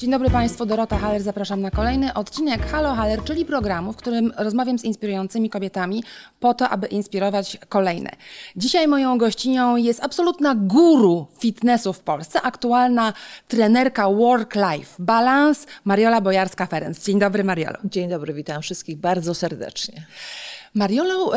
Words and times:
Dzień 0.00 0.10
dobry 0.10 0.30
Państwu, 0.30 0.66
Dorota 0.66 0.98
Haller, 0.98 1.22
zapraszam 1.22 1.60
na 1.60 1.70
kolejny 1.70 2.14
odcinek 2.14 2.66
Halo 2.66 2.94
Haller, 2.94 3.24
czyli 3.24 3.44
programu, 3.44 3.92
w 3.92 3.96
którym 3.96 4.32
rozmawiam 4.36 4.78
z 4.78 4.84
inspirującymi 4.84 5.50
kobietami 5.50 6.04
po 6.40 6.54
to, 6.54 6.68
aby 6.68 6.86
inspirować 6.86 7.58
kolejne. 7.68 8.10
Dzisiaj 8.56 8.88
moją 8.88 9.18
gościnią 9.18 9.76
jest 9.76 10.04
absolutna 10.04 10.54
guru 10.54 11.26
fitnessu 11.38 11.92
w 11.92 12.00
Polsce, 12.00 12.42
aktualna 12.42 13.12
trenerka 13.48 14.08
Work-Life 14.08 14.94
Balance, 14.98 15.66
Mariola 15.84 16.20
Bojarska-Ferenc. 16.20 17.04
Dzień 17.06 17.18
dobry 17.18 17.44
Mariolo. 17.44 17.78
Dzień 17.84 18.08
dobry, 18.08 18.34
witam 18.34 18.62
wszystkich 18.62 18.96
bardzo 18.96 19.34
serdecznie. 19.34 20.06
Mariolo, 20.74 21.32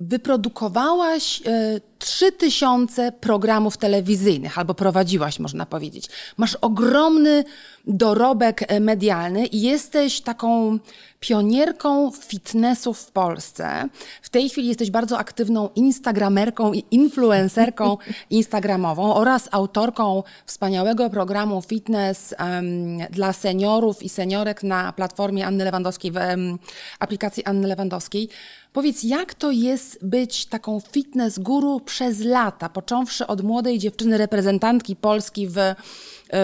wyprodukowałaś 0.00 1.42
e, 1.46 1.80
3000 1.98 3.12
programów 3.12 3.76
telewizyjnych, 3.76 4.58
albo 4.58 4.74
prowadziłaś, 4.74 5.38
można 5.38 5.66
powiedzieć. 5.66 6.08
Masz 6.36 6.54
ogromny 6.54 7.44
dorobek 7.86 8.72
e, 8.72 8.80
medialny 8.80 9.46
i 9.46 9.60
jesteś 9.60 10.20
taką 10.20 10.78
pionierką 11.20 12.10
fitnessu 12.10 12.94
w 12.94 13.10
Polsce. 13.10 13.88
W 14.22 14.28
tej 14.28 14.48
chwili 14.48 14.68
jesteś 14.68 14.90
bardzo 14.90 15.18
aktywną 15.18 15.68
instagramerką 15.74 16.72
i 16.72 16.84
influencerką 16.90 17.96
instagramową 18.30 19.14
oraz 19.14 19.48
autorką 19.52 20.22
wspaniałego 20.46 21.10
programu 21.10 21.62
fitness 21.62 22.34
em, 22.38 22.98
dla 23.10 23.32
seniorów 23.32 24.02
i 24.02 24.08
seniorek 24.08 24.62
na 24.62 24.92
platformie 24.92 25.46
Anny 25.46 25.64
Lewandowskiej, 25.64 26.12
w 26.12 26.16
em, 26.16 26.58
aplikacji 26.98 27.44
Anny 27.44 27.68
Lewandowskiej. 27.68 28.28
Powiedz, 28.74 29.02
jak 29.02 29.34
to 29.34 29.50
jest 29.50 30.06
być 30.06 30.46
taką 30.46 30.80
fitness 30.80 31.38
guru 31.38 31.80
przez 31.80 32.20
lata, 32.20 32.68
począwszy 32.68 33.26
od 33.26 33.42
młodej 33.42 33.78
dziewczyny, 33.78 34.18
reprezentantki 34.18 34.96
Polski 34.96 35.48
w, 35.48 35.56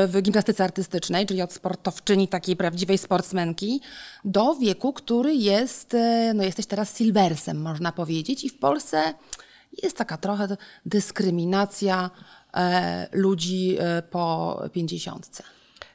w 0.09 0.23
gimnastyce 0.23 0.65
artystycznej, 0.65 1.27
czyli 1.27 1.43
od 1.43 1.53
sportowczyni, 1.53 2.29
takiej 2.29 2.57
prawdziwej 2.57 2.99
sportsmenki, 2.99 3.81
do 4.25 4.55
wieku, 4.55 4.93
który 4.93 5.35
jest, 5.35 5.95
e, 5.95 6.33
no 6.35 6.43
jesteś 6.43 6.67
teraz 6.67 6.99
silversem, 6.99 7.63
można 7.63 7.93
powiedzieć, 7.93 8.45
i 8.45 8.49
w 8.49 8.59
Polsce 8.59 9.15
jest 9.83 9.97
taka 9.97 10.17
trochę 10.17 10.57
dyskryminacja 10.87 12.11
e, 12.55 13.09
ludzi 13.13 13.77
e, 13.79 14.03
po 14.03 14.63
pięćdziesiątce. 14.73 15.43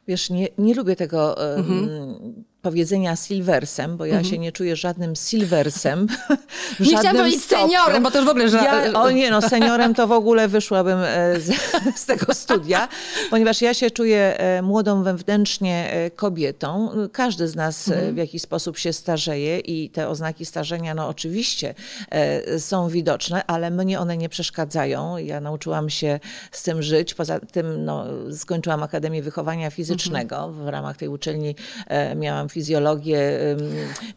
Wiesz, 0.08 0.30
nie, 0.30 0.48
nie 0.58 0.74
lubię 0.74 0.96
tego 0.96 1.48
mhm. 1.58 1.90
Powiedzenia 2.70 3.16
silversem, 3.16 3.98
bo 3.98 4.06
ja 4.06 4.14
Mhm. 4.16 4.32
się 4.32 4.38
nie 4.38 4.52
czuję 4.52 4.76
żadnym 4.76 5.16
silversem. 5.16 6.08
Nie 6.80 6.86
chciałam 6.98 7.18
powiedzieć 7.18 7.44
stopniu. 7.44 7.68
seniorem, 7.68 8.04
bo 8.04 8.12
to 8.12 8.18
już 8.18 8.28
w 8.28 8.30
ogóle... 8.30 8.50
Że... 8.50 8.58
Ja, 8.58 8.94
o 8.94 9.12
nie, 9.12 9.32
no 9.32 9.42
seniorem 9.42 9.94
to 9.96 10.08
w 10.08 10.12
ogóle 10.12 10.48
wyszłabym 10.48 11.00
e, 11.00 11.40
z, 11.40 11.52
z 12.02 12.06
tego 12.06 12.34
studia, 12.34 12.88
ponieważ 13.30 13.62
ja 13.62 13.74
się 13.74 13.92
czuję 13.92 14.38
e, 14.40 14.62
młodą 14.62 15.04
wewnętrznie 15.04 15.92
e, 15.92 16.12
kobietą. 16.12 16.90
Każdy 17.12 17.48
z 17.48 17.56
nas 17.56 17.88
e, 17.88 18.12
w 18.14 18.18
jakiś 18.18 18.42
sposób 18.42 18.78
się 18.78 18.94
starzeje 18.94 19.60
i 19.60 19.90
te 19.90 20.10
oznaki 20.10 20.46
starzenia, 20.46 20.96
no 20.96 21.08
oczywiście 21.08 21.74
są 22.60 22.90
widoczne, 22.90 23.46
ale 23.48 23.72
mnie 23.72 24.00
one 24.00 24.18
nie 24.18 24.30
przeszkadzają. 24.30 25.18
Ja 25.18 25.42
nauczyłam 25.42 25.90
się 25.90 26.20
z 26.52 26.64
tym 26.64 26.84
żyć. 26.84 27.14
Poza 27.14 27.40
tym 27.40 27.86
no, 27.86 28.06
skończyłam 28.38 28.84
Akademię 28.84 29.22
Wychowania 29.22 29.70
Fizycznego. 29.72 30.52
W 30.52 30.68
ramach 30.68 30.98
tej 30.98 31.08
uczelni 31.08 31.56
miałam 32.16 32.50
fizjologię, 32.56 33.40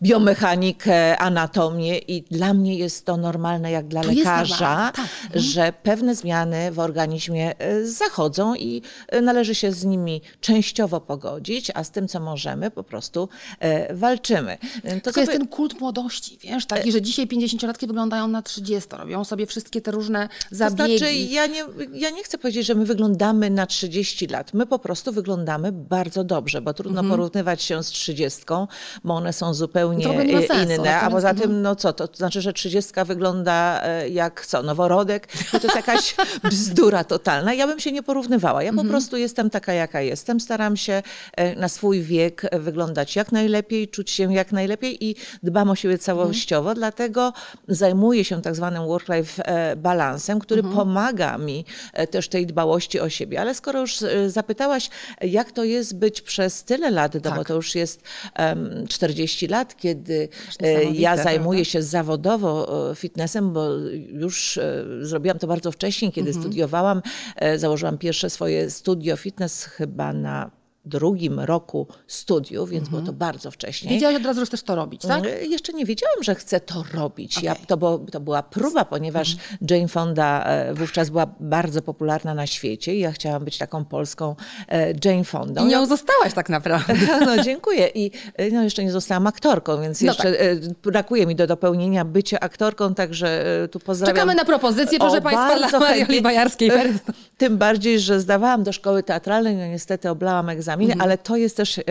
biomechanikę, 0.02 1.18
anatomię 1.18 1.98
i 1.98 2.22
dla 2.22 2.54
mnie 2.54 2.78
jest 2.78 3.04
to 3.06 3.16
normalne 3.16 3.70
jak 3.70 3.88
dla 3.88 4.02
To 4.02 4.08
lekarza, 4.08 4.92
tak. 4.94 5.06
że 5.34 5.72
pewne 5.82 6.14
zmiany 6.14 6.72
w 6.72 6.78
organizmie 6.78 7.58
e, 7.58 7.84
zachodzą 7.84 8.54
i 8.54 8.82
e, 9.08 9.20
należy 9.20 9.54
się 9.54 9.72
z 9.72 9.84
nimi 9.84 10.20
częściowo 10.40 11.00
pogodzić, 11.00 11.70
a 11.74 11.84
z 11.84 11.90
tym, 11.90 12.08
co 12.08 12.20
możemy, 12.20 12.70
po 12.70 12.84
prostu 12.84 13.28
e, 13.60 13.94
walczymy. 13.94 14.58
To 15.02 15.12
co 15.12 15.20
jest 15.20 15.32
ten 15.32 15.46
kult 15.46 15.80
młodości, 15.80 16.38
wiesz, 16.42 16.66
taki, 16.66 16.92
że 16.92 17.02
dzisiaj 17.02 17.26
50-latki 17.26 17.86
wyglądają 17.86 18.28
na 18.28 18.42
30, 18.42 18.88
robią 18.92 19.24
sobie 19.24 19.46
wszystkie 19.46 19.80
te 19.80 19.90
różne 19.90 20.28
To 20.28 20.56
zabiegi. 20.56 20.98
znaczy, 20.98 21.14
ja 21.14 21.46
nie, 21.46 21.64
ja 21.92 22.10
nie 22.10 22.22
chcę 22.24 22.38
powiedzieć, 22.38 22.66
że 22.66 22.74
my 22.74 22.84
wyglądamy 22.84 23.50
na 23.50 23.66
30 23.66 24.26
lat. 24.26 24.54
My 24.54 24.66
po 24.66 24.78
prostu 24.78 25.12
wyglądamy 25.12 25.72
bardzo 25.72 26.24
dobrze, 26.24 26.60
bo 26.60 26.74
trudno 26.74 27.04
porównywać 27.04 27.62
się 27.62 27.82
z 27.82 27.86
30, 27.86 28.27
bo 29.04 29.14
one 29.14 29.32
są 29.32 29.54
zupełnie 29.54 30.04
inne. 30.74 31.00
A 31.00 31.10
poza 31.10 31.34
tym, 31.34 31.62
no 31.62 31.76
co, 31.76 31.92
to 31.92 32.08
znaczy, 32.16 32.40
że 32.40 32.52
30 32.52 32.92
wygląda 33.06 33.80
e, 33.84 34.08
jak 34.08 34.46
co, 34.46 34.62
noworodek? 34.62 35.28
No 35.52 35.60
to 35.60 35.66
jest 35.66 35.76
jakaś 35.76 36.14
bzdura 36.50 37.04
totalna. 37.04 37.54
Ja 37.54 37.66
bym 37.66 37.80
się 37.80 37.92
nie 37.92 38.02
porównywała. 38.02 38.62
Ja 38.62 38.72
po 38.72 38.84
prostu 38.84 39.16
jestem 39.16 39.50
taka, 39.50 39.72
jaka 39.72 40.00
jestem. 40.00 40.40
Staram 40.40 40.76
się 40.76 41.02
e, 41.36 41.56
na 41.56 41.68
swój 41.68 42.02
wiek 42.02 42.42
e, 42.44 42.58
wyglądać 42.58 43.16
jak 43.16 43.32
najlepiej, 43.32 43.88
czuć 43.88 44.10
się 44.10 44.34
jak 44.34 44.52
najlepiej 44.52 45.04
i 45.04 45.16
dbam 45.42 45.70
o 45.70 45.74
siebie 45.74 45.98
całościowo, 45.98 46.74
dlatego 46.74 47.32
zajmuję 47.68 48.24
się 48.24 48.42
tak 48.42 48.54
zwanym 48.54 48.82
work-life 48.82 49.42
balansem, 49.76 50.38
który 50.38 50.62
pomaga 50.62 51.38
mi 51.38 51.64
też 52.10 52.28
tej 52.28 52.46
dbałości 52.46 53.00
o 53.00 53.08
siebie. 53.08 53.40
Ale 53.40 53.54
skoro 53.54 53.80
już 53.80 53.96
zapytałaś, 54.26 54.90
jak 55.20 55.52
to 55.52 55.64
jest 55.64 55.96
być 55.96 56.20
przez 56.20 56.64
tyle 56.64 56.90
lat, 56.90 57.14
no 57.14 57.20
bo 57.20 57.30
Tak. 57.30 57.48
to 57.48 57.54
już 57.54 57.74
jest 57.74 58.02
40 58.88 59.46
lat, 59.48 59.76
kiedy 59.76 60.28
e, 60.62 60.84
ja 60.84 61.16
zajmuję 61.16 61.64
się 61.64 61.82
zawodowo 61.82 62.90
e, 62.90 62.94
fitnessem, 62.94 63.52
bo 63.52 63.68
już 64.12 64.58
e, 64.58 64.84
zrobiłam 65.00 65.38
to 65.38 65.46
bardzo 65.46 65.72
wcześnie, 65.72 66.12
kiedy 66.12 66.28
Mhm. 66.28 66.44
studiowałam. 66.44 67.02
Założyłam 67.56 67.98
pierwsze 67.98 68.30
swoje 68.30 68.70
studio 68.70 69.16
fitness 69.16 69.64
chyba 69.64 70.12
na 70.12 70.50
drugim 70.84 71.40
roku 71.40 71.86
studiów, 72.06 72.70
więc 72.70 72.88
było 72.88 73.02
to 73.02 73.12
bardzo 73.12 73.50
wcześnie. 73.50 73.90
Wiedziałaś 73.90 74.16
od 74.16 74.24
razu, 74.24 74.40
że 74.40 74.46
chcesz 74.46 74.62
to 74.62 74.74
robić, 74.74 75.02
tak? 75.02 75.26
E, 75.26 75.44
Jeszcze 75.44 75.72
nie 75.72 75.84
wiedziałam, 75.84 76.22
że 76.22 76.34
chcę 76.34 76.60
to 76.60 76.84
robić. 76.94 77.42
Ja, 77.42 77.52
Okej. 77.52 77.66
to, 77.66 77.76
było, 77.76 77.98
to 77.98 78.20
była 78.20 78.42
próba, 78.42 78.84
ponieważ 78.84 79.36
Jane 79.70 79.88
Fonda 79.88 80.44
e, 80.44 80.74
wówczas 80.74 81.10
była 81.10 81.26
bardzo 81.40 81.82
popularna 81.82 82.34
na 82.34 82.46
świecie 82.46 82.94
i 82.94 83.00
ja 83.00 83.12
chciałam 83.12 83.44
być 83.44 83.58
taką 83.58 83.84
polską 83.84 84.36
e, 84.68 84.94
Jane 85.04 85.24
Fondą. 85.24 85.66
I 85.66 85.68
nią 85.68 85.86
zostałaś 85.86 86.34
tak 86.34 86.48
naprawdę. 86.48 86.94
No 87.26 87.42
dziękuję. 87.42 87.88
I 87.94 88.10
no, 88.52 88.62
jeszcze 88.62 88.84
nie 88.84 88.92
zostałam 88.92 89.26
aktorką, 89.26 89.80
więc 89.80 90.00
No 90.00 90.06
jeszcze 90.06 90.40
e, 90.40 90.56
brakuje 90.82 91.26
mi 91.26 91.36
do 91.36 91.46
dopełnienia 91.46 92.04
bycie 92.04 92.42
aktorką, 92.42 92.94
także 92.94 93.44
tu 93.70 93.80
pozdrawiam. 93.80 94.16
Czekamy 94.16 94.34
na 94.34 94.44
propozycję, 94.44 94.98
proszę 94.98 95.18
O, 95.18 95.22
Państwa, 95.22 95.68
dla 95.68 95.78
Marioli. 95.80 96.22
Bajarskiej. 96.22 96.70
Tym 97.38 97.58
bardziej, 97.58 98.00
że 98.00 98.20
zdawałam 98.20 98.62
do 98.62 98.72
szkoły 98.72 99.02
teatralnej, 99.02 99.56
no 99.56 99.66
niestety 99.66 100.10
oblałam 100.10 100.48
egzaminy, 100.68 100.92
Mhm. 100.92 101.08
ale 101.08 101.18
to 101.18 101.36
jest 101.36 101.56
też 101.56 101.78
e, 101.78 101.82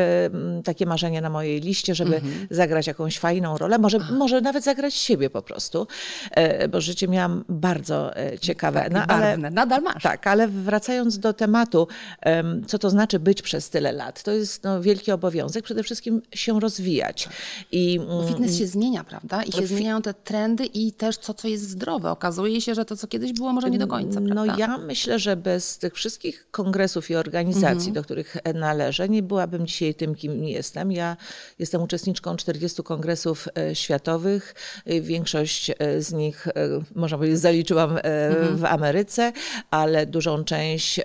takie 0.63 0.85
marzenie 0.85 1.21
na 1.21 1.29
mojej 1.29 1.61
liście, 1.61 1.95
żeby 1.95 2.15
Mhm. 2.15 2.47
zagrać 2.51 2.87
jakąś 2.87 3.19
fajną 3.19 3.57
rolę, 3.57 3.77
może, 3.77 3.99
może 3.99 4.41
nawet 4.41 4.63
zagrać 4.63 4.93
siebie 4.93 5.29
po 5.29 5.41
prostu, 5.41 5.87
e, 6.31 6.67
bo 6.67 6.81
życie 6.81 7.07
miałam 7.07 7.43
bardzo 7.49 8.15
e, 8.17 8.39
ciekawe. 8.39 8.79
Tak, 8.81 8.91
no, 8.93 9.15
ale. 9.15 9.37
Nadal 9.37 9.81
masz. 9.81 10.03
tak, 10.03 10.27
ale 10.27 10.47
wracając 10.47 11.19
do 11.19 11.33
tematu, 11.33 11.87
em, 12.21 12.65
co 12.67 12.79
to 12.79 12.89
znaczy 12.89 13.19
być 13.19 13.41
przez 13.41 13.69
tyle 13.69 13.91
lat? 13.91 14.23
To 14.23 14.31
jest 14.31 14.63
no, 14.63 14.81
wielki 14.81 15.11
obowiązek, 15.11 15.63
przede 15.65 15.83
wszystkim 15.83 16.21
się 16.35 16.59
rozwijać. 16.59 17.29
I, 17.71 17.99
mm, 17.99 18.27
Fitness 18.27 18.57
się 18.57 18.67
zmienia, 18.67 19.03
prawda? 19.03 19.43
I 19.43 19.51
się 19.51 19.67
zmieniają 19.67 20.01
te 20.01 20.13
trendy 20.13 20.65
i 20.65 20.91
też 20.91 21.17
to, 21.17 21.33
co 21.33 21.47
jest 21.47 21.69
zdrowe. 21.69 22.11
Okazuje 22.11 22.61
się, 22.61 22.75
że 22.75 22.85
to, 22.85 22.97
co 22.97 23.07
kiedyś 23.07 23.33
było, 23.33 23.53
może 23.53 23.69
nie 23.69 23.79
do 23.79 23.87
końca, 23.87 24.21
prawda? 24.21 24.33
No 24.35 24.45
ja 24.57 24.77
myślę, 24.77 25.19
że 25.19 25.35
bez 25.35 25.77
tych 25.77 25.93
wszystkich 25.93 26.47
kongresów 26.51 27.09
i 27.09 27.15
organizacji, 27.15 27.91
do 27.91 28.03
których 28.03 28.37
należę, 28.67 29.09
nie 29.09 29.23
byłabym 29.23 29.67
dzisiaj 29.67 29.95
tym, 29.95 30.15
kim 30.15 30.43
jestem. 30.43 30.91
Ja 30.91 31.17
jestem 31.59 31.81
uczestniczką 31.81 32.35
40 32.35 32.83
kongresów 32.83 33.47
e, 33.57 33.75
światowych. 33.75 34.55
Większość 35.01 35.69
e, 35.69 36.01
z 36.01 36.13
nich, 36.13 36.47
e, 36.47 36.51
można 36.95 37.17
powiedzieć, 37.17 37.39
zaliczyłam 37.39 37.97
e, 37.97 38.01
w 38.51 38.65
Ameryce, 38.65 39.33
ale 39.71 40.05
dużą 40.05 40.43
część 40.43 40.99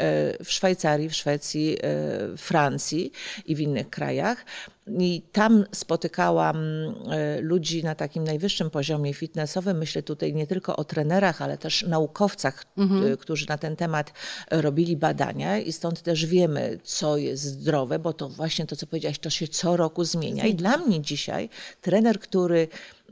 w 0.45 0.53
Szwajcarii, 0.53 1.09
w 1.09 1.15
Szwecji, 1.15 1.77
e, 1.83 2.37
Francji 2.37 3.13
i 3.47 3.55
w 3.57 3.61
innych 3.61 3.91
krajach. 3.91 4.45
I 4.87 5.23
tam 5.33 5.65
spotykałam 5.73 6.57
e, 7.11 7.41
ludzi 7.41 7.85
na 7.85 7.95
takim 7.95 8.25
najwyższym 8.25 8.71
poziomie 8.71 9.15
fitnessowym. 9.15 9.79
Myślę 9.79 10.03
tutaj 10.03 10.35
nie 10.35 10.47
tylko 10.47 10.77
o 10.77 10.85
trenerach, 10.85 11.43
ale 11.43 11.59
też 11.59 11.83
naukowcach, 11.83 12.65
e, 13.13 13.17
którzy 13.17 13.47
na 13.49 13.59
ten 13.59 13.77
temat 13.77 14.13
robili 14.51 14.97
badania 14.97 15.59
i 15.59 15.73
stąd 15.73 16.03
też 16.03 16.27
wiemy, 16.27 16.79
co 16.83 17.17
jest 17.17 17.43
zdrowe, 17.43 17.99
bo 17.99 18.13
to 18.13 18.29
właśnie 18.29 18.67
to, 18.67 18.77
co 18.77 18.87
powiedziałaś, 18.87 19.19
to 19.19 19.31
się 19.31 19.49
co 19.49 19.77
roku 19.77 20.05
zmienia. 20.05 20.47
I 20.47 20.55
dla 20.55 20.77
mnie 20.77 21.01
dzisiaj 21.01 21.49
trener, 21.81 22.21
który 22.21 22.69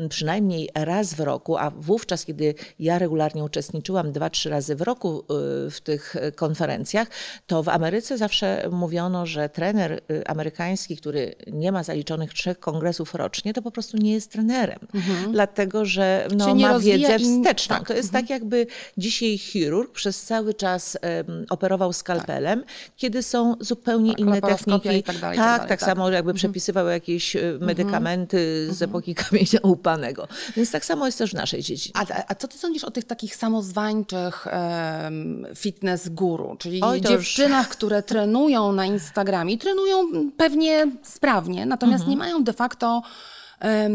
przynajmniej 0.08 0.68
raz 0.74 1.14
w 1.14 1.20
roku, 1.20 1.56
a 1.56 1.70
wówczas, 1.70 2.24
kiedy 2.24 2.54
ja 2.78 2.98
regularnie 2.98 3.44
uczestniczyłam 3.44 4.12
dwa, 4.12 4.30
trzy 4.30 4.50
razy 4.50 4.76
w 4.76 4.82
roku 4.82 5.24
w 5.70 5.80
tych 5.84 6.16
konferencjach, 6.36 7.08
to 7.46 7.62
w 7.62 7.68
Ameryce 7.68 8.18
zawsze 8.18 8.68
mówiono, 8.72 9.26
że 9.26 9.48
trener 9.48 10.00
amerykański, 10.26 10.96
który 10.96 11.34
nie 11.46 11.72
ma 11.72 11.82
zaliczonych 11.82 12.34
trzech 12.34 12.60
kongresów 12.60 13.14
rocznie, 13.14 13.54
to 13.54 13.62
po 13.62 13.70
prostu 13.70 13.96
nie 13.96 14.12
jest 14.12 14.32
trenerem. 14.32 14.78
Mhm. 14.94 15.32
Dlatego, 15.32 15.84
że 15.84 16.28
no, 16.36 16.54
ma 16.54 16.78
wiedzę 16.78 17.18
wsteczną. 17.18 17.76
Tak. 17.76 17.88
To 17.88 17.94
jest 17.94 18.08
mhm. 18.08 18.24
tak, 18.24 18.30
jakby 18.30 18.66
dzisiaj 18.98 19.38
chirurg 19.38 19.92
przez 19.92 20.22
cały 20.22 20.54
czas 20.54 20.98
um, 21.26 21.46
operował 21.50 21.92
skalpelem, 21.92 22.60
tak. 22.60 22.70
kiedy 22.96 23.22
są 23.22 23.54
zupełnie 23.60 24.10
tak, 24.10 24.20
inne 24.20 24.40
techniki. 24.40 25.02
Tak, 25.02 25.18
dalej, 25.18 25.38
tak, 25.38 25.60
tak, 25.60 25.68
tak, 25.68 25.80
samo 25.80 26.10
jakby 26.10 26.30
mhm. 26.30 26.36
przepisywał 26.36 26.88
jakieś 26.88 27.36
e, 27.36 27.40
mhm. 27.40 27.64
medykamenty 27.64 28.66
z 28.66 28.82
mhm. 28.82 28.90
epoki 28.90 29.14
kamienia 29.24 29.58
Więc 30.56 30.70
tak 30.70 30.84
samo 30.84 31.06
jest 31.06 31.18
też 31.18 31.30
w 31.30 31.34
naszej 31.34 31.62
dziedzinie. 31.62 31.92
A, 31.96 32.04
a 32.28 32.34
co 32.34 32.48
ty 32.48 32.58
sądzisz 32.58 32.84
o 32.84 32.90
tych 32.90 33.04
takich 33.04 33.36
samozwańczych 33.36 34.46
um, 34.46 35.46
fitness 35.56 36.08
guru, 36.08 36.56
czyli 36.58 36.80
Oj, 36.82 37.00
dziewczynach, 37.00 37.66
już... 37.66 37.76
które 37.76 38.02
trenują 38.02 38.72
na 38.72 38.86
Instagramie, 38.86 39.58
trenują 39.58 40.10
pewnie 40.36 40.86
sprawnie, 41.02 41.66
natomiast 41.66 42.06
nie 42.06 42.16
mają 42.16 42.44
de 42.44 42.52
facto 42.52 43.02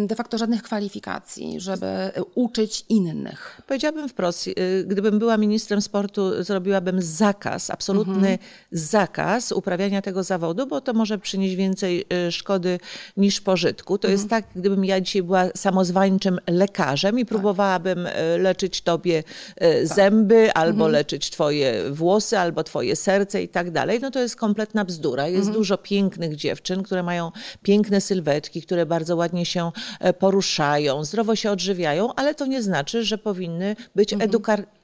de 0.07 0.15
facto 0.15 0.38
żadnych 0.38 0.63
kwalifikacji, 0.63 1.59
żeby 1.59 2.12
uczyć 2.35 2.85
innych. 2.89 3.62
Powiedziałabym 3.67 4.09
wprost, 4.09 4.47
y, 4.47 4.53
gdybym 4.88 5.19
była 5.19 5.38
ministrem 5.38 5.81
sportu, 5.81 6.44
zrobiłabym 6.44 7.01
zakaz, 7.01 7.69
absolutny 7.69 8.13
mhm. 8.13 8.38
zakaz 8.71 9.51
uprawiania 9.51 10.01
tego 10.01 10.23
zawodu, 10.23 10.67
bo 10.67 10.81
to 10.81 10.94
może 10.94 11.17
przynieść 11.17 11.56
więcej 11.56 12.06
y, 12.27 12.31
szkody 12.31 12.79
niż 13.17 13.41
pożytku. 13.41 13.97
To 13.97 14.07
mhm. 14.07 14.19
jest 14.19 14.29
tak, 14.29 14.45
gdybym 14.56 14.85
ja 14.85 15.01
dzisiaj 15.01 15.23
była 15.23 15.44
samozwańczym 15.56 16.39
lekarzem 16.47 17.19
i 17.19 17.21
tak. 17.21 17.29
próbowałabym 17.29 18.07
y, 18.07 18.12
leczyć 18.38 18.81
tobie 18.81 19.23
tak. 19.23 19.67
zęby, 19.83 20.53
albo 20.53 20.85
mhm. 20.85 20.91
leczyć 20.91 21.29
twoje 21.29 21.91
włosy, 21.91 22.39
albo 22.39 22.63
twoje 22.63 22.95
serce 22.95 23.44
i 23.44 23.47
tak 23.47 23.71
dalej. 23.71 24.00
No 24.01 24.12
to 24.12 24.19
jest 24.19 24.35
kompletna 24.35 24.85
bzdura. 24.85 25.27
Jest 25.27 25.47
mhm. 25.47 25.57
dużo 25.57 25.77
pięknych 25.77 26.35
dziewczyn, 26.35 26.83
które 26.83 27.03
mają 27.03 27.31
piękne 27.62 28.01
sylwetki, 28.01 28.62
które 28.62 28.85
bardzo 28.85 29.15
ładnie 29.15 29.45
się 29.45 29.54
się 29.55 29.71
e, 29.99 30.13
poruszają, 30.13 31.03
zdrowo 31.03 31.35
się 31.35 31.51
odżywiają, 31.51 32.13
ale 32.15 32.35
to 32.35 32.45
nie 32.45 32.61
znaczy, 32.63 33.03
że 33.03 33.17
powinny 33.17 33.75
być 33.95 34.13
mhm. 34.13 34.31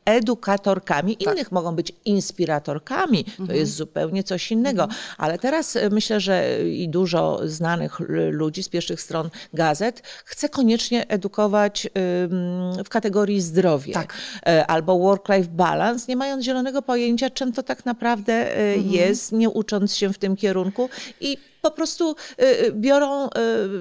edukatorkami, 0.06 1.18
tak. 1.18 1.33
innych 1.33 1.51
mogą 1.51 1.75
być 1.75 1.94
inspiratorkami. 2.06 3.23
To 3.23 3.41
mhm. 3.41 3.59
jest 3.59 3.75
zupełnie 3.75 4.23
coś 4.23 4.51
innego. 4.51 4.83
Mhm. 4.83 5.01
Ale 5.18 5.39
teraz 5.39 5.75
e, 5.75 5.89
myślę, 5.89 6.19
że 6.19 6.59
i 6.69 6.89
dużo 6.89 7.39
znanych 7.45 8.00
ludzi 8.31 8.63
z 8.63 8.69
pierwszych 8.69 9.01
stron 9.01 9.29
gazet 9.53 10.03
chce 10.25 10.50
koniecznie 10.50 11.07
edukować 11.07 11.88
w 12.85 12.89
kategorii 12.89 13.41
zdrowie 13.41 13.94
tak. 13.94 14.13
E, 14.47 14.68
albo 14.68 15.00
work-life 15.00 15.50
balance, 15.50 16.06
nie 16.09 16.15
mając 16.15 16.45
zielonego 16.45 16.81
pojęcia, 16.81 17.29
czym 17.29 17.51
to 17.53 17.63
tak 17.63 17.85
naprawdę 17.85 18.33
mhm. 18.56 18.94
jest, 18.94 19.31
nie 19.31 19.50
ucząc 19.50 19.95
się 19.95 20.13
w 20.13 20.18
tym 20.18 20.35
kierunku 20.35 20.89
i 21.19 21.38
po 21.62 21.72
prostu 21.72 22.16
y, 22.42 22.46
y, 22.46 22.72
biorą, 22.72 23.25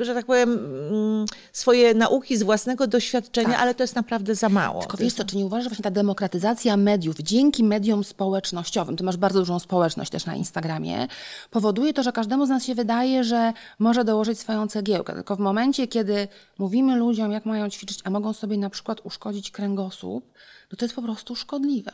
y, 0.00 0.05
że 0.05 0.15
tak 0.15 0.27
powiem, 0.27 0.53
mm, 0.53 1.27
swoje 1.53 1.94
nauki 1.94 2.37
z 2.37 2.43
własnego 2.43 2.87
doświadczenia, 2.87 3.49
tak. 3.49 3.61
ale 3.61 3.75
to 3.75 3.82
jest 3.82 3.97
naprawdę 3.97 4.35
za 4.35 4.49
mało. 4.49 4.81
Tylko 4.81 4.97
wiesz 4.97 5.15
co, 5.15 5.25
czy 5.25 5.37
nie 5.37 5.47
uważasz, 5.47 5.65
że 5.65 5.71
właśnie 5.71 5.82
ta 5.82 5.91
demokratyzacja 5.91 6.77
mediów 6.77 7.17
dzięki 7.17 7.65
mediom 7.65 8.05
społecznościowym, 8.05 8.97
ty 8.97 9.05
masz 9.05 9.17
bardzo 9.17 9.38
dużą 9.38 9.59
społeczność 9.59 10.11
też 10.11 10.27
na 10.27 10.35
Instagramie, 10.35 11.09
powoduje 11.50 11.93
to, 11.93 12.03
że 12.03 12.12
każdemu 12.12 12.47
z 12.47 12.49
nas 12.49 12.65
się 12.65 12.75
wydaje, 12.75 13.25
że 13.25 13.53
może 13.79 14.05
dołożyć 14.05 14.38
swoją 14.38 14.69
cegiełkę. 14.69 15.12
Tylko 15.15 15.37
w 15.37 15.38
momencie, 15.38 15.88
kiedy 15.88 16.29
mówimy 16.59 16.97
ludziom, 16.97 17.33
jak 17.33 17.47
mają 17.47 17.69
ćwiczyć, 17.69 18.00
a 18.05 18.11
mogą 18.11 18.33
sobie 18.33 18.59
na 18.59 18.71
przykład 18.71 19.00
uszkodzić 19.05 19.50
kręgosłup, 19.50 20.33
no 20.72 20.76
to 20.76 20.84
jest 20.84 20.94
po 20.94 21.02
prostu 21.02 21.37
szkodliwe. 21.37 21.93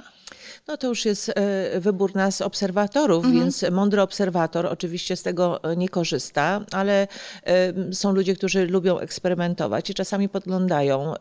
No 0.68 0.76
to 0.76 0.86
już 0.88 1.04
jest 1.04 1.28
e, 1.28 1.80
wybór 1.80 2.14
nas 2.14 2.40
obserwatorów, 2.40 3.24
mhm. 3.24 3.42
więc 3.42 3.64
mądry 3.70 4.02
obserwator 4.02 4.66
oczywiście 4.66 5.16
z 5.16 5.22
tego 5.22 5.64
e, 5.64 5.76
nie 5.76 5.88
korzysta, 5.88 6.60
ale 6.72 7.08
są 7.92 8.12
ludzie, 8.12 8.36
którzy 8.36 8.66
lubią 8.66 8.98
eksperymentować 8.98 9.90
i 9.90 9.94
czasami 9.94 10.28
podglądają 10.28 11.14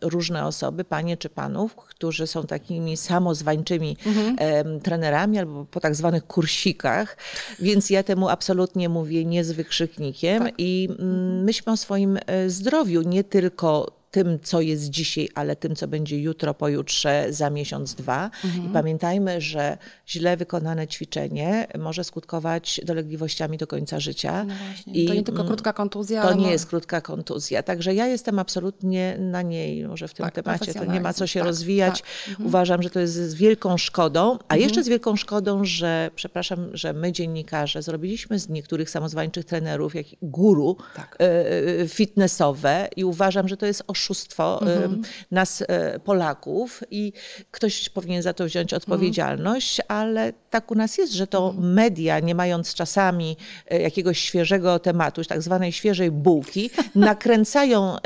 różne 0.00 0.46
osoby, 0.46 0.84
panie 0.84 1.16
czy 1.16 1.28
panów, 1.28 1.74
którzy 1.76 2.26
są 2.26 2.46
takimi 2.46 2.96
samozwańczymi 2.96 3.96
mhm. 4.06 4.80
trenerami 4.80 5.38
albo 5.38 5.64
po 5.64 5.80
tak 5.80 5.94
zwanych 5.94 6.26
kursikach, 6.26 7.16
więc 7.58 7.90
ja 7.90 8.02
temu 8.02 8.28
absolutnie 8.28 8.88
mówię 8.88 9.24
nie 9.24 9.44
z 9.44 9.52
wykrzyknikiem 9.52 10.44
tak. 10.44 10.54
i 10.58 10.88
mm, 10.98 11.44
myślmy 11.44 11.72
o 11.72 11.76
swoim 11.76 12.18
e, 12.26 12.50
zdrowiu, 12.50 13.02
nie 13.02 13.24
tylko 13.24 13.99
tym, 14.10 14.38
co 14.42 14.60
jest 14.60 14.90
dzisiaj, 14.90 15.28
ale 15.34 15.56
tym, 15.56 15.76
co 15.76 15.88
będzie 15.88 16.20
jutro, 16.20 16.54
pojutrze, 16.54 17.26
za 17.30 17.50
miesiąc, 17.50 17.94
dwa. 17.94 18.30
Mhm. 18.44 18.66
I 18.66 18.68
pamiętajmy, 18.68 19.40
że 19.40 19.78
źle 20.08 20.36
wykonane 20.36 20.88
ćwiczenie 20.88 21.66
może 21.78 22.04
skutkować 22.04 22.80
dolegliwościami 22.84 23.58
do 23.58 23.66
końca 23.66 24.00
życia. 24.00 24.44
No 24.44 24.54
I 24.86 25.06
to 25.06 25.14
nie 25.14 25.22
tylko 25.22 25.44
krótka 25.44 25.72
kontuzja. 25.72 26.22
To 26.22 26.34
nie 26.34 26.50
jest 26.50 26.66
krótka 26.66 27.00
kontuzja. 27.00 27.62
Także 27.62 27.94
ja 27.94 28.06
jestem 28.06 28.38
absolutnie 28.38 29.16
na 29.18 29.42
niej, 29.42 29.86
może 29.88 30.08
w 30.08 30.14
tym 30.14 30.24
tak, 30.24 30.34
temacie 30.34 30.74
to 30.74 30.84
nie 30.84 31.00
ma 31.00 31.12
co 31.12 31.26
się 31.26 31.40
tak, 31.40 31.46
rozwijać. 31.46 32.00
Tak. 32.00 32.28
Mhm. 32.28 32.46
Uważam, 32.46 32.82
że 32.82 32.90
to 32.90 33.00
jest 33.00 33.14
z 33.14 33.34
wielką 33.34 33.76
szkodą, 33.76 34.32
a 34.32 34.54
mhm. 34.54 34.60
jeszcze 34.60 34.84
z 34.84 34.88
wielką 34.88 35.16
szkodą, 35.16 35.64
że, 35.64 36.10
przepraszam, 36.14 36.70
że 36.72 36.92
my 36.92 37.12
dziennikarze 37.12 37.82
zrobiliśmy 37.82 38.38
z 38.38 38.48
niektórych 38.48 38.90
samozwańczych 38.90 39.44
trenerów, 39.44 39.94
jak 39.94 40.06
guru 40.22 40.76
e, 41.18 41.88
fitnessowe 41.88 42.88
i 42.96 43.04
uważam, 43.04 43.48
że 43.48 43.56
to 43.56 43.66
jest 43.66 43.82
oszustwo 44.00 44.62
mhm. 44.62 45.02
nas, 45.30 45.62
e, 45.68 45.98
Polaków, 45.98 46.82
i 46.90 47.12
ktoś 47.50 47.88
powinien 47.88 48.22
za 48.22 48.32
to 48.32 48.44
wziąć 48.44 48.74
odpowiedzialność, 48.74 49.80
mhm. 49.80 50.00
ale 50.00 50.32
tak 50.50 50.70
u 50.70 50.74
nas 50.74 50.98
jest, 50.98 51.12
że 51.12 51.26
to 51.26 51.48
mhm. 51.48 51.72
media, 51.72 52.20
nie 52.20 52.34
mając 52.34 52.74
czasami 52.74 53.36
e, 53.70 53.80
jakiegoś 53.80 54.18
świeżego 54.18 54.78
tematu, 54.78 55.24
tak 55.24 55.42
zwanej 55.42 55.72
świeżej 55.72 56.10
bułki, 56.10 56.70
nakręcają 56.94 57.96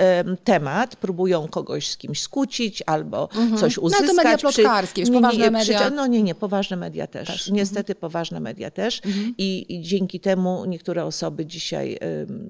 temat, 0.44 0.96
próbują 0.96 1.48
kogoś 1.48 1.88
z 1.88 1.96
kimś 1.96 2.22
skłócić 2.22 2.82
albo 2.86 3.28
mhm. 3.30 3.56
coś 3.58 3.78
uzyskać. 3.78 4.08
No 4.08 4.14
to 4.14 4.22
media 4.22 4.38
plotkarskie, 4.38 5.00
już 5.02 5.10
poważne 5.10 5.50
media. 5.50 5.90
No 5.90 6.06
nie, 6.06 6.22
nie, 6.22 6.34
poważne 6.34 6.76
media 6.76 7.06
też. 7.06 7.28
też. 7.28 7.50
Niestety 7.50 7.92
mhm. 7.92 8.00
poważne 8.00 8.40
media 8.40 8.70
też. 8.70 9.00
Mhm. 9.04 9.34
I, 9.38 9.66
I, 9.68 9.82
dzięki 9.82 10.20
temu 10.20 10.64
niektóre 10.64 11.04
osoby 11.04 11.46
dzisiaj 11.46 11.98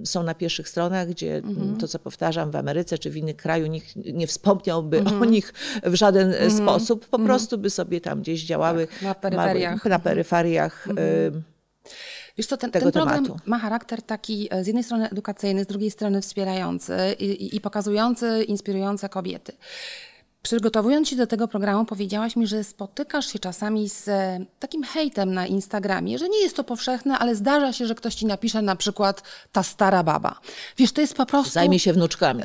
są 0.04 0.22
na 0.22 0.34
pierwszych 0.34 0.68
stronach, 0.68 1.08
gdzie 1.08 1.36
mhm. 1.36 1.76
to, 1.76 1.88
co 1.88 1.98
powtarzam, 1.98 2.50
w 2.50 2.56
Ameryce 2.56 2.98
czy 2.98 3.10
w 3.10 3.16
innych 3.16 3.33
kraju 3.34 3.66
nikt 3.66 3.96
nie 3.96 4.26
wspomniałby 4.26 4.98
mm 4.98 5.12
-hmm. 5.12 5.22
o 5.22 5.24
nich 5.24 5.52
w 5.82 5.94
żaden 5.94 6.32
mm 6.32 6.48
-hmm. 6.48 6.62
sposób, 6.62 7.08
po 7.08 7.18
-hmm. 7.18 7.24
prostu 7.24 7.58
by 7.58 7.70
sobie 7.70 8.00
tam 8.00 8.20
gdzieś 8.20 8.44
działały 8.44 8.86
tak, 8.86 9.02
na 9.02 9.14
peryferiach. 9.14 9.84
na 9.84 9.98
peryferiach 9.98 10.88
mhm. 10.88 11.42
Wiesz 12.36 12.46
co, 12.46 12.56
ten, 12.56 12.70
ten 12.70 12.82
program 12.82 13.08
tematu. 13.08 13.36
ma 13.46 13.58
charakter 13.58 14.02
taki 14.02 14.48
e, 14.50 14.64
z 14.64 14.66
jednej 14.66 14.84
strony 14.84 15.10
edukacyjny, 15.10 15.64
z 15.64 15.66
drugiej 15.66 15.90
strony 15.90 16.22
wspierający 16.22 16.96
i, 17.18 17.24
i, 17.24 17.56
i 17.56 17.60
pokazujący, 17.60 18.44
inspirujące 18.44 19.08
kobiety. 19.08 19.52
Przygotowując 20.44 21.08
się 21.08 21.16
do 21.16 21.26
tego 21.26 21.48
programu, 21.48 21.84
powiedziałaś 21.84 22.36
mi, 22.36 22.46
że 22.46 22.64
spotykasz 22.64 23.32
się 23.32 23.38
czasami 23.38 23.88
z 23.88 24.08
e, 24.08 24.44
takim 24.60 24.82
hejtem 24.82 25.34
na 25.34 25.46
Instagramie, 25.46 26.18
że 26.18 26.28
nie 26.28 26.42
jest 26.42 26.56
to 26.56 26.64
powszechne, 26.64 27.18
ale 27.18 27.34
zdarza 27.34 27.72
się, 27.72 27.86
że 27.86 27.94
ktoś 27.94 28.14
ci 28.14 28.26
napisze 28.26 28.62
na 28.62 28.76
przykład 28.76 29.22
ta 29.52 29.62
stara 29.62 30.02
baba. 30.02 30.40
Wiesz, 30.76 30.92
to 30.92 31.00
jest 31.00 31.14
po 31.14 31.26
prostu. 31.26 31.52
Zajmie 31.52 31.78
się 31.78 31.92
wnuczkami. 31.92 32.42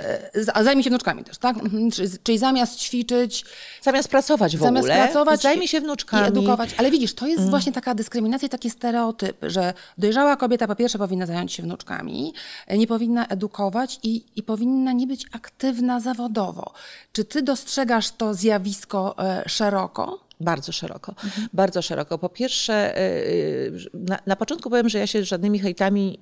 A 0.53 0.59
e, 0.59 0.63
zajmie 0.63 0.83
się 0.83 0.89
wnuczkami 0.89 1.23
też, 1.23 1.37
tak? 1.37 1.57
Mhm. 1.57 1.91
Czyli, 1.91 2.09
czyli 2.23 2.37
zamiast 2.37 2.79
ćwiczyć. 2.79 3.45
Zamiast 3.81 4.09
pracować 4.09 4.57
w 4.57 4.59
zamiast 4.59 4.87
ogóle. 4.87 5.03
pracować. 5.03 5.41
Zajmie 5.41 5.67
się 5.67 5.81
wnuczkami. 5.81 6.23
I 6.23 6.27
edukować. 6.27 6.69
Ale 6.77 6.91
widzisz, 6.91 7.13
to 7.13 7.27
jest 7.27 7.39
mm. 7.39 7.49
właśnie 7.49 7.71
taka 7.71 7.95
dyskryminacja 7.95 8.45
i 8.45 8.49
taki 8.49 8.69
stereotyp, 8.69 9.37
że 9.41 9.73
dojrzała 9.97 10.35
kobieta 10.35 10.67
po 10.67 10.75
pierwsze 10.75 10.97
powinna 10.97 11.25
zająć 11.25 11.53
się 11.53 11.63
wnuczkami, 11.63 12.33
e, 12.67 12.77
nie 12.77 12.87
powinna 12.87 13.27
edukować 13.27 13.99
i, 14.03 14.23
i 14.35 14.43
powinna 14.43 14.91
nie 14.91 15.07
być 15.07 15.25
aktywna 15.31 15.99
zawodowo. 15.99 16.73
Czy 17.11 17.25
ty 17.25 17.41
dostrzegasz, 17.41 17.88
postrzegasz 17.89 18.11
to 18.17 18.33
zjawisko 18.33 19.15
e, 19.19 19.49
szeroko? 19.49 20.19
Bardzo 20.39 20.71
szeroko, 20.71 21.11
mhm. 21.23 21.47
bardzo 21.53 21.81
szeroko. 21.81 22.17
Po 22.17 22.29
pierwsze, 22.29 22.73
e, 22.73 22.97
e, 22.97 23.31
na, 23.93 24.19
na, 24.25 24.35
początku 24.35 24.69
powiem, 24.69 24.89
że 24.89 24.99
ja 24.99 25.07
się 25.07 25.23
żadnymi 25.23 25.59
hejtami 25.59 26.19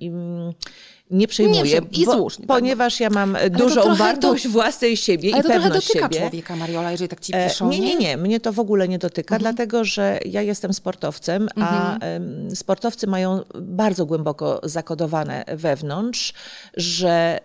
nie 1.10 1.28
przejmuję, 1.28 1.62
nie, 1.62 2.02
i 2.02 2.04
słusznie, 2.04 2.46
bo, 2.46 2.54
ponieważ 2.54 3.00
ja 3.00 3.10
mam 3.10 3.36
dużą 3.50 3.94
wartość 3.94 4.44
do, 4.44 4.50
własnej 4.50 4.96
siebie 4.96 5.30
ale 5.32 5.40
i 5.40 5.42
to 5.42 5.48
pewność 5.48 5.86
dotyka 5.86 6.06
siebie. 6.06 6.18
człowieka, 6.20 6.56
Mariola, 6.56 6.90
jeżeli 6.90 7.08
tak 7.08 7.20
ci 7.20 7.32
piszą. 7.32 7.68
Nie, 7.68 7.80
nie, 7.80 7.96
nie, 7.96 8.16
mnie 8.16 8.40
to 8.40 8.52
w 8.52 8.60
ogóle 8.60 8.88
nie 8.88 8.98
dotyka, 8.98 9.34
mhm. 9.36 9.54
dlatego 9.54 9.84
że 9.84 10.18
ja 10.26 10.42
jestem 10.42 10.72
sportowcem, 10.72 11.42
mhm. 11.42 11.66
a 11.66 11.98
um, 12.06 12.56
sportowcy 12.56 13.06
mają 13.06 13.40
bardzo 13.60 14.06
głęboko 14.06 14.60
zakodowane 14.62 15.44
wewnątrz, 15.48 16.32
że 16.76 17.38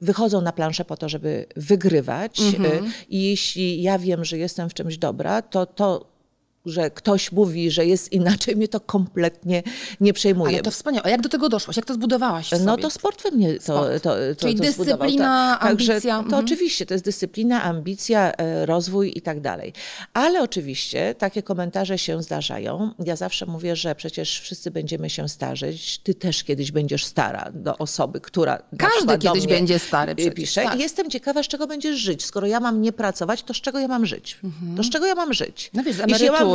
wychodzą 0.00 0.40
na 0.40 0.52
planszę 0.52 0.84
po 0.84 0.96
to, 0.96 1.08
żeby 1.08 1.46
wygrywać 1.56 2.40
mhm. 2.40 2.92
i 3.08 3.22
jeśli 3.22 3.82
ja 3.82 3.98
wiem, 3.98 4.24
że 4.24 4.38
jestem 4.38 4.70
w 4.70 4.74
czymś 4.74 4.98
dobra, 4.98 5.42
to 5.42 5.66
to 5.66 6.11
że 6.66 6.90
ktoś 6.90 7.32
mówi, 7.32 7.70
że 7.70 7.86
jest 7.86 8.12
inaczej, 8.12 8.56
mnie 8.56 8.68
to 8.68 8.80
kompletnie 8.80 9.62
nie 10.00 10.12
przejmuje. 10.12 10.52
Ale 10.54 10.62
to 10.62 10.70
wspaniałe. 10.70 11.06
A 11.06 11.10
jak 11.10 11.20
do 11.20 11.28
tego 11.28 11.48
doszłaś? 11.48 11.76
Jak 11.76 11.86
to 11.86 11.94
zbudowałaś 11.94 12.50
w 12.50 12.64
No 12.64 12.76
to 12.76 12.90
sport 12.90 13.22
we 13.22 13.30
mnie 13.30 13.54
to, 13.54 13.62
Sport. 13.62 14.02
to, 14.02 14.10
to, 14.10 14.40
Czyli 14.40 14.54
to 14.54 14.62
dyscyplina, 14.62 15.56
Tak. 15.60 15.68
Także 15.68 15.92
ambicja. 15.92 16.14
To 16.16 16.20
Mhm. 16.24 16.44
oczywiście, 16.44 16.86
to 16.86 16.94
jest 16.94 17.04
dyscyplina, 17.04 17.62
ambicja, 17.62 18.32
e, 18.32 18.66
rozwój 18.66 19.12
i 19.18 19.22
tak 19.22 19.40
dalej. 19.40 19.72
Ale 20.14 20.42
oczywiście 20.42 21.14
takie 21.18 21.42
komentarze 21.42 21.98
się 21.98 22.22
zdarzają. 22.22 22.90
Ja 23.04 23.16
zawsze 23.16 23.46
mówię, 23.46 23.76
że 23.76 23.94
przecież 23.94 24.40
wszyscy 24.40 24.70
będziemy 24.70 25.10
się 25.10 25.28
starzeć. 25.28 25.98
Ty 25.98 26.14
też 26.14 26.44
kiedyś 26.44 26.72
będziesz 26.72 27.04
stara 27.04 27.50
do 27.54 27.78
osoby, 27.78 28.20
która 28.20 28.62
Każdy 28.78 29.18
kiedyś 29.18 29.46
będzie 29.46 29.78
stary 29.78 30.14
przecież, 30.14 30.34
pisze. 30.34 30.62
tak. 30.64 30.76
I 30.78 30.82
jestem 30.82 31.10
ciekawa, 31.10 31.42
z 31.42 31.48
czego 31.48 31.66
będziesz 31.66 31.96
żyć. 31.96 32.24
Skoro 32.24 32.46
ja 32.46 32.60
mam 32.60 32.82
nie 32.82 32.92
pracować, 32.92 33.42
to 33.42 33.54
z 33.54 33.60
czego 33.60 33.78
ja 33.78 33.88
mam 33.88 34.06
żyć? 34.06 34.38
To 34.76 34.82
z 34.82 34.90
czego 34.90 35.06
ja 35.06 35.14
mam 35.14 35.32
żyć? 35.34 35.70
No 35.74 35.82
wiesz, 35.82 35.96
z 35.96 36.00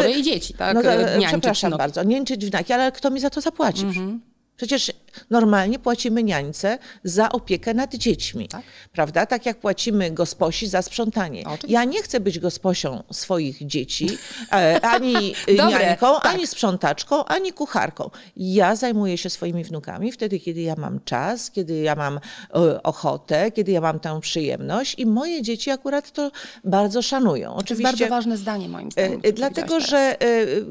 i 0.05 0.23
dzieci, 0.23 0.53
tak? 0.53 0.75
No 0.75 0.81
to, 0.81 0.89
Niańczyć 0.89 1.27
przepraszam 1.27 1.71
bardzo, 1.71 2.03
niańczyć 2.03 2.45
wnaki, 2.45 2.73
ale 2.73 2.91
kto 2.91 3.09
mi 3.09 3.19
za 3.19 3.29
to 3.29 3.41
zapłaci? 3.41 3.85
Mhm. 3.85 4.21
Przecież 4.57 4.91
normalnie 5.29 5.79
płacimy 5.79 6.23
niańce 6.23 6.77
za 7.03 7.31
opiekę 7.31 7.73
nad 7.73 7.95
dziećmi, 7.95 8.49
prawda? 8.91 9.25
Tak 9.25 9.45
jak 9.45 9.59
płacimy 9.59 10.11
gosposi 10.11 10.67
za 10.67 10.81
sprzątanie. 10.81 11.43
Oczywiście. 11.45 11.73
Ja 11.73 11.83
nie 11.83 12.01
chcę 12.01 12.19
być 12.19 12.39
gosposią 12.39 13.03
swoich 13.11 13.67
dzieci, 13.67 14.09
e, 14.51 14.81
ani 14.95 15.35
Dobre, 15.57 15.85
niańką, 15.85 16.15
tak. 16.15 16.25
ani 16.25 16.47
sprzątaczką, 16.47 17.25
ani 17.25 17.53
kucharką. 17.53 18.09
Ja 18.37 18.75
zajmuję 18.75 19.17
się 19.17 19.29
swoimi 19.29 19.63
wnukami 19.63 20.11
wtedy, 20.11 20.39
kiedy 20.39 20.61
ja 20.61 20.75
mam 20.75 20.99
czas, 21.05 21.51
kiedy 21.51 21.77
ja 21.77 21.95
mam 21.95 22.17
e, 22.17 22.83
ochotę, 22.83 23.51
kiedy 23.51 23.71
ja 23.71 23.81
mam 23.81 23.99
tę 23.99 24.19
przyjemność 24.21 24.95
i 24.97 25.05
moje 25.05 25.41
dzieci 25.41 25.71
akurat 25.71 26.11
to 26.11 26.31
bardzo 26.63 27.01
szanują. 27.01 27.49
To 27.49 27.55
jest 27.55 27.65
Oczywiście 27.65 27.83
bardzo 27.83 28.07
ważne 28.15 28.37
zdanie 28.37 28.69
moim 28.69 28.87
E, 28.87 28.91
zdaniem. 28.91 29.21
Dlatego, 29.33 29.79
że 29.79 30.15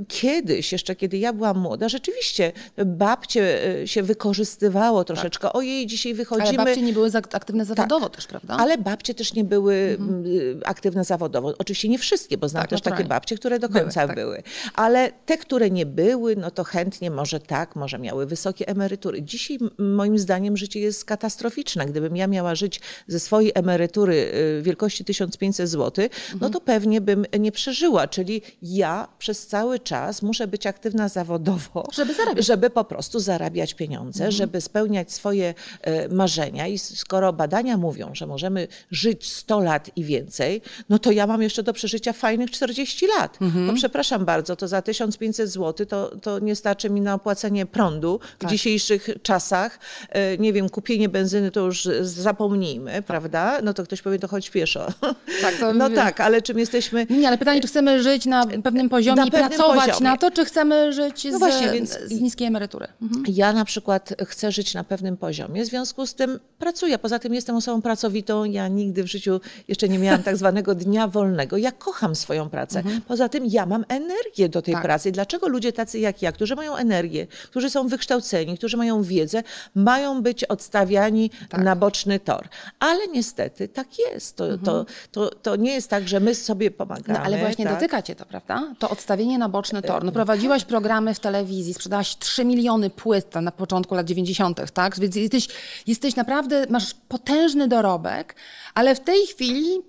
kiedyś, 0.09 0.73
jeszcze 0.73 0.97
kiedy 0.97 1.19
ja 1.19 1.33
byłam 1.33 1.59
młoda, 1.59 1.89
rzeczywiście 1.89 2.53
babcie 2.87 3.76
się 3.85 4.03
wykorzystywało 4.03 5.05
troszeczkę. 5.05 5.53
Ojej, 5.53 5.87
dzisiaj 5.87 6.15
wychodzimy. 6.15 6.49
Ale 6.49 6.57
babcie 6.59 6.83
nie 6.83 6.93
były 6.93 7.11
aktywne 7.33 7.65
zawodowo 7.65 8.09
też, 8.09 8.27
prawda? 8.27 8.57
Ale 8.57 8.79
babcie 8.79 9.15
też 9.15 9.35
nie 9.35 9.45
były 9.45 9.97
m, 10.01 10.25
aktywne 10.65 11.05
zawodowo. 11.05 11.55
Oczywiście 11.59 11.89
nie 11.89 11.99
wszystkie, 11.99 12.39
bo 12.39 12.49
znam 12.49 12.63
Tak, 12.63 12.71
też 12.71 12.81
takie 12.81 12.91
naturalnie. 12.91 13.09
babcie, 13.09 13.37
które 13.37 13.59
do 13.59 13.69
Były, 13.69 13.81
końca 13.81 14.07
tak. 14.07 14.17
były. 14.17 14.43
Ale 14.75 15.13
te, 15.27 15.39
które 15.39 15.71
nie 15.71 15.87
były, 15.87 16.37
no 16.37 16.51
to 16.51 16.65
chętnie 16.65 17.11
może 17.11 17.41
tak, 17.41 17.77
może 17.77 17.99
miały 17.99 18.27
wysokie 18.27 18.69
emerytury. 18.69 19.23
Dzisiaj 19.23 19.59
moim 19.79 20.19
zdaniem 20.19 20.57
życie 20.57 20.81
jest 20.81 21.05
katastroficzne. 21.05 21.87
Gdybym 21.87 22.17
ja 22.17 22.27
miała 22.27 22.55
żyć 22.55 22.81
ze 23.09 23.21
swojej 23.21 23.53
emerytury 23.55 24.15
y, 24.59 24.63
wielkości 24.63 25.05
1500 25.05 25.69
zł, 25.69 26.05
Mhm. 26.05 26.39
no 26.41 26.51
to 26.51 26.61
pewnie 26.61 27.01
bym 27.01 27.27
nie 27.39 27.53
przeżyła. 27.53 28.09
Czyli 28.09 28.43
ja 28.63 29.09
przez 29.19 29.47
cały 29.47 29.79
czas 29.79 30.23
muszę 30.23 30.47
być 30.47 30.67
aktywna 30.67 31.09
zawodowo, 31.09 31.89
Żeby 31.93 32.15
zarabiać. 32.15 32.47
żeby 32.47 32.71
po 32.71 32.85
prostu 32.85 33.21
zarabiać 33.21 33.66
pieniądze, 33.75 34.33
żeby 34.33 34.61
spełniać 34.61 35.13
swoje 35.13 35.55
e, 35.83 36.09
marzenia. 36.09 36.67
I 36.67 36.79
skoro 36.79 37.33
badania 37.33 37.77
mówią, 37.77 38.11
że 38.15 38.27
możemy 38.27 38.69
żyć 38.91 39.33
100 39.33 39.61
lat 39.61 39.91
i 39.97 40.05
więcej, 40.05 40.63
no 40.89 40.99
to 40.99 41.11
ja 41.13 41.27
mam 41.27 41.43
jeszcze 41.43 41.63
do 41.63 41.73
przeżycia 41.73 42.13
fajnych 42.13 42.51
40 42.51 43.07
lat. 43.19 43.39
No 43.55 43.73
przepraszam 43.75 44.25
bardzo, 44.25 44.57
to 44.57 44.69
za 44.69 44.83
1500 44.83 45.49
zł 45.51 45.87
to, 45.87 46.17
to 46.23 46.39
nie 46.39 46.57
starczy 46.57 46.91
mi 46.91 47.01
na 47.01 47.15
opłacenie 47.15 47.67
prądu 47.67 48.21
w 48.41 48.47
dzisiejszych 48.47 49.09
czasach. 49.23 49.79
E, 50.11 50.39
Nie 50.39 50.53
wiem, 50.53 50.69
kupienie 50.69 51.09
benzyny 51.09 51.51
to 51.51 51.61
już 51.61 51.89
zapomnijmy, 52.03 53.03
prawda? 53.03 53.59
No 53.63 53.75
to 53.75 53.83
ktoś 53.85 54.03
powie, 54.03 54.19
to 54.19 54.29
chodź 54.29 54.51
pieszo. 54.51 54.87
Tak, 55.43 55.55
to 55.61 55.75
no 55.75 55.85
mówię- 55.85 55.97
tak, 55.97 56.21
ale 56.21 56.43
czym 56.43 56.59
jesteśmy... 56.59 57.07
Nie, 57.11 57.29
ale 57.29 57.39
pytanie, 57.39 57.61
czy 57.61 57.69
chcemy 57.69 58.03
żyć 58.03 58.27
na 58.27 58.47
pewnym 58.47 58.89
poziomie 58.89 59.17
Na 59.17 59.27
i 59.27 59.31
pracować 59.31 59.81
poziomie. 59.87 60.01
na 60.11 60.17
to, 60.17 60.31
czy 60.31 60.45
chcemy 60.45 60.93
żyć 60.93 61.25
No 61.25 61.37
z, 61.37 61.39
właśnie, 61.39 61.69
więc- 61.71 61.99
z 62.07 62.21
niskiej 62.21 62.47
emerytury? 62.47 62.87
Mhm. 63.03 63.25
Ja 63.29 63.53
na 63.57 63.65
przykład 63.65 64.15
chcę 64.27 64.53
żyć 64.53 64.75
na 64.75 64.85
pewnym 64.85 65.17
poziomie, 65.17 65.65
w 65.65 65.67
związku 65.67 66.07
z 66.07 66.15
tym 66.15 66.41
pracuję. 66.59 66.99
Poza 66.99 67.19
tym 67.19 67.35
jestem 67.35 67.57
osobą 67.57 67.83
pracowitą. 67.83 68.45
Ja 68.45 68.69
nigdy 68.69 69.03
w 69.03 69.07
życiu 69.07 69.41
jeszcze 69.69 69.89
nie 69.89 69.99
miałam 69.99 70.23
tak 70.23 70.37
zwanego 70.37 70.75
dnia 70.75 71.09
wolnego. 71.09 71.57
Ja 71.57 71.73
kocham 71.73 72.15
swoją 72.17 72.49
pracę. 72.49 72.83
Poza 73.09 73.29
tym 73.29 73.47
ja 73.47 73.67
mam 73.67 73.85
energię 73.89 74.49
do 74.49 74.63
tej 74.63 74.75
Tak. 74.75 74.83
pracy. 74.83 75.13
Dlaczego 75.13 75.49
ludzie 75.49 75.73
tacy 75.73 75.99
jak 75.99 76.23
ja, 76.23 76.33
którzy 76.33 76.57
mają 76.57 76.77
energię, 76.77 77.27
którzy 77.51 77.71
są 77.71 77.89
wykształceni, 77.89 78.59
którzy 78.59 78.77
mają 78.77 79.03
wiedzę, 79.03 79.43
mają 79.75 80.23
być 80.23 80.45
odstawiani 80.45 81.31
na 81.59 81.77
boczny 81.77 82.21
tor? 82.21 82.49
Ale 82.79 83.09
niestety 83.09 83.69
tak 83.69 83.99
jest. 83.99 84.37
To, 84.37 84.59
to, 84.59 84.87
to, 85.13 85.31
to 85.31 85.57
nie 85.57 85.75
jest 85.75 85.91
tak, 85.91 86.09
że 86.09 86.21
my 86.21 86.35
sobie 86.35 86.71
pomagamy. 86.71 87.19
No, 87.19 87.25
ale 87.25 87.39
właśnie 87.39 87.65
tak? 87.65 87.75
dotyka 87.75 88.03
cię 88.03 88.15
to, 88.15 88.27
prawda? 88.27 88.75
To 88.79 88.91
odstawienie 88.91 89.39
na 89.39 89.49
boczny 89.49 89.83
tor. 89.83 90.05
No, 90.05 90.13
prowadziłaś 90.13 90.65
programy 90.65 91.15
w 91.15 91.21
telewizji, 91.21 91.75
sprzedałaś 91.75 92.17
3 92.17 92.45
miliony 92.45 92.91
płyt 92.91 93.31
na 93.47 93.53
początku 93.53 93.95
lat 93.95 94.07
90., 94.07 94.73
tak? 94.73 95.01
Więc 95.01 95.17
jesteś, 95.17 95.49
jesteś 95.87 96.17
naprawdę, 96.17 96.67
masz 96.71 96.95
potężny 96.95 97.69
dorobek, 97.69 98.35
ale 98.75 98.95
w 98.95 99.01
tej 99.01 99.27
chwili 99.27 99.83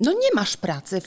no 0.00 0.12
nie 0.12 0.34
masz 0.34 0.56
pracy. 0.56 1.00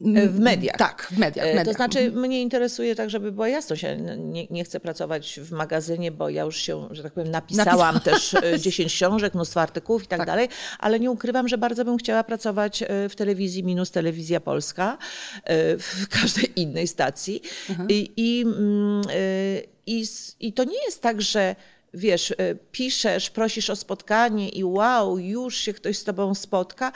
W, 0.00 0.36
W 0.36 0.40
mediach. 0.40 0.76
Tak, 0.76 1.08
w 1.10 1.18
mediach. 1.18 1.46
E, 1.46 1.48
mediach. 1.48 1.64
To 1.64 1.72
znaczy, 1.72 2.10
mnie 2.10 2.42
interesuje 2.42 2.94
tak, 2.94 3.10
żeby 3.10 3.32
była 3.32 3.48
jasność. 3.48 3.82
Ja 3.82 3.94
nie, 4.16 4.46
nie 4.46 4.64
chcę 4.64 4.80
pracować 4.80 5.40
w 5.42 5.52
magazynie, 5.52 6.12
bo 6.12 6.28
ja 6.28 6.42
już 6.42 6.56
się, 6.56 6.88
że 6.90 7.02
tak 7.02 7.12
powiem, 7.12 7.30
napisałam 7.30 8.00
też 8.10 8.34
e, 8.34 8.60
10 8.60 8.92
książek, 8.92 9.34
mnóstwo 9.34 9.60
artykułów 9.60 10.04
i 10.04 10.06
tak, 10.06 10.26
dalej, 10.26 10.48
ale 10.78 11.00
nie 11.00 11.10
ukrywam, 11.10 11.48
że 11.48 11.58
bardzo 11.58 11.84
bym 11.84 11.96
chciała 11.96 12.24
pracować 12.24 12.82
e, 12.82 13.08
w 13.08 13.16
telewizji 13.16 13.64
minus 13.64 13.90
Telewizja 13.90 14.40
Polska, 14.40 14.98
e, 15.44 15.78
w 15.78 16.08
każdej 16.20 16.60
innej 16.60 16.86
stacji. 16.86 17.42
I, 17.88 18.12
i, 18.16 18.42
mm, 18.42 19.02
e, 19.10 19.76
i, 19.86 20.04
I 20.40 20.52
to 20.52 20.64
nie 20.64 20.84
jest 20.84 21.02
tak, 21.02 21.22
że 21.22 21.56
wiesz, 21.96 22.30
e, 22.30 22.54
piszesz, 22.72 23.30
prosisz 23.30 23.70
o 23.70 23.76
spotkanie 23.76 24.48
i 24.48 24.64
wow, 24.64 25.18
już 25.18 25.56
się 25.56 25.72
ktoś 25.72 25.98
z 25.98 26.04
tobą 26.04 26.34
spotka. 26.34 26.92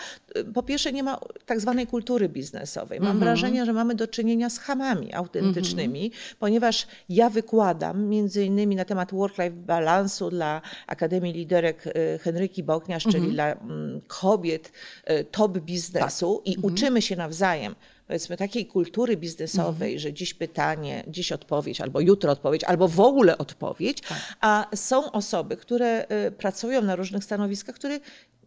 Po 0.55 0.63
pierwsze, 0.63 0.93
nie 0.93 1.03
ma 1.03 1.19
tak 1.47 1.61
zwanej 1.61 1.87
kultury 1.87 2.29
biznesowej. 2.29 3.01
Mam 3.01 3.19
wrażenie, 3.19 3.67
że 3.67 3.73
mamy 3.73 3.95
do 3.95 4.09
czynienia 4.09 4.51
z 4.51 4.59
hamami 4.59 5.15
autentycznymi, 5.15 6.13
ponieważ 6.39 6.87
ja 7.09 7.31
wykładam 7.31 8.05
między 8.05 8.45
innymi 8.45 8.77
na 8.77 8.85
temat 8.85 9.13
work-life 9.13 9.51
balansu 9.51 10.31
dla 10.31 10.63
Akademii 10.87 11.33
Liderek 11.33 11.87
e, 11.87 12.19
Henryki 12.19 12.63
Bokniarz, 12.63 13.05
czyli 13.05 13.33
dla 13.33 13.53
mm, 13.53 14.01
kobiet 14.07 14.73
e, 15.05 15.25
top 15.25 15.59
biznesu 15.59 16.43
i 16.45 16.57
uczymy 16.63 17.03
się 17.03 17.17
nawzajem 17.17 17.75
powiedzmy 18.11 18.37
takiej 18.37 18.67
kultury 18.67 19.17
biznesowej, 19.17 19.99
że 19.99 20.13
dziś 20.13 20.35
pytanie, 20.35 21.05
dziś 21.09 21.33
odpowiedź, 21.33 21.81
albo 21.81 22.01
jutro 22.01 22.33
odpowiedź, 22.33 22.65
albo 22.65 22.89
w 22.89 23.01
ogóle 23.01 23.39
odpowiedź, 23.39 23.99
a 24.41 24.67
są 24.75 25.13
osoby, 25.13 25.57
które 25.57 26.07
y, 26.27 26.31
pracują 26.31 26.83
na 26.83 26.97
różnych 26.97 27.25
stanowiskach, 27.25 27.75
które 27.75 28.01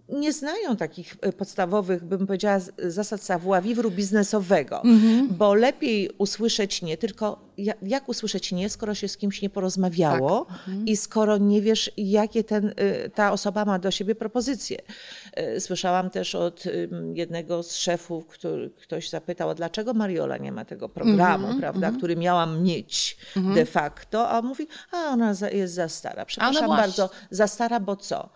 nie 0.09 0.33
znają 0.33 0.75
takich 0.75 1.15
y, 1.27 1.33
podstawowych, 1.33 2.03
bym 2.03 2.27
powiedziała, 2.27 2.59
zasad 2.77 3.21
savoir-vivre 3.21 3.91
biznesowego, 3.91 4.81
bo 5.29 5.53
lepiej 5.53 6.09
usłyszeć 6.17 6.81
nie, 6.81 6.97
tylko 6.97 7.39
ja- 7.57 7.73
jak 7.81 8.09
usłyszeć 8.09 8.51
nie, 8.51 8.69
skoro 8.69 8.95
się 8.95 9.07
z 9.07 9.17
kimś 9.17 9.41
nie 9.41 9.49
porozmawiało 9.49 10.45
i 10.85 10.97
skoro 10.97 11.37
nie 11.37 11.61
wiesz, 11.61 11.91
jakie 11.97 12.43
ten, 12.43 12.67
y, 12.67 13.09
ta 13.15 13.31
osoba 13.31 13.65
ma 13.65 13.79
do 13.79 13.91
siebie 13.91 14.15
propozycje. 14.15 14.77
Y, 15.57 15.59
Słyszałam 15.61 16.09
też 16.09 16.35
od 16.35 16.63
jednego 17.13 17.63
z 17.63 17.75
szefów, 17.75 18.27
który, 18.27 18.69
ktoś 18.69 19.09
zapytał, 19.09 19.55
dlaczego 19.55 19.93
Mariola 19.93 20.37
nie 20.37 20.51
ma 20.51 20.65
tego 20.65 20.89
programu, 20.89 21.47
prawda, 21.59 21.91
który 21.97 22.15
miałam 22.15 22.63
mieć 22.63 23.17
de 23.55 23.65
facto, 23.65 24.29
a 24.29 24.41
mówi, 24.41 24.67
a 24.91 24.97
ona 24.97 25.33
jest 25.51 25.73
za 25.73 25.89
stara. 25.89 26.25
Przepraszam 26.25 26.61
bardzo, 26.77 27.09
za 27.31 27.47
stara, 27.47 27.79
bo 27.79 27.95
co? 27.95 28.29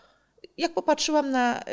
Jak 0.57 0.73
popatrzyłam 0.73 1.31
na 1.31 1.59
y, 1.61 1.63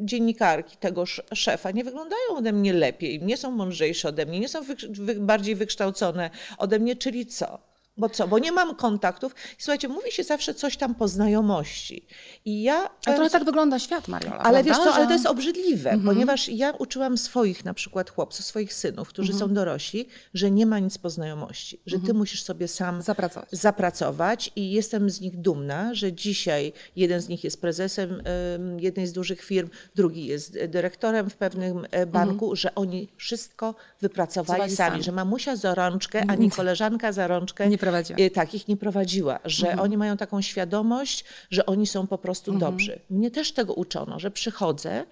dziennikarki 0.00 0.76
tego 0.76 1.02
sz- 1.02 1.38
szefa, 1.38 1.70
nie 1.70 1.84
wyglądają 1.84 2.36
ode 2.36 2.52
mnie 2.52 2.72
lepiej, 2.72 3.22
nie 3.22 3.36
są 3.36 3.50
mądrzejsze 3.50 4.08
ode 4.08 4.26
mnie, 4.26 4.40
nie 4.40 4.48
są 4.48 4.62
wy, 4.90 5.14
bardziej 5.14 5.54
wykształcone 5.54 6.30
ode 6.58 6.78
mnie, 6.78 6.96
czyli 6.96 7.26
co? 7.26 7.75
Bo 7.98 8.08
co? 8.08 8.28
Bo 8.28 8.38
nie 8.38 8.52
mam 8.52 8.74
kontaktów. 8.74 9.34
Słuchajcie, 9.58 9.88
mówi 9.88 10.12
się 10.12 10.22
zawsze 10.24 10.54
coś 10.54 10.76
tam 10.76 10.94
po 10.94 11.08
znajomości. 11.08 12.06
I 12.44 12.62
ja. 12.62 12.90
A 13.06 13.12
trochę 13.12 13.30
tak 13.30 13.44
wygląda 13.44 13.78
świat, 13.78 14.08
Mariola. 14.08 14.38
Ale 14.38 14.64
wiesz 14.64 14.74
prawda? 14.74 14.90
co, 14.90 14.94
ale 14.96 15.04
Że- 15.04 15.08
to 15.08 15.12
jest 15.14 15.26
obrzydliwe, 15.26 15.98
ponieważ 16.04 16.48
ja 16.48 16.70
uczyłam 16.70 17.18
swoich 17.18 17.64
na 17.64 17.74
przykład 17.74 18.10
chłopców, 18.10 18.46
swoich 18.46 18.74
synów, 18.74 19.08
którzy 19.08 19.32
są 19.32 19.54
dorośli, 19.54 20.08
że 20.34 20.50
nie 20.50 20.66
ma 20.66 20.78
nic 20.78 20.98
po 20.98 21.10
znajomości, 21.10 21.80
że 21.86 21.98
ty 21.98 22.14
musisz 22.14 22.42
sobie 22.42 22.68
sam 22.68 23.02
Zapracować. 23.02 23.48
zapracować 23.52 24.50
i 24.56 24.70
jestem 24.70 25.10
z 25.10 25.20
nich 25.20 25.36
dumna, 25.40 25.94
że 25.94 26.12
dzisiaj 26.12 26.72
jeden 26.96 27.20
z 27.20 27.28
nich 27.28 27.44
jest 27.44 27.60
prezesem 27.60 28.22
em, 28.24 28.80
jednej 28.80 29.06
z 29.06 29.12
dużych 29.12 29.42
firm, 29.42 29.68
drugi 29.94 30.26
jest 30.26 30.58
dyrektorem 30.68 31.30
w 31.30 31.36
pewnym 31.36 31.86
e, 31.90 32.06
banku, 32.06 32.56
że 32.56 32.74
oni 32.74 33.08
wszystko 33.16 33.74
wypracowali 34.00 34.46
Pracowali 34.46 34.76
sami, 34.76 34.90
sami. 34.90 35.02
że 35.02 35.12
mamusia 35.12 35.56
za 35.56 35.74
rączkę, 35.74 36.22
ani 36.28 36.50
koleżanka 36.50 37.12
za 37.12 37.26
rączkę 37.26 37.68
Nie 37.68 37.78
prowadziła. 37.90 38.18
e, 38.18 38.30
takich 38.30 38.68
nie 38.68 38.76
prowadziła, 38.76 39.38
że 39.44 39.76
oni 39.76 39.96
mają 39.96 40.16
taką 40.16 40.42
świadomość, 40.42 41.24
że 41.50 41.66
oni 41.66 41.86
są 41.86 42.06
po 42.06 42.18
prostu 42.18 42.52
dobrzy. 42.58 43.00
Mnie 43.10 43.30
też 43.30 43.52
tego 43.52 43.74
uczono, 43.74 44.20
że 44.20 44.30
przychodzę 44.30 45.04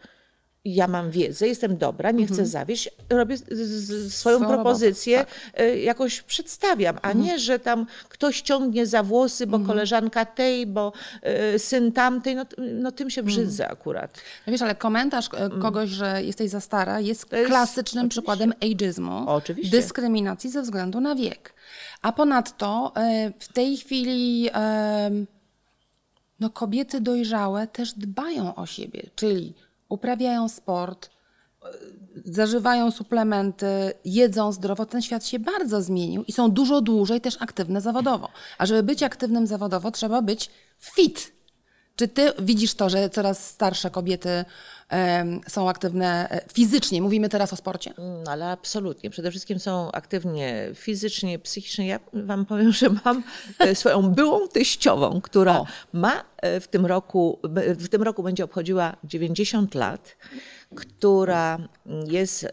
ja 0.64 0.88
mam 0.88 1.10
wiedzę, 1.10 1.48
jestem 1.48 1.76
dobra, 1.76 2.10
nie 2.10 2.26
chcę 2.26 2.46
zawieść, 2.46 2.90
robię 3.10 3.36
swoją 3.38 4.10
Swoją 4.10 4.38
propozycję, 4.48 5.18
robotę, 5.18 5.64
y, 5.64 5.80
jakoś 5.80 6.22
przedstawiam, 6.22 6.98
a 7.02 7.12
nie, 7.12 7.38
że 7.38 7.58
tam 7.58 7.86
ktoś 8.08 8.40
ciągnie 8.40 8.86
za 8.86 9.02
włosy, 9.02 9.46
bo 9.46 9.58
koleżanka 9.58 10.24
tej, 10.24 10.66
bo 10.66 10.92
y, 11.54 11.58
syn 11.58 11.92
tamtej, 11.92 12.36
no, 12.36 12.44
no 12.58 12.92
tym 12.92 13.10
się 13.10 13.22
brzydzę 13.22 13.68
akurat. 13.68 14.20
No 14.46 14.50
wiesz, 14.50 14.62
ale 14.62 14.74
komentarz 14.74 15.28
e, 15.34 15.50
kogoś, 15.62 15.90
że 15.90 16.22
jesteś 16.22 16.50
za 16.50 16.60
stara 16.60 17.00
jest, 17.00 17.32
jest- 17.32 17.46
klasycznym 17.46 18.08
przykładem 18.08 18.52
ageizmu, 18.62 19.24
Oczywiście. 19.26 19.76
dyskryminacji 19.76 20.50
ze 20.50 20.62
względu 20.62 21.00
na 21.00 21.14
wiek. 21.14 21.53
A 22.04 22.12
ponadto 22.12 22.92
e, 22.96 23.32
w 23.38 23.52
tej 23.52 23.76
chwili 23.76 24.50
em, 24.52 25.26
no, 26.40 26.50
kobiety 26.50 27.00
dojrzałe 27.00 27.66
też 27.66 27.92
dbają 27.92 28.54
o 28.54 28.66
siebie, 28.66 29.02
czyli 29.14 29.54
uprawiają 29.88 30.48
sport, 30.48 31.10
e, 31.62 31.68
zażywają 32.24 32.90
suplementy, 32.90 33.66
jedzą 34.04 34.52
zdrowo. 34.52 34.86
Ten 34.86 35.02
świat 35.02 35.26
się 35.26 35.38
bardzo 35.38 35.82
zmienił 35.82 36.24
i 36.24 36.32
są 36.32 36.50
dużo 36.50 36.80
dłużej 36.80 37.20
też 37.20 37.36
aktywne 37.40 37.80
zawodowo. 37.80 38.28
A 38.58 38.66
żeby 38.66 38.82
być 38.82 39.02
aktywnym 39.02 39.46
zawodowo, 39.46 39.90
trzeba 39.90 40.22
być 40.22 40.50
fit. 40.78 41.32
Czy 41.96 42.08
ty 42.08 42.32
widzisz 42.38 42.74
to, 42.74 42.90
że 42.90 43.10
coraz 43.10 43.48
starsze 43.48 43.90
kobiety 43.90 44.44
są 45.48 45.68
aktywne 45.68 46.28
e, 46.30 46.40
fizycznie? 46.52 47.02
Mówimy 47.02 47.28
teraz 47.28 47.52
o 47.52 47.56
sporcie. 47.56 47.94
No, 47.98 48.30
ale 48.30 48.50
absolutnie. 48.50 49.10
Przede 49.10 49.30
wszystkim 49.30 49.58
są 49.58 49.92
aktywnie 49.92 50.70
fizycznie, 50.74 51.38
psychicznie. 51.38 51.86
Ja 51.86 52.00
wam 52.12 52.46
powiem, 52.46 52.72
że 52.72 52.86
mam 53.04 53.22
e, 53.58 53.74
swoją 53.74 54.02
byłą 54.02 54.48
teściową, 54.48 55.20
która 55.20 55.60
O. 55.60 55.66
ma 55.92 56.24
e, 56.36 56.60
w 56.60 56.68
tym 56.68 56.86
roku, 56.86 57.40
w 57.78 57.88
tym 57.88 58.02
roku 58.02 58.22
będzie 58.22 58.44
obchodziła 58.44 58.96
90 59.04 59.74
lat, 59.74 60.16
która 60.74 61.58
jest 62.06 62.46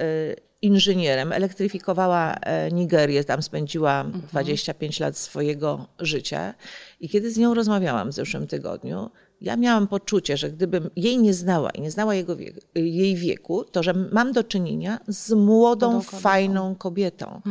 inżynierem, 0.62 1.32
elektryfikowała 1.32 2.36
Nigerię, 2.72 3.24
tam 3.24 3.42
spędziła 3.42 4.04
25 4.04 5.00
lat 5.00 5.18
swojego 5.18 5.88
życia. 6.00 6.54
I 7.00 7.10
kiedy 7.10 7.32
z 7.32 7.38
nią 7.38 7.54
rozmawiałam 7.54 8.10
w 8.10 8.14
zeszłym 8.14 8.48
tygodniu, 8.48 9.10
ja 9.42 9.56
miałam 9.56 9.88
poczucie, 9.88 10.38
że 10.38 10.50
gdybym 10.50 10.90
jej 10.96 11.18
nie 11.18 11.34
znała 11.34 11.70
i 11.70 11.82
nie 11.82 11.92
znała 11.92 12.16
jego 12.16 12.36
wieku, 12.36 12.60
jej 12.76 13.16
wieku, 13.16 13.64
to 13.64 13.84
że 13.84 13.94
mam 13.94 14.32
do 14.32 14.44
czynienia 14.44 15.00
z 15.08 15.32
młodą, 15.32 15.92
kobietą. 15.92 16.18
fajną 16.18 16.76
kobietą. 16.76 17.42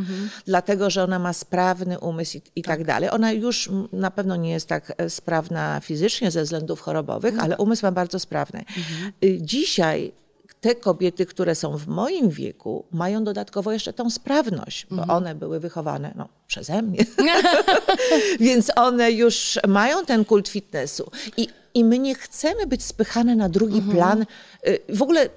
Dlatego, 0.46 0.90
że 0.90 1.04
ona 1.04 1.18
ma 1.18 1.32
sprawny 1.32 1.98
umysł 1.98 2.38
i, 2.38 2.42
i 2.56 2.62
tak. 2.62 2.84
dalej. 2.84 3.10
Ona 3.10 3.32
już 3.32 3.70
na 3.92 4.10
pewno 4.10 4.36
nie 4.36 4.50
jest 4.50 4.68
tak 4.68 4.92
e, 4.96 5.10
sprawna 5.10 5.80
fizycznie 5.80 6.30
ze 6.30 6.42
względów 6.42 6.80
chorobowych, 6.80 7.38
ale 7.38 7.56
umysł 7.56 7.86
ma 7.86 7.92
bardzo 7.92 8.18
sprawny. 8.18 8.64
Y, 9.24 9.38
Dzisiaj 9.42 10.12
te 10.60 10.74
kobiety, 10.74 11.26
które 11.26 11.54
są 11.54 11.76
w 11.76 11.86
moim 11.86 12.30
wieku, 12.30 12.84
mają 12.90 13.24
dodatkowo 13.24 13.72
jeszcze 13.72 13.92
tą 13.92 14.10
sprawność, 14.10 14.86
bo 14.90 15.02
one 15.02 15.34
były 15.34 15.60
wychowane 15.60 16.12
no, 16.16 16.28
przeze 16.46 16.82
mnie. 16.82 17.04
Więc 18.40 18.72
one 18.76 19.12
już 19.12 19.58
mają 19.68 20.04
ten 20.04 20.24
kult 20.24 20.48
fitnessu. 20.48 21.10
I, 21.36 21.48
I 21.74 21.84
my 21.84 21.98
nie 21.98 22.14
chcemy 22.14 22.66
być 22.66 22.84
spychane 22.84 23.36
na 23.36 23.48
drugi 23.48 23.82
plan. 23.82 24.26
Y, 24.68 24.78
W 24.88 25.02
ogóle 25.02 25.28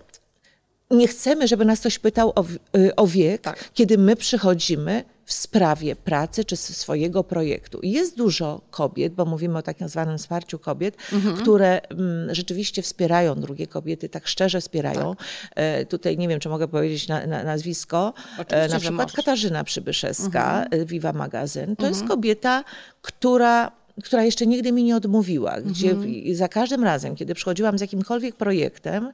nie 0.92 1.08
chcemy, 1.08 1.48
żeby 1.48 1.66
nas 1.66 1.80
ktoś 1.80 2.00
pytał 2.00 2.34
o, 2.36 2.46
y, 2.78 2.96
o 2.96 3.08
wiek, 3.08 3.42
Tak. 3.42 3.70
kiedy 3.74 3.98
my 3.98 4.16
przychodzimy 4.16 5.04
w 5.26 5.34
sprawie 5.34 5.96
pracy 5.96 6.46
czy 6.46 6.58
swojego 6.58 7.24
projektu. 7.24 7.80
Jest 7.84 8.18
dużo 8.18 8.62
kobiet, 8.72 9.14
bo 9.14 9.26
mówimy 9.26 9.58
o 9.58 9.62
tak 9.62 9.78
zwanym 9.86 10.18
wsparciu 10.18 10.60
kobiet, 10.60 10.96
Mhm. 11.14 11.36
które 11.38 11.82
mm, 11.90 12.36
rzeczywiście 12.36 12.82
wspierają 12.82 13.36
drugie 13.36 13.68
kobiety, 13.68 14.10
tak 14.10 14.28
szczerze 14.28 14.62
wspierają. 14.62 15.16
E, 15.56 15.86
tutaj 15.86 16.18
nie 16.18 16.28
wiem, 16.28 16.40
czy 16.40 16.50
mogę 16.50 16.68
powiedzieć 16.68 17.08
na, 17.08 17.28
na, 17.28 17.44
nazwisko. 17.44 18.14
E, 18.38 18.68
na 18.68 18.80
przykład. 18.80 19.02
Mhm. 19.02 19.10
Katarzyna 19.16 19.64
Przybyszewska, 19.64 20.66
e, 20.72 20.86
Viva 20.86 21.14
Magazyn. 21.14 21.76
To 21.76 21.88
jest 21.88 22.08
kobieta, 22.08 22.64
która 23.02 23.72
która 24.04 24.24
jeszcze 24.24 24.46
nigdy 24.46 24.72
mi 24.72 24.84
nie 24.84 24.96
odmówiła, 24.96 25.62
gdzie 25.62 25.92
Mhm. 25.92 26.36
za 26.36 26.48
każdym 26.48 26.84
razem, 26.84 27.16
kiedy 27.16 27.34
przychodziłam 27.36 27.78
z 27.78 27.82
jakimkolwiek 27.82 28.36
projektem, 28.36 29.12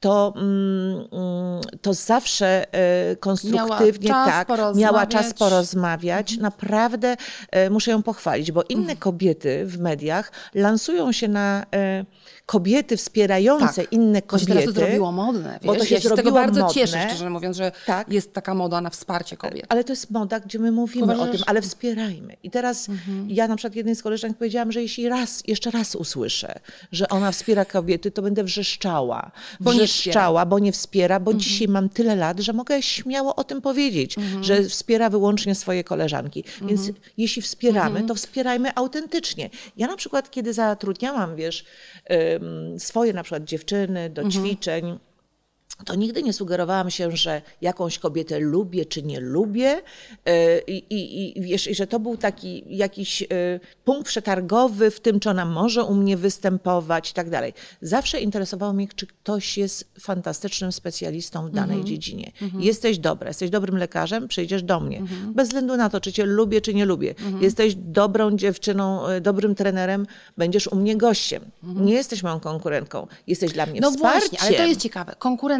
to, 0.00 0.32
mm, 0.36 0.96
mm, 1.12 1.60
to 1.82 1.94
zawsze 1.94 2.74
e, 2.74 3.16
konstruktywnie 3.16 4.08
czas 4.08 4.26
tak, 4.46 4.48
miała 4.74 5.06
czas 5.06 5.34
porozmawiać. 5.34 6.36
Naprawdę 6.38 7.16
e, 7.50 7.70
muszę 7.70 7.90
ją 7.90 8.02
pochwalić, 8.02 8.52
bo 8.52 8.62
inne 8.68 8.80
Mhm. 8.80 8.98
kobiety 8.98 9.66
w 9.66 9.78
mediach 9.78 10.32
lansują 10.54 11.12
się 11.12 11.28
na 11.28 11.66
e, 11.74 12.04
kobiety 12.46 12.96
wspierające 12.96 13.82
inne 13.84 14.22
To 14.22 14.38
się 14.38 14.46
kobiety. 14.46 14.46
teraz 14.62 14.64
to 14.74 14.80
zrobiło 14.80 15.12
modne. 15.12 15.52
Wiesz? 15.52 15.66
bo 15.66 15.76
to 15.76 15.84
się 15.84 15.94
ja 15.94 16.00
się 16.00 16.08
z 16.08 16.14
tego 16.14 16.32
bardzo 16.32 16.60
modne. 16.60 16.74
cieszę, 16.74 17.06
szczerze 17.08 17.30
mówiąc, 17.30 17.56
że 17.56 17.72
Tak. 17.86 18.12
jest 18.12 18.32
taka 18.32 18.54
moda 18.54 18.80
na 18.80 18.90
wsparcie 18.90 19.36
kobiet. 19.36 19.66
Ale 19.68 19.84
to 19.84 19.92
jest 19.92 20.10
moda, 20.10 20.40
gdzie 20.40 20.58
my 20.58 20.72
mówimy 20.72 21.04
Uważasz, 21.04 21.28
o 21.28 21.32
tym, 21.32 21.40
ale 21.46 21.62
wspierajmy. 21.62 22.36
I 22.42 22.50
teraz 22.50 22.88
Mhm. 22.88 23.30
ja 23.30 23.48
na 23.48 23.56
przykład 23.56 23.76
jednej 23.76 23.94
z 23.96 24.02
koleżanek 24.02 24.36
powiedziałam, 24.38 24.72
że 24.72 24.82
jeśli 24.82 25.08
raz, 25.08 25.42
jeszcze 25.46 25.70
raz 25.70 25.94
usłyszę, 25.94 26.58
że 26.92 27.08
ona 27.08 27.32
wspiera 27.32 27.64
kobiety, 27.64 28.10
to 28.10 28.22
będę 28.22 28.44
wrzeszczała. 28.44 29.30
Bo 29.60 29.72
nie 29.72 29.78
wrzeszczała, 29.84 30.46
bo 30.46 30.58
nie 30.58 30.72
wspiera, 30.72 31.16
Mhm. 31.16 31.24
bo 31.24 31.34
dzisiaj 31.40 31.68
mam 31.68 31.88
tyle 31.88 32.16
lat, 32.16 32.40
że 32.40 32.52
mogę 32.52 32.82
śmiało 32.82 33.36
o 33.36 33.44
tym 33.44 33.60
powiedzieć, 33.60 34.16
że 34.40 34.62
wspiera 34.62 35.10
wyłącznie 35.10 35.54
swoje 35.54 35.84
koleżanki. 35.84 36.44
Więc 36.62 36.80
Mhm. 36.80 36.96
jeśli 37.18 37.42
wspieramy, 37.42 38.02
to 38.02 38.14
wspierajmy 38.14 38.74
autentycznie. 38.74 39.50
Ja 39.76 39.86
na 39.86 39.96
przykład, 39.96 40.30
kiedy 40.30 40.52
zatrudniałam, 40.52 41.36
wiesz, 41.36 41.64
ym, 42.10 42.35
swoje 42.78 43.12
na 43.12 43.22
przykład 43.22 43.44
dziewczyny 43.44 44.10
do 44.10 44.22
Mhm. 44.22 44.44
ćwiczeń, 44.44 44.98
to 45.84 45.94
nigdy 45.94 46.22
nie 46.22 46.32
sugerowałam 46.32 46.90
się, 46.90 47.16
że 47.16 47.42
jakąś 47.60 47.98
kobietę 47.98 48.38
lubię 48.40 48.86
czy 48.86 49.02
nie 49.02 49.20
lubię 49.20 49.82
e, 50.24 50.58
i, 50.58 50.76
i, 50.94 51.38
i 51.38 51.42
wiesz, 51.42 51.66
i 51.66 51.74
że 51.74 51.86
to 51.86 52.00
był 52.00 52.16
taki 52.16 52.64
jakiś 52.76 53.22
e, 53.22 53.26
punkt 53.84 54.06
przetargowy 54.08 54.90
w 54.90 55.00
tym, 55.00 55.20
czy 55.20 55.30
ona 55.30 55.44
może 55.44 55.84
u 55.84 55.94
mnie 55.94 56.16
występować 56.16 57.10
i 57.10 57.14
tak 57.14 57.30
dalej. 57.30 57.52
Zawsze 57.82 58.20
interesowało 58.20 58.72
mnie, 58.72 58.88
czy 58.96 59.06
ktoś 59.06 59.58
jest 59.58 59.90
fantastycznym 60.00 60.72
specjalistą 60.72 61.46
w 61.46 61.50
danej 61.50 61.84
dziedzinie. 61.84 62.32
Jesteś 62.58 62.98
dobra, 62.98 63.28
jesteś 63.28 63.50
dobrym 63.50 63.76
lekarzem, 63.76 64.28
przyjdziesz 64.28 64.62
do 64.62 64.80
mnie. 64.80 65.02
Bez 65.34 65.48
względu 65.48 65.76
na 65.76 65.90
to, 65.90 66.00
czy 66.00 66.12
cię 66.12 66.24
lubię, 66.24 66.60
czy 66.60 66.74
nie 66.74 66.84
lubię. 66.84 67.14
Jesteś 67.40 67.74
dobrą 67.74 68.36
dziewczyną, 68.36 69.06
e, 69.06 69.20
dobrym 69.20 69.54
trenerem, 69.54 70.06
będziesz 70.36 70.66
u 70.66 70.76
mnie 70.76 70.96
gościem. 70.96 71.44
Nie 71.62 71.94
jesteś 71.94 72.22
moją 72.22 72.40
konkurentką. 72.40 73.06
Jesteś 73.26 73.52
dla 73.52 73.66
mnie 73.66 73.80
No 73.80 73.90
wsparciem. 73.90 74.20
właśnie, 74.20 74.40
ale 74.48 74.56
to 74.56 74.64
jest 74.66 74.80
ciekawe. 74.80 75.14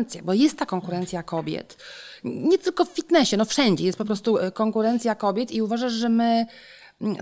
Konkurencja, 0.07 0.23
bo 0.23 0.35
jest 0.35 0.59
ta 0.59 0.67
konkurencja 0.67 1.23
kobiet. 1.23 1.77
Nie 2.25 2.59
tylko 2.59 2.85
w 2.85 2.89
fitnessie, 2.89 3.37
no 3.37 3.45
wszędzie 3.45 3.85
jest 3.85 3.99
po 3.99 4.05
prostu 4.05 4.39
e, 4.39 4.51
konkurencja 4.51 5.15
kobiet 5.15 5.51
i 5.51 5.63
uważasz, 5.63 5.93
że 5.93 6.09
my 6.09 6.47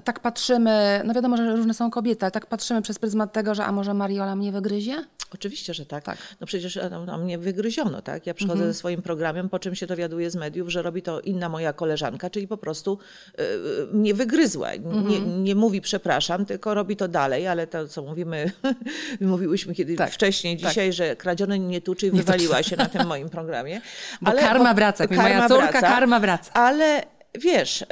tak 0.05 0.21
patrzymy, 0.21 1.03
no 1.05 1.15
wiadomo, 1.15 1.37
że 1.37 1.57
różne 1.57 1.75
są 1.75 1.91
kobiety, 1.91 2.25
ale 2.25 2.31
tak 2.31 2.47
patrzymy 2.47 2.83
przez 2.83 2.99
pryzmat 2.99 3.33
tego, 3.33 3.55
że 3.55 3.65
a 3.65 3.73
może 3.73 3.95
Mariola 3.95 4.37
mnie 4.37 4.53
wygryzie? 4.53 5.05
Oczywiście, 5.35 5.75
że 5.75 5.87
tak. 5.87 6.05
No 6.41 6.47
przecież 6.47 6.79
tam, 6.91 7.07
tam 7.07 7.25
mnie 7.25 7.39
wygryziono, 7.39 8.03
tak? 8.03 8.27
Ja 8.27 8.35
przychodzę 8.35 8.67
ze 8.67 8.75
swoim 8.75 9.03
programem, 9.03 9.49
po 9.49 9.59
czym 9.59 9.75
się 9.75 9.87
dowiaduję 9.87 10.31
z 10.31 10.37
mediów, 10.37 10.69
że 10.69 10.83
robi 10.83 11.03
to 11.03 11.21
inna 11.21 11.49
moja 11.49 11.73
koleżanka, 11.73 12.31
czyli 12.31 12.49
po 12.49 12.57
prostu 12.57 12.99
y, 13.39 13.43
y, 13.43 13.87
mnie 13.93 14.15
wygryzła. 14.15 14.75
Nie, 15.09 15.21
nie 15.21 15.55
mówi 15.55 15.81
przepraszam, 15.81 16.47
tylko 16.47 16.75
robi 16.75 16.97
to 16.97 17.09
dalej, 17.09 17.47
ale 17.47 17.67
to, 17.67 17.89
co 17.89 18.03
mówimy, 18.03 18.53
mówiłyśmy 19.21 19.75
kiedy 19.75 19.97
wcześniej 20.07 20.57
dzisiaj, 20.57 20.93
że 20.93 21.17
kradzione 21.17 21.59
nie 21.59 21.81
tuczy 21.81 22.07
i 22.07 22.11
wywaliła 22.11 22.63
się 22.63 22.77
na 22.77 22.87
tym 22.87 23.07
moim 23.15 23.29
programie. 23.29 23.81
Bo 24.21 24.33
karma 24.33 24.75
wraca, 24.75 25.05
jak 25.05 25.11
mówi 25.11 25.23
moja 25.23 25.49
córka, 25.49 25.81
karma 25.81 26.21
wraca. 26.21 26.53
Ale 26.53 27.14
wiesz, 27.41 27.83
y, 27.83 27.87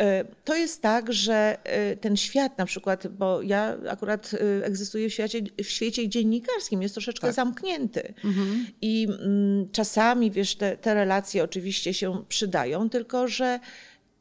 to 0.44 0.56
jest 0.56 0.82
tak, 0.82 1.12
że 1.12 1.58
y, 1.92 1.96
ten 1.96 2.16
świat 2.16 2.58
na 2.58 2.66
przykład, 2.66 3.06
bo 3.06 3.42
ja 3.42 3.76
akurat 3.90 4.34
y, 4.34 4.64
egzystuję 4.64 5.08
w 5.08 5.12
świecie, 5.12 5.40
w 5.64 5.66
świecie 5.66 6.08
dziennikarskim, 6.08 6.82
jest 6.82 6.94
troszeczkę 6.94 7.26
Tak. 7.26 7.36
zamknięty. 7.36 8.14
Mhm. 8.24 8.66
I 8.82 9.08
mm, 9.20 9.68
czasami, 9.72 10.30
wiesz, 10.30 10.54
te, 10.54 10.76
te 10.76 10.94
relacje 10.94 11.44
oczywiście 11.44 11.94
się 11.94 12.24
przydają, 12.28 12.90
tylko 12.90 13.28
że 13.28 13.60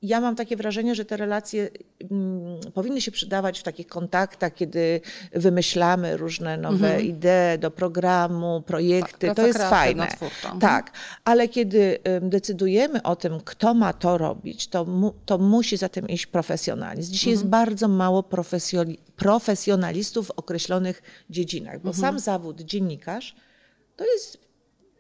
ja 0.02 0.22
mam 0.22 0.36
takie 0.36 0.56
wrażenie, 0.56 0.96
że 0.96 1.06
te 1.06 1.18
relacje 1.18 1.70
mm, 2.12 2.60
powinny 2.74 3.02
się 3.02 3.12
przydawać 3.12 3.60
w 3.60 3.64
takich 3.64 3.88
kontaktach, 3.88 4.54
kiedy 4.54 5.02
wymyślamy 5.34 6.18
różne 6.18 6.58
nowe 6.58 7.02
idee 7.02 7.60
do 7.60 7.72
programu, 7.72 8.62
projekty. 8.62 9.28
Tak, 9.28 9.36
to 9.36 9.48
jest 9.48 9.60
fajne. 9.60 10.08
Mhm. 10.22 10.60
Tak, 10.60 10.92
ale 11.24 11.48
kiedy 11.48 12.00
ym, 12.08 12.30
decydujemy 12.30 13.04
o 13.04 13.16
tym, 13.16 13.40
kto 13.46 13.74
ma 13.74 13.94
to 13.94 14.18
robić, 14.18 14.68
to, 14.68 14.86
mu, 14.86 15.14
to 15.26 15.38
musi 15.38 15.78
za 15.78 15.90
tym 15.90 16.08
iść 16.10 16.26
profesjonalizm. 16.26 17.14
Dzisiaj 17.14 17.32
jest 17.32 17.46
bardzo 17.46 17.88
mało 17.88 18.22
profesjoli- 18.22 18.98
profesjonalistów 19.16 20.28
w 20.28 20.32
określonych 20.32 21.02
dziedzinach, 21.30 21.82
bo 21.82 21.94
sam 21.94 22.20
zawód 22.20 22.62
dziennikarz 22.62 23.36
to 23.96 24.06
jest, 24.06 24.38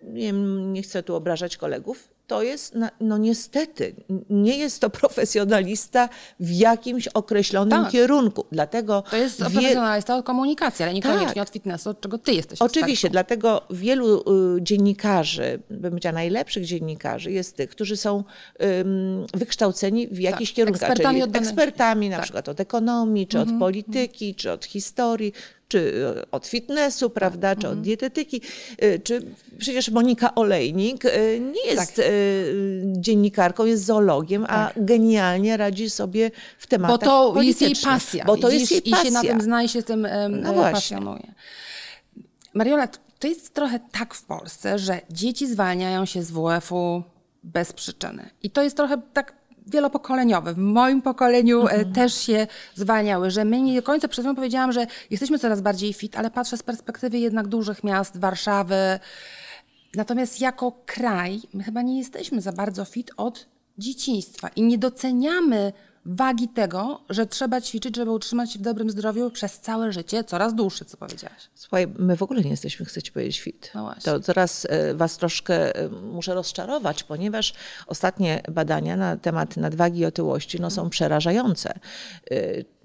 nie, 0.03 0.31
nie 0.71 0.81
chcę 0.81 1.03
tu 1.03 1.15
obrażać 1.15 1.57
kolegów, 1.57 2.10
to 2.31 2.43
jest, 2.43 2.75
no 2.99 3.17
niestety, 3.17 3.95
nie 4.29 4.57
jest 4.57 4.81
to 4.81 4.89
profesjonalista 5.01 6.09
w 6.39 6.51
jakimś 6.51 7.07
określonym 7.07 7.83
tak. 7.83 7.91
kierunku. 7.91 8.45
Dlatego 8.51 9.03
to 9.11 9.17
jest 9.17 9.43
wie... 9.43 9.49
profesjonalista 9.49 10.15
od 10.15 10.25
komunikacji, 10.25 10.83
ale 10.83 10.93
niekoniecznie 10.93 11.27
tak. 11.27 11.47
od 11.47 11.49
fitnessu, 11.49 11.89
od 11.89 12.01
czego 12.01 12.17
ty 12.17 12.33
jesteś. 12.33 12.61
Oczywiście, 12.61 13.09
dlatego 13.09 13.61
wielu 13.69 14.19
y, 14.57 14.61
dziennikarzy, 14.61 15.59
bym 15.69 15.91
powiedziała 15.91 16.13
najlepszych 16.13 16.65
dziennikarzy, 16.65 17.31
jest 17.31 17.55
tych, 17.55 17.69
którzy 17.69 17.97
są 17.97 18.15
um, 18.59 19.25
wykształceni 19.33 20.07
w 20.07 20.19
jakichś 20.19 20.51
tak. 20.51 20.55
kierunkach. 20.55 20.89
Ekspertami, 20.89 21.21
czyli 21.21 21.37
ekspertami 21.37 22.09
na 22.09 22.15
tak. 22.15 22.23
przykład 22.23 22.49
od 22.49 22.59
ekonomii, 22.59 23.27
czy 23.27 23.37
mhm. 23.37 23.55
od 23.55 23.59
polityki, 23.59 24.35
czy 24.35 24.51
od 24.51 24.65
historii, 24.65 25.33
czy 25.71 26.03
od 26.31 26.47
fitnessu, 26.47 27.09
prawda, 27.09 27.55
czy 27.55 27.59
od 27.59 27.65
mhm. 27.65 27.81
dietetyki, 27.81 28.41
y, 28.83 28.99
czy 29.03 29.21
przecież 29.57 29.89
Monika 29.89 30.35
Olejnik 30.35 31.05
y, 31.05 31.41
nie 31.53 31.71
jest 31.71 31.95
tak. 31.95 32.05
Dziennikarką, 32.83 33.65
jest 33.65 33.85
zoologiem, 33.85 34.45
tak. 34.45 34.51
a 34.51 34.71
genialnie 34.75 35.57
radzi 35.57 35.89
sobie 35.89 36.31
w 36.57 36.67
tematach 36.67 36.99
Bo 36.99 37.33
to 37.33 37.41
jest 37.41 37.61
jej 37.61 37.75
pasja. 37.83 38.25
Bo 38.25 38.37
to 38.37 38.49
jest 38.49 38.71
jej 38.71 38.81
pasja. 38.81 39.01
I 39.01 39.05
się 39.05 39.11
na 39.11 39.21
tym 39.21 39.41
zna 39.41 39.63
i 39.63 39.69
się 39.69 39.83
tym 39.83 40.07
no 40.29 40.53
pasjonuje. 40.53 41.33
Mariola, 42.53 42.87
to 43.19 43.27
jest 43.27 43.53
trochę 43.53 43.79
tak 43.91 44.13
w 44.13 44.23
Polsce, 44.23 44.79
że 44.79 45.01
dzieci 45.09 45.47
zwalniają 45.47 46.05
się 46.05 46.23
z 46.23 46.31
WF-u 46.31 47.03
bez 47.43 47.73
przyczyny. 47.73 48.29
I 48.43 48.49
to 48.49 48.63
jest 48.63 48.77
trochę 48.77 49.01
tak 49.13 49.40
wielopokoleniowe. 49.67 50.53
W 50.53 50.57
moim 50.57 51.01
pokoleniu 51.01 51.67
e, 51.67 51.71
mhm. 51.71 51.93
też 51.93 52.13
się 52.13 52.47
zwalniały, 52.75 53.31
że 53.31 53.45
my 53.45 53.61
nie 53.61 53.75
do 53.75 53.83
końca, 53.83 54.07
przed 54.07 54.25
chwilą 54.25 54.35
powiedziałam, 54.35 54.71
że 54.71 54.87
jesteśmy 55.09 55.39
coraz 55.39 55.61
bardziej 55.61 55.93
fit, 55.93 56.17
ale 56.17 56.31
patrzę 56.31 56.57
z 56.57 56.63
perspektywy 56.63 57.19
jednak 57.19 57.47
dużych 57.47 57.83
miast, 57.83 58.17
Warszawy. 58.17 58.99
Natomiast 59.95 60.41
jako 60.41 60.71
kraj, 60.85 61.41
my 61.53 61.63
chyba 61.63 61.81
nie 61.81 61.97
jesteśmy 61.97 62.41
za 62.41 62.51
bardzo 62.51 62.85
fit 62.85 63.11
od 63.17 63.47
dzieciństwa 63.77 64.49
i 64.55 64.61
nie 64.61 64.77
doceniamy 64.77 65.73
wagi 66.05 66.47
tego, 66.47 67.01
że 67.09 67.25
trzeba 67.25 67.61
ćwiczyć, 67.61 67.95
żeby 67.95 68.11
utrzymać 68.11 68.53
się 68.53 68.59
w 68.59 68.61
dobrym 68.61 68.89
zdrowiu 68.89 69.31
przez 69.31 69.59
całe 69.59 69.91
życie, 69.91 70.23
coraz 70.23 70.55
dłuższe, 70.55 70.85
co 70.85 70.97
powiedziałaś. 70.97 71.49
Słuchaj, 71.55 71.87
my 71.99 72.17
w 72.17 72.23
ogóle 72.23 72.41
nie 72.41 72.49
jesteśmy, 72.49 72.85
chcę 72.85 73.01
ci 73.01 73.11
powiedzieć, 73.11 73.41
fit. 73.41 73.71
No 73.75 73.83
właśnie. 73.83 74.03
To 74.03 74.19
teraz 74.19 74.67
e, 74.69 74.93
was 74.93 75.17
troszkę 75.17 75.75
e, 75.75 75.89
muszę 75.89 76.33
rozczarować, 76.33 77.03
ponieważ 77.03 77.53
ostatnie 77.87 78.43
badania 78.51 78.97
na 78.97 79.17
temat 79.17 79.57
nadwagi 79.57 79.99
i 79.99 80.05
otyłości 80.05 80.61
no, 80.61 80.69
są 80.69 80.89
przerażające. 80.89 81.79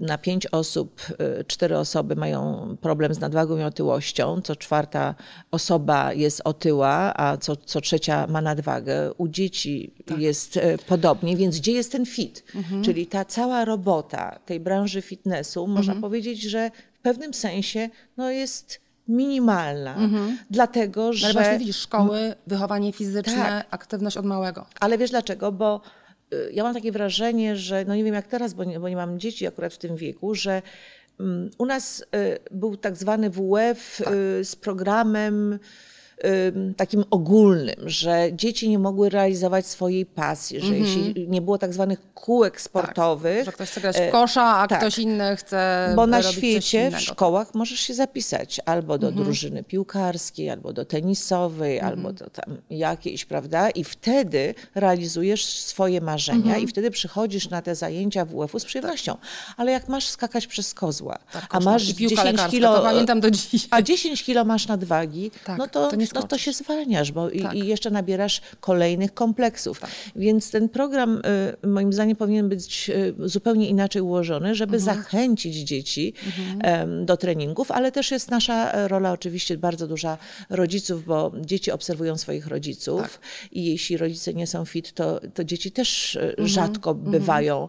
Na 0.00 0.18
pięć 0.18 0.46
osób, 0.46 1.00
cztery 1.46 1.78
osoby 1.78 2.16
mają 2.16 2.76
problem 2.80 3.14
z 3.14 3.20
nadwagą 3.20 3.58
i 3.58 3.62
otyłością, 3.62 4.40
co 4.40 4.56
czwarta 4.56 5.14
osoba 5.50 6.12
jest 6.12 6.40
otyła, 6.44 7.12
a 7.16 7.36
co, 7.36 7.56
co 7.56 7.80
trzecia 7.80 8.26
ma 8.26 8.40
nadwagę. 8.40 9.12
U 9.12 9.28
dzieci 9.28 9.92
tak. 10.06 10.18
jest 10.18 10.58
podobnie, 10.86 11.36
więc 11.36 11.58
gdzie 11.58 11.72
jest 11.72 11.92
ten 11.92 12.06
fit? 12.06 12.44
Mhm. 12.54 12.82
Czyli 12.82 13.06
ta 13.06 13.24
cała 13.24 13.64
robota 13.64 14.38
tej 14.46 14.60
branży 14.60 15.02
fitnessu, 15.02 15.60
mhm. 15.60 15.76
można 15.76 16.00
powiedzieć, 16.00 16.42
że 16.42 16.70
w 16.92 16.98
pewnym 16.98 17.34
sensie 17.34 17.90
no, 18.16 18.30
jest 18.30 18.80
minimalna, 19.08 19.94
mhm. 19.96 20.38
dlatego 20.50 21.12
że... 21.12 21.26
Ale 21.26 21.34
właśnie 21.34 21.58
widzisz, 21.58 21.76
szkoły, 21.76 22.34
wychowanie 22.46 22.92
fizyczne, 22.92 23.34
tak. 23.34 23.66
aktywność 23.70 24.16
od 24.16 24.24
małego. 24.24 24.66
Ale 24.80 24.98
wiesz 24.98 25.10
dlaczego? 25.10 25.52
Bo 25.52 25.80
y, 26.05 26.05
ja 26.52 26.62
mam 26.62 26.74
takie 26.74 26.92
wrażenie, 26.92 27.56
że, 27.56 27.84
no 27.84 27.96
nie 27.96 28.04
wiem 28.04 28.14
jak 28.14 28.26
teraz, 28.26 28.54
bo 28.54 28.64
nie, 28.64 28.80
bo 28.80 28.88
nie 28.88 28.96
mam 28.96 29.20
dzieci 29.20 29.46
akurat 29.46 29.74
w 29.74 29.78
tym 29.78 29.96
wieku, 29.96 30.34
że 30.34 30.62
um, 31.20 31.50
u 31.58 31.66
nas 31.66 32.00
y, 32.00 32.38
był 32.50 32.76
tak 32.76 32.96
zwany 32.96 33.30
WF 33.30 34.02
tak. 34.04 34.14
y, 34.14 34.44
z 34.44 34.56
programem 34.56 35.58
takim 36.76 37.04
ogólnym, 37.10 37.76
że 37.88 38.28
dzieci 38.32 38.68
nie 38.68 38.78
mogły 38.78 39.10
realizować 39.10 39.66
swojej 39.66 40.06
pasji, 40.06 40.60
że 40.60 40.66
mm 40.66 40.82
-hmm. 40.82 40.86
jeśli 40.86 41.28
nie 41.28 41.42
było 41.42 41.58
tak 41.58 41.74
zwanych 41.74 42.14
kółek 42.14 42.60
sportowych. 42.60 43.36
Tak, 43.36 43.44
że 43.44 43.52
ktoś 43.52 43.70
chce 43.70 43.80
grać 43.80 43.96
w 43.96 44.10
kosza, 44.10 44.44
a 44.44 44.66
tak, 44.66 44.78
ktoś 44.78 44.98
inny 44.98 45.36
chce. 45.36 45.92
Bo 45.96 46.06
na 46.06 46.22
świecie 46.22 46.90
w 46.90 47.00
szkołach 47.00 47.54
możesz 47.54 47.80
się 47.80 47.94
zapisać 47.94 48.60
albo 48.66 48.98
do 48.98 49.08
mm 49.08 49.20
-hmm. 49.20 49.24
drużyny 49.24 49.64
piłkarskiej, 49.64 50.50
albo 50.50 50.72
do 50.72 50.84
tenisowej, 50.84 51.78
mm 51.78 51.84
-hmm. 51.84 51.96
albo 51.96 52.12
do 52.12 52.30
tam 52.30 52.56
jakiejś, 52.70 53.24
prawda? 53.24 53.70
I 53.70 53.84
wtedy 53.84 54.54
realizujesz 54.74 55.46
swoje 55.46 56.00
marzenia 56.00 56.38
mhm. 56.38 56.62
i 56.62 56.66
wtedy 56.66 56.90
przychodzisz 56.90 57.50
na 57.50 57.62
te 57.62 57.74
zajęcia 57.74 58.24
WF-u 58.24 58.58
z 58.58 58.64
przyjemnością. 58.64 59.16
Ale 59.56 59.72
jak 59.72 59.88
masz 59.88 60.08
skakać 60.08 60.46
przez 60.46 60.74
kozła, 60.74 61.18
tak, 61.32 61.46
a 61.50 61.60
masz 61.60 61.82
10 61.82 62.40
kilo. 62.50 62.76
To 62.76 62.82
pamiętam 62.82 63.20
do 63.20 63.30
dziś. 63.30 63.68
A 63.70 63.82
10 63.82 64.24
kilo 64.24 64.44
masz 64.44 64.66
nadwagi, 64.66 65.30
tak, 65.44 65.58
no 65.58 65.68
to, 65.68 65.90
to 65.90 65.96
no 66.14 66.22
to 66.22 66.38
się 66.38 66.52
zwalniasz, 66.52 67.12
bo 67.12 67.30
tak. 67.30 67.54
i, 67.54 67.58
i, 67.58 67.66
jeszcze 67.66 67.90
nabierasz 67.90 68.40
kolejnych 68.60 69.14
kompleksów. 69.14 69.80
Tak. 69.80 69.90
Więc 70.16 70.50
ten 70.50 70.68
program 70.68 71.22
y, 71.64 71.66
moim 71.66 71.92
zdaniem 71.92 72.16
powinien 72.16 72.48
być 72.48 72.90
y, 72.90 73.14
zupełnie 73.28 73.68
inaczej 73.68 74.02
ułożony, 74.02 74.54
żeby 74.54 74.76
mhm. 74.76 74.96
zachęcić 74.96 75.56
dzieci 75.56 76.12
mhm. 76.26 77.06
do 77.06 77.16
treningów, 77.16 77.70
ale 77.70 77.92
też 77.92 78.10
jest 78.10 78.30
nasza 78.30 78.88
rola 78.88 79.12
oczywiście 79.12 79.58
bardzo 79.58 79.86
duża 79.86 80.18
rodziców, 80.50 81.04
bo 81.04 81.32
dzieci 81.40 81.72
obserwują 81.72 82.16
swoich 82.16 82.46
rodziców 82.46 83.02
tak. 83.02 83.20
i 83.52 83.64
jeśli 83.64 83.96
rodzice 83.96 84.34
nie 84.34 84.46
są 84.46 84.64
fit, 84.64 84.92
to, 84.92 85.20
to 85.34 85.44
dzieci 85.44 85.70
też 85.70 86.14
y, 86.14 86.20
mhm. 86.20 86.48
rzadko 86.48 86.90
mhm. 86.90 87.10
bywają 87.10 87.68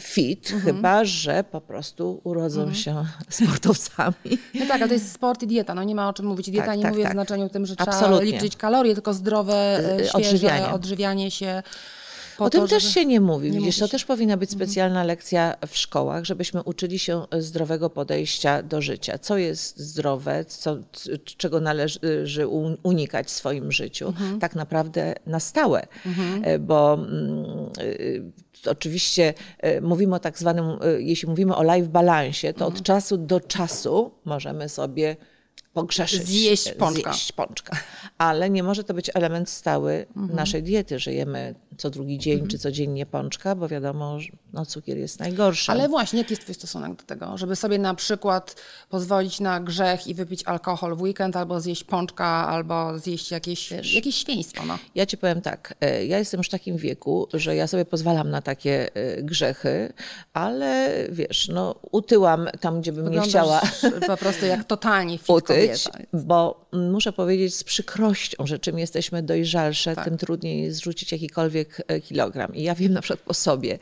fit, 0.00 0.50
mhm. 0.52 0.62
chyba 0.62 1.04
że 1.04 1.44
po 1.44 1.60
prostu 1.60 2.20
urodzą 2.24 2.60
mhm. 2.60 2.76
się 2.76 3.04
sportowcami. 3.28 4.38
No 4.54 4.66
tak, 4.66 4.80
ale 4.80 4.88
to 4.88 4.94
jest 4.94 5.12
sport 5.12 5.42
i 5.42 5.46
dieta. 5.46 5.74
No 5.74 5.82
nie 5.82 5.94
ma 5.94 6.08
o 6.08 6.12
czym 6.12 6.26
mówić. 6.26 6.50
Dieta 6.50 6.66
tak, 6.66 6.76
nie 6.76 6.82
tak, 6.82 6.92
mówię 6.92 7.02
tak. 7.02 7.12
w 7.12 7.14
znaczeniu 7.14 7.48
tym, 7.48 7.66
że 7.66 7.74
Absolutnie. 7.78 8.08
trzeba 8.08 8.20
liczyć 8.20 8.56
kalorie, 8.56 8.94
tylko 8.94 9.14
zdrowe, 9.14 9.78
e, 9.78 10.08
świeże 10.08 10.12
odżywianie, 10.18 10.68
odżywianie 10.68 11.30
się. 11.30 11.62
O 12.38 12.50
tym 12.50 12.68
też 12.68 12.94
się 12.94 13.06
nie 13.06 13.20
mówi. 13.20 13.50
Nie 13.50 13.58
Widzisz, 13.58 13.78
to 13.78 13.88
też 13.88 14.04
powinna 14.04 14.36
być 14.36 14.52
mhm. 14.52 14.68
specjalna 14.68 15.04
lekcja 15.04 15.54
w 15.66 15.76
szkołach, 15.76 16.24
żebyśmy 16.24 16.62
uczyli 16.62 16.98
się 16.98 17.24
zdrowego 17.38 17.90
podejścia 17.90 18.62
do 18.62 18.82
życia. 18.82 19.18
Co 19.18 19.38
jest 19.38 19.78
zdrowe, 19.78 20.44
co, 20.44 20.76
czego 21.24 21.60
należy 21.60 22.46
unikać 22.82 23.26
w 23.26 23.30
swoim 23.30 23.72
życiu, 23.72 24.08
mhm. 24.08 24.40
tak 24.40 24.54
naprawdę 24.54 25.14
na 25.26 25.40
stałe. 25.40 25.86
Mhm. 26.06 26.42
E, 26.44 26.58
bo 26.58 26.94
mm, 26.94 27.70
oczywiście 28.68 29.34
e, 29.58 29.80
mówimy 29.80 30.14
o 30.14 30.18
tak 30.18 30.38
zwanym, 30.38 30.64
e, 30.64 31.02
jeśli 31.02 31.28
mówimy 31.28 31.56
o 31.56 31.74
life 31.74 31.88
balansie, 31.88 32.52
to 32.52 32.64
mhm. 32.64 32.72
od 32.72 32.82
czasu 32.82 33.16
do 33.16 33.40
czasu 33.40 34.10
możemy 34.24 34.68
sobie 34.68 35.16
pogrzeszyć. 35.76 36.22
Zjeść 36.22 36.72
pączka. 36.72 37.12
Zjeść 37.12 37.32
pączka. 37.32 37.76
Ale 38.18 38.50
nie 38.50 38.62
może 38.62 38.84
to 38.84 38.94
być 38.94 39.10
element 39.14 39.50
stały 39.50 40.06
mhm. 40.16 40.36
naszej 40.36 40.62
diety. 40.62 40.98
Żyjemy 40.98 41.54
co 41.76 41.90
drugi 41.90 42.18
dzień 42.18 42.32
mhm. 42.32 42.50
czy 42.50 42.58
codziennie 42.58 43.06
pączka, 43.06 43.54
bo 43.54 43.68
wiadomo, 43.68 44.20
że 44.20 44.28
no, 44.52 44.66
cukier 44.66 44.98
jest 44.98 45.20
najgorszy. 45.20 45.72
Ale 45.72 45.88
właśnie, 45.88 46.18
jaki 46.18 46.32
jest 46.32 46.42
twój 46.42 46.54
stosunek 46.54 46.94
do 46.94 47.02
tego? 47.02 47.38
Żeby 47.38 47.56
sobie 47.56 47.78
na 47.78 47.94
przykład 47.94 48.56
pozwolić 48.88 49.40
na 49.40 49.60
grzech 49.60 50.06
i 50.06 50.14
wypić 50.14 50.44
alkohol 50.44 50.96
w 50.96 51.02
weekend, 51.02 51.36
albo 51.36 51.60
zjeść 51.60 51.84
pączka, 51.84 52.26
albo 52.26 52.98
zjeść 52.98 53.30
jakieś, 53.30 53.70
Wiesz, 53.70 53.94
jakieś 53.94 54.16
świństwo. 54.16 54.64
No. 54.66 54.78
Ja 54.94 55.06
ci 55.06 55.16
powiem 55.16 55.40
tak, 55.40 55.74
e, 55.80 56.06
ja 56.06 56.18
jestem 56.18 56.38
już 56.38 56.46
w 56.46 56.50
takim 56.50 56.76
wieku, 56.76 57.28
że 57.34 57.56
ja 57.56 57.66
sobie 57.66 57.84
pozwalam 57.84 58.30
na 58.30 58.42
takie 58.42 58.94
e, 58.94 59.22
grzechy, 59.22 59.92
ale 60.32 60.94
wiesz, 61.10 61.48
no 61.48 61.74
utyłam 61.90 62.48
tam, 62.60 62.80
gdzie 62.80 62.92
bym 62.92 63.04
Wyglądasz 63.04 63.26
nie 63.26 63.30
chciała. 63.30 63.60
po 64.06 64.16
prostu 64.16 64.46
jak 64.46 64.64
totalnie 64.74 65.18
fit 65.18 65.30
utyć, 65.30 65.65
bo 66.12 66.66
muszę 66.72 67.12
powiedzieć 67.12 67.54
z 67.54 67.64
przykrością, 67.64 68.46
że 68.46 68.58
czym 68.58 68.78
jesteśmy 68.78 69.22
dojrzalsze, 69.22 69.94
tak. 69.94 70.04
tym 70.04 70.18
trudniej 70.18 70.62
jest 70.62 70.78
zrzucić 70.78 71.12
jakikolwiek 71.12 71.86
E, 71.88 72.00
kilogram. 72.00 72.54
I 72.54 72.62
ja 72.62 72.74
wiem 72.74 72.92
na 72.92 73.00
przykład 73.00 73.20
po 73.20 73.34
sobie, 73.34 73.78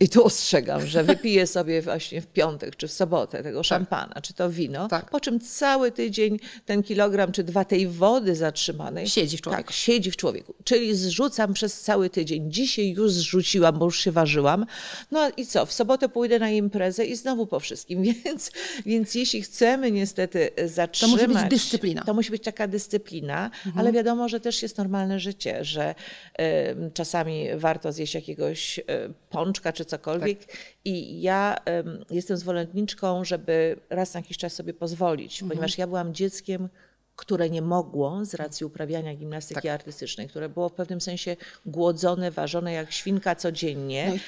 i 0.00 0.08
tu 0.08 0.24
ostrzegam, 0.24 0.86
że 0.86 1.04
wypiję 1.04 1.46
sobie 1.46 1.82
właśnie 1.82 2.20
w 2.20 2.26
piątek 2.26 2.76
czy 2.76 2.88
w 2.88 2.92
sobotę 2.92 3.42
tego 3.42 3.58
tak. 3.58 3.66
szampana, 3.66 4.20
czy 4.22 4.34
to 4.34 4.50
wino, 4.50 4.88
tak. 4.88 5.10
po 5.10 5.20
czym 5.20 5.40
cały 5.40 5.92
tydzień 5.92 6.38
ten 6.66 6.82
kilogram 6.82 7.32
czy 7.32 7.44
dwa 7.44 7.64
tej 7.64 7.88
wody 7.88 8.36
zatrzymanej 8.36 9.08
siedzi 9.08 9.36
w 9.36 9.40
człowieku. 9.40 9.62
Tak, 9.62 9.72
siedzi 9.72 10.10
w 10.10 10.16
człowieku. 10.16 10.54
Czyli 10.64 10.94
zrzucam 10.94 11.54
przez 11.54 11.80
cały 11.80 12.10
tydzień. 12.10 12.52
Dzisiaj 12.52 12.90
już 12.90 13.12
zrzuciłam, 13.12 13.78
bo 13.78 13.84
już 13.84 14.00
się 14.00 14.12
ważyłam. 14.12 14.66
No 15.10 15.30
i 15.36 15.46
co? 15.46 15.66
W 15.66 15.72
sobotę 15.72 16.08
pójdę 16.08 16.38
na 16.38 16.50
imprezę 16.50 17.04
i 17.04 17.16
znowu 17.16 17.46
po 17.46 17.60
wszystkim. 17.60 18.02
Więc, 18.24 18.50
więc 18.86 19.14
jeśli 19.14 19.42
chcemy 19.42 19.90
niestety 19.90 20.50
zatrzymać... 20.66 21.20
To 21.26 21.32
musi 21.32 21.48
być 21.48 21.50
dyscyplina. 21.50 22.04
To 22.04 22.14
musi 22.14 22.30
być 22.30 22.42
taka 22.42 22.68
dyscyplina, 22.68 23.44
mhm. 23.44 23.78
ale 23.78 23.92
wiadomo, 23.92 24.28
że 24.28 24.40
też 24.40 24.62
jest 24.62 24.78
normalne 24.78 25.20
życie, 25.20 25.64
że 25.64 25.94
y, 26.40 26.44
czasami 26.94 27.46
warto 27.56 27.92
zjeść 27.92 28.14
jakiegoś 28.14 28.78
e, 28.78 28.82
pączka 29.30 29.72
czy 29.72 29.84
cokolwiek. 29.84 30.44
Tak. 30.44 30.56
I 30.84 31.22
ja 31.22 31.56
um, 31.66 32.04
jestem 32.10 32.36
zwolenniczką, 32.36 33.24
żeby 33.24 33.76
raz 33.90 34.14
na 34.14 34.20
jakiś 34.20 34.38
czas 34.38 34.52
sobie 34.52 34.74
pozwolić, 34.74 35.42
mhm. 35.42 35.48
ponieważ 35.48 35.78
ja 35.78 35.86
byłam 35.86 36.14
dzieckiem, 36.14 36.68
które 37.16 37.50
nie 37.50 37.62
mogło 37.62 38.24
z 38.24 38.34
racji 38.34 38.66
uprawiania 38.66 39.14
gimnastyki 39.14 39.62
tak. 39.62 39.70
artystycznej, 39.70 40.28
które 40.28 40.48
było 40.48 40.68
w 40.68 40.72
pewnym 40.72 41.00
sensie 41.00 41.36
głodzone, 41.66 42.30
ważone 42.30 42.72
jak 42.72 42.92
świnka 42.92 43.34
codziennie, 43.34 44.18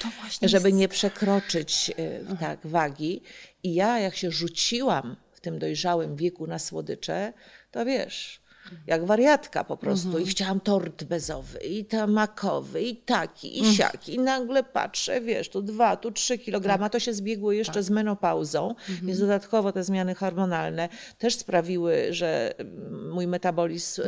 no 0.41 0.47
żeby 0.47 0.69
jest... 0.69 0.79
nie 0.79 0.87
przekroczyć 0.87 1.91
e, 1.97 2.35
tak, 2.35 2.59
wagi. 2.67 3.21
I 3.63 3.73
ja 3.73 3.99
jak 3.99 4.15
się 4.15 4.31
rzuciłam 4.31 5.15
tym 5.45 5.59
dojrzałym 5.59 6.15
wieku 6.15 6.47
na 6.47 6.59
słodycze, 6.59 7.33
to 7.71 7.85
wiesz, 7.85 8.41
jak 8.87 9.05
wariatka 9.05 9.63
po 9.63 9.77
prostu. 9.77 10.19
I 10.19 10.25
chciałam 10.25 10.59
tort 10.59 11.03
bezowy 11.03 11.59
i 11.59 11.85
tamakowy 11.85 12.81
i 12.81 12.95
taki 12.95 13.61
i 13.61 13.75
siaki. 13.75 14.15
I 14.15 14.19
nagle 14.19 14.63
patrzę, 14.63 15.21
wiesz, 15.21 15.49
tu 15.49 15.61
dwa, 15.61 15.95
tu 15.95 16.11
trzy 16.11 16.37
kilograma, 16.37 16.89
to 16.89 16.99
się 16.99 17.13
zbiegło 17.13 17.51
jeszcze 17.51 17.83
z 17.83 17.89
menopauzą, 17.89 18.75
więc 19.03 19.19
dodatkowo 19.19 19.71
te 19.71 19.83
zmiany 19.83 20.15
hormonalne 20.15 20.89
też 21.17 21.35
sprawiły, 21.35 22.13
że 22.13 22.53
mój 23.11 23.27
metabolizm 23.27 24.01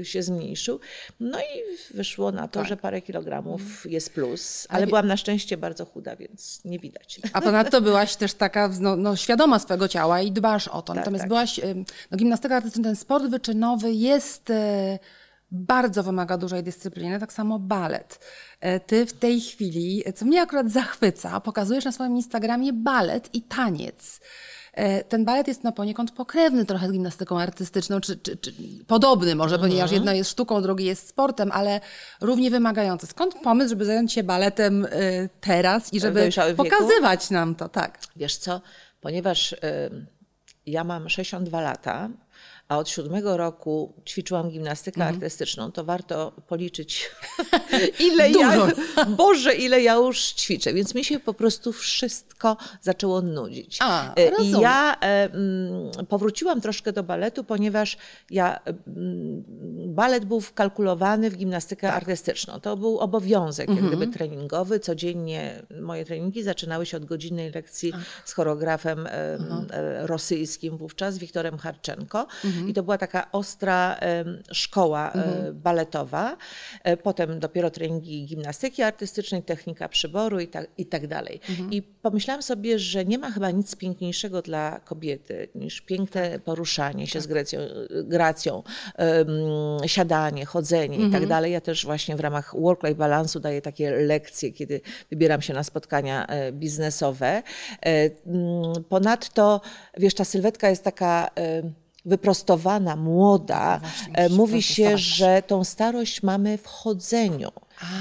e, 0.00 0.04
się 0.04 0.22
zmniejszył. 0.22 0.80
No 1.20 1.38
i 1.38 1.62
wyszło 1.96 2.32
na 2.32 2.48
to, 2.48 2.64
że 2.64 2.76
parę 2.76 3.02
kilogramów 3.02 3.86
jest 3.90 4.14
plus, 4.14 4.66
ale 4.70 4.86
byłam 4.86 5.06
na 5.06 5.16
szczęście 5.16 5.56
bardzo 5.56 5.84
chuda, 5.84 6.16
więc 6.16 6.64
nie 6.64 6.78
widać. 6.78 7.20
A 7.32 7.40
ponadto 7.40 7.80
byłaś 7.80 8.16
też 8.16 8.34
taka 8.34 8.70
no, 8.80 8.96
no, 8.96 9.16
świadoma 9.16 9.58
swego 9.58 9.88
ciała 9.88 10.20
i 10.20 10.32
dbasz 10.32 10.68
o 10.68 10.82
to. 10.82 10.94
Natomiast 10.94 11.22
tak. 11.22 11.28
byłaś, 11.28 11.60
no, 12.10 12.16
gimnastyka 12.16 12.56
artystyczna, 12.56 12.84
ten 12.84 12.96
sport 12.96 13.26
wyczynowy 13.26 13.92
jest 14.04 14.50
e, 14.50 14.98
bardzo 15.50 16.02
wymaga 16.02 16.38
dużej 16.38 16.62
dyscypliny, 16.62 17.20
tak 17.20 17.32
samo 17.32 17.58
balet. 17.58 18.18
E, 18.60 18.80
Ty 18.80 19.06
w 19.06 19.12
tej 19.12 19.40
chwili, 19.40 20.02
co 20.14 20.24
mnie 20.24 20.42
akurat 20.42 20.70
zachwyca, 20.70 21.40
pokazujesz 21.40 21.84
na 21.84 21.92
swoim 21.92 22.16
Instagramie 22.16 22.72
balet 22.72 23.34
i 23.34 23.42
taniec. 23.42 24.20
E, 24.72 25.04
Ten 25.04 25.24
balet 25.24 25.48
jest 25.48 25.64
no 25.64 25.72
poniekąd 25.72 26.10
pokrewny 26.10 26.64
trochę 26.64 26.88
z 26.88 26.92
gimnastyką 26.92 27.40
artystyczną, 27.40 28.00
czy, 28.00 28.16
czy, 28.16 28.36
czy 28.36 28.54
podobny 28.86 29.34
może, 29.34 29.58
ponieważ 29.58 29.92
jedno 29.92 30.12
jest 30.12 30.30
sztuką, 30.30 30.62
drugie 30.62 30.86
jest 30.86 31.08
sportem, 31.08 31.52
ale 31.52 31.80
równie 32.20 32.50
wymagający. 32.50 33.06
Skąd 33.06 33.34
pomysł, 33.34 33.68
żeby 33.68 33.84
zająć 33.84 34.12
się 34.12 34.22
baletem 34.22 34.86
teraz 35.40 35.92
i 35.92 36.00
żeby 36.00 36.30
pokazywać 36.56 37.30
nam 37.30 37.54
to, 37.54 37.68
tak? 37.68 37.98
Wiesz 38.16 38.36
co, 38.36 38.60
ponieważ 39.00 39.54
ja 40.66 40.84
mam 40.84 41.08
62 41.08 41.60
lata, 41.60 42.08
a 42.74 42.78
od 42.78 42.88
siódmego 42.88 43.36
roku 43.36 43.92
ćwiczyłam 44.08 44.50
gimnastykę 44.50 45.00
Mhm. 45.00 45.14
artystyczną, 45.14 45.72
to 45.72 45.84
warto 45.84 46.32
policzyć, 46.48 47.10
ile 48.08 48.30
ja, 48.30 48.66
Boże, 49.16 49.54
ile 49.54 49.82
ja 49.82 49.94
już 49.94 50.18
ćwiczę. 50.32 50.72
Więc 50.74 50.94
mi 50.94 51.04
się 51.04 51.20
po 51.20 51.34
prostu 51.34 51.72
wszystko 51.72 52.56
zaczęło 52.82 53.20
nudzić. 53.22 53.78
A, 53.80 54.14
E, 54.14 54.42
I 54.42 54.50
ja 54.50 54.96
mm, 55.00 55.90
powróciłam 56.08 56.60
troszkę 56.60 56.92
do 56.92 57.02
baletu, 57.02 57.44
ponieważ 57.44 57.96
ja, 58.30 58.60
mm, 58.66 59.44
balet 59.94 60.24
był 60.24 60.40
wkalkulowany 60.40 61.30
w 61.30 61.36
gimnastykę 61.36 61.86
Tak. 61.86 61.96
artystyczną. 61.96 62.60
To 62.60 62.76
był 62.76 62.98
obowiązek 62.98 63.68
jak 63.68 63.78
Mhm. 63.78 63.96
gdyby 63.96 64.12
treningowy. 64.12 64.80
Codziennie 64.80 65.62
moje 65.80 66.04
treningi 66.04 66.42
zaczynały 66.42 66.86
się 66.86 66.96
od 66.96 67.04
godzinnej 67.04 67.50
lekcji 67.52 67.92
z 68.24 68.32
choreografem 68.32 69.06
e, 69.06 69.38
rosyjskim 70.06 70.76
wówczas, 70.76 71.18
Wiktorem 71.18 71.58
Harczenko. 71.58 72.26
Mhm. 72.64 72.70
I 72.70 72.74
to 72.74 72.82
była 72.82 72.98
taka 72.98 73.32
ostra 73.32 73.96
szkoła 74.52 75.12
e, 75.12 75.52
baletowa. 75.52 76.36
E, 76.84 76.96
Potem 76.96 77.40
dopiero 77.40 77.70
treningi 77.70 78.24
gimnastyki 78.26 78.82
artystycznej, 78.82 79.42
technika 79.42 79.88
przyboru 79.88 80.40
i 80.40 80.48
tak, 80.48 80.66
i 80.78 80.86
tak 80.86 81.06
dalej. 81.06 81.40
Mhm. 81.50 81.72
I 81.72 81.82
pomyślałam 81.82 82.42
sobie, 82.42 82.78
że 82.78 83.04
nie 83.04 83.18
ma 83.18 83.30
chyba 83.30 83.50
nic 83.50 83.76
piękniejszego 83.76 84.42
dla 84.42 84.80
kobiety 84.84 85.48
niż 85.54 85.80
piękne 85.80 86.30
Tak. 86.30 86.42
poruszanie 86.42 87.06
się 87.06 87.20
z 87.20 87.26
gracją, 87.26 87.60
gracją 88.04 88.62
em, 88.96 89.28
siadanie, 89.86 90.44
chodzenie 90.46 90.96
i 90.96 91.02
Mhm. 91.02 91.12
tak 91.22 91.28
dalej. 91.28 91.52
Ja 91.52 91.60
też 91.60 91.84
właśnie 91.84 92.16
w 92.16 92.20
ramach 92.20 92.54
work-life 92.60 92.94
balansu 92.94 93.40
daję 93.40 93.62
takie 93.62 93.90
lekcje, 93.90 94.52
kiedy 94.52 94.80
wybieram 95.10 95.42
się 95.42 95.54
na 95.54 95.64
spotkania 95.64 96.26
e, 96.26 96.52
biznesowe. 96.52 97.42
Ponadto, 98.88 99.60
wiesz, 99.98 100.14
ta 100.14 100.24
sylwetka 100.24 100.70
jest 100.70 100.84
taka 100.84 101.30
wyprostowana, 102.04 102.96
młoda. 102.96 103.78
właśnie, 103.80 104.14
E, 104.14 104.28
Mówi 104.28 104.62
się, 104.62 104.98
że 104.98 105.42
tą 105.46 105.64
starość 105.64 106.22
mamy 106.22 106.58
w 106.58 106.66
chodzeniu. 106.66 107.50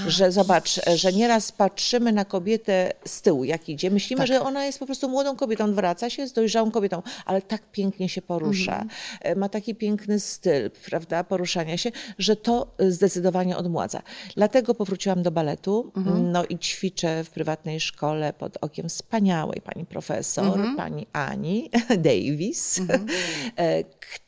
Że 0.08 0.32
zobacz, 0.32 0.80
że 0.96 1.14
nieraz 1.14 1.52
patrzymy 1.52 2.12
na 2.12 2.26
kobietę 2.26 2.92
z 3.06 3.22
tyłu, 3.22 3.44
jak 3.44 3.70
idzie. 3.70 3.92
Myślimy, 3.92 4.18
Tak. 4.20 4.28
że 4.28 4.42
ona 4.42 4.66
jest 4.66 4.80
po 4.80 4.86
prostu 4.86 5.10
młodą 5.10 5.36
kobietą, 5.36 5.66
odwraca 5.66 6.10
się, 6.10 6.22
jest 6.22 6.36
dojrzałą 6.36 6.72
kobietą, 6.72 7.02
ale 7.26 7.42
tak 7.42 7.62
pięknie 7.72 8.10
się 8.10 8.22
porusza. 8.22 8.72
Mhm. 8.82 8.90
E, 9.22 9.36
Ma 9.36 9.50
taki 9.50 9.76
piękny 9.76 10.20
styl, 10.20 10.72
prawda, 10.86 11.24
poruszania 11.24 11.78
się, 11.78 11.92
że 12.20 12.36
to 12.36 12.68
zdecydowanie 12.80 13.58
odmładza. 13.58 14.02
Dlatego 14.36 14.76
powróciłam 14.76 15.24
do 15.24 15.32
baletu, 15.32 15.92
Mhm. 15.98 16.32
no 16.32 16.46
i 16.46 16.58
ćwiczę 16.60 17.24
w 17.24 17.30
prywatnej 17.30 17.80
szkole 17.80 18.34
pod 18.34 18.58
okiem 18.62 18.90
wspaniałej 18.90 19.62
pani 19.62 19.86
profesor, 19.86 20.46
Mhm. 20.46 20.76
pani 20.76 21.08
Ani 21.14 21.70
Davis, 21.98 22.80
e, 23.58 23.84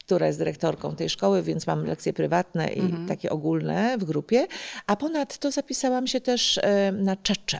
która 0.05 0.27
jest 0.27 0.39
dyrektorką 0.39 0.95
tej 0.95 1.09
szkoły, 1.09 1.43
więc 1.43 1.67
mam 1.67 1.85
lekcje 1.85 2.13
prywatne 2.13 2.67
i 2.73 2.79
Mhm. 2.79 3.07
takie 3.07 3.29
ogólne 3.29 3.97
w 3.97 4.03
grupie. 4.03 4.47
A 4.87 4.95
ponadto 4.95 5.51
zapisałam 5.51 6.07
się 6.07 6.21
też 6.21 6.57
e, 6.57 6.91
na 6.91 7.15
czecze. 7.15 7.59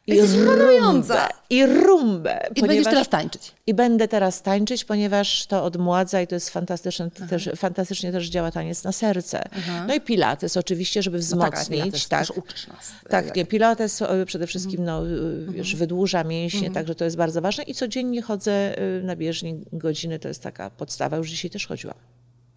I 0.07 0.15
Jesteś 0.15 0.39
rumbę. 0.39 1.27
I 1.49 1.65
rumbę. 1.65 2.47
I 2.55 2.61
będziesz 2.61 2.85
teraz 2.85 3.09
tańczyć. 3.09 3.51
I 3.67 3.73
będę 3.73 4.07
teraz 4.07 4.41
tańczyć, 4.41 4.85
ponieważ 4.85 5.45
to 5.45 5.63
odmładza 5.63 6.21
i 6.21 6.27
to 6.27 6.35
jest 6.35 6.49
fantastyczne, 6.49 7.11
też, 7.11 7.49
fantastycznie 7.55 8.11
też 8.11 8.29
działa 8.29 8.51
taniec 8.51 8.83
na 8.83 8.91
serce. 8.91 9.43
No 9.87 9.95
i 9.95 10.01
pilates 10.01 10.57
oczywiście, 10.57 11.03
żeby 11.03 11.17
No 11.17 11.37
tak, 11.37 11.53
wzmocnić. 11.53 11.79
Pilates 11.79 12.07
też 12.07 12.31
uczysz 12.31 12.67
nas. 12.67 12.91
Tak, 13.09 13.35
nie, 13.35 13.45
pilates 13.45 14.01
e, 14.01 14.25
przede 14.25 14.47
wszystkim 14.47 14.83
no, 14.85 14.97
e, 14.97 15.01
Mhm. 15.03 15.53
wiesz, 15.53 15.75
wydłuża 15.75 16.23
mięśnie, 16.23 16.71
także 16.71 16.95
to 16.95 17.05
jest 17.05 17.17
bardzo 17.17 17.41
ważne. 17.41 17.63
I 17.63 17.73
codziennie 17.73 18.21
chodzę 18.21 18.77
e, 18.77 19.01
na 19.03 19.15
bieżni 19.15 19.61
godziny, 19.73 20.19
to 20.19 20.27
jest 20.27 20.43
taka 20.43 20.69
podstawa. 20.69 21.17
Już 21.17 21.29
dzisiaj 21.29 21.51
też 21.51 21.67
chodziłam. 21.67 21.95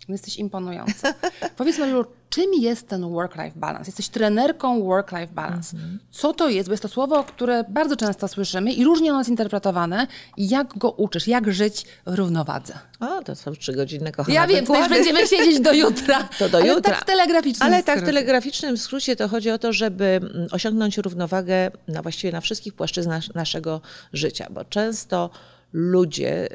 Jesteś 0.09 0.37
imponująca. 0.37 1.14
Powiedz 1.57 1.79
Marilu, 1.79 2.05
czym 2.31 2.55
jest 2.55 2.88
ten 2.88 3.11
work-life 3.11 3.53
balance? 3.57 3.87
Jesteś 3.88 4.09
trenerką 4.09 4.83
work-life 4.83 5.33
balance. 5.35 5.77
Co 6.11 6.33
to 6.33 6.49
jest? 6.49 6.69
Bo 6.69 6.73
jest 6.73 6.83
to 6.83 6.88
słowo, 6.88 7.25
które 7.25 7.64
bardzo 7.69 7.97
często 7.97 8.29
słyszymy 8.29 8.73
i 8.73 8.85
różnie 8.85 9.11
ono 9.11 9.21
jest 9.21 9.31
interpretowane. 9.31 10.07
Jak 10.37 10.79
go 10.79 10.90
uczysz? 10.90 11.29
Jak 11.29 11.53
żyć 11.53 11.87
w 12.07 12.14
równowadze? 12.14 12.75
O, 13.01 13.23
to 13.23 13.35
są 13.37 13.53
trzygodzinne 13.55 14.12
kochane 14.12 14.35
Ja 14.35 14.47
wiem, 14.47 14.61
wykłady. 14.64 14.95
będziemy 14.95 15.27
siedzieć 15.27 15.61
do 15.61 15.73
jutra. 15.73 16.29
To 16.38 16.49
do 16.49 16.59
ale 16.59 16.66
jutra. 16.69 16.92
tak 16.95 17.03
w 17.03 17.05
telegraficznym 17.05 17.66
Ale 17.66 17.77
tak 17.83 17.97
w 17.97 17.99
skrócie. 17.99 18.07
telegraficznym 18.07 18.77
skrócie 18.77 19.16
to 19.16 19.29
chodzi 19.29 19.51
o 19.51 19.59
to, 19.59 19.73
żeby 19.73 20.05
mm, 20.05 20.49
osiągnąć 20.53 20.99
równowagę 20.99 21.71
na 21.88 22.03
właściwie 22.03 22.33
na 22.33 22.40
wszystkich 22.40 22.75
płaszczyznach 22.75 23.35
naszego 23.35 23.81
życia, 24.12 24.47
bo 24.51 24.64
często 24.64 25.31
ludzie, 25.73 26.49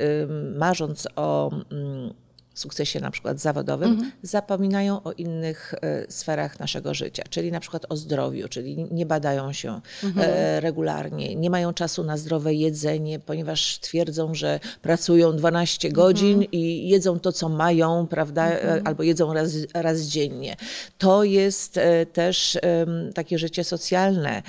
marząc 0.57 1.07
o 1.15 1.51
mm, 1.71 2.13
sukcesie 2.53 2.99
na 2.99 3.11
przykład 3.11 3.39
zawodowym, 3.39 3.89
Mhm. 3.91 4.11
zapominają 4.21 5.03
o 5.03 5.11
innych 5.11 5.73
e, 5.81 6.11
sferach 6.11 6.59
naszego 6.59 6.93
życia, 6.93 7.23
czyli 7.29 7.51
na 7.51 7.59
przykład 7.59 7.85
o 7.89 7.95
zdrowiu, 7.97 8.47
czyli 8.47 8.87
nie 8.91 9.05
badają 9.05 9.53
się 9.53 9.81
Mhm. 10.03 10.29
e, 10.33 10.59
regularnie, 10.59 11.35
nie 11.35 11.49
mają 11.49 11.73
czasu 11.73 12.03
na 12.03 12.17
zdrowe 12.17 12.53
jedzenie, 12.53 13.19
ponieważ 13.19 13.79
twierdzą, 13.79 14.33
że 14.33 14.59
pracują 14.81 15.35
12 15.35 15.87
Mhm. 15.87 16.05
godzin 16.05 16.43
i 16.51 16.89
jedzą 16.89 17.19
to, 17.19 17.31
co 17.31 17.49
mają, 17.49 18.07
prawda, 18.07 18.49
e, 18.51 18.81
albo 18.85 19.03
jedzą 19.03 19.33
raz, 19.33 19.51
raz 19.73 20.01
dziennie. 20.01 20.55
To 20.97 21.23
jest 21.23 21.79
też 22.13 22.57
takie 23.15 23.39
życie 23.39 23.63
socjalne, 23.63 24.41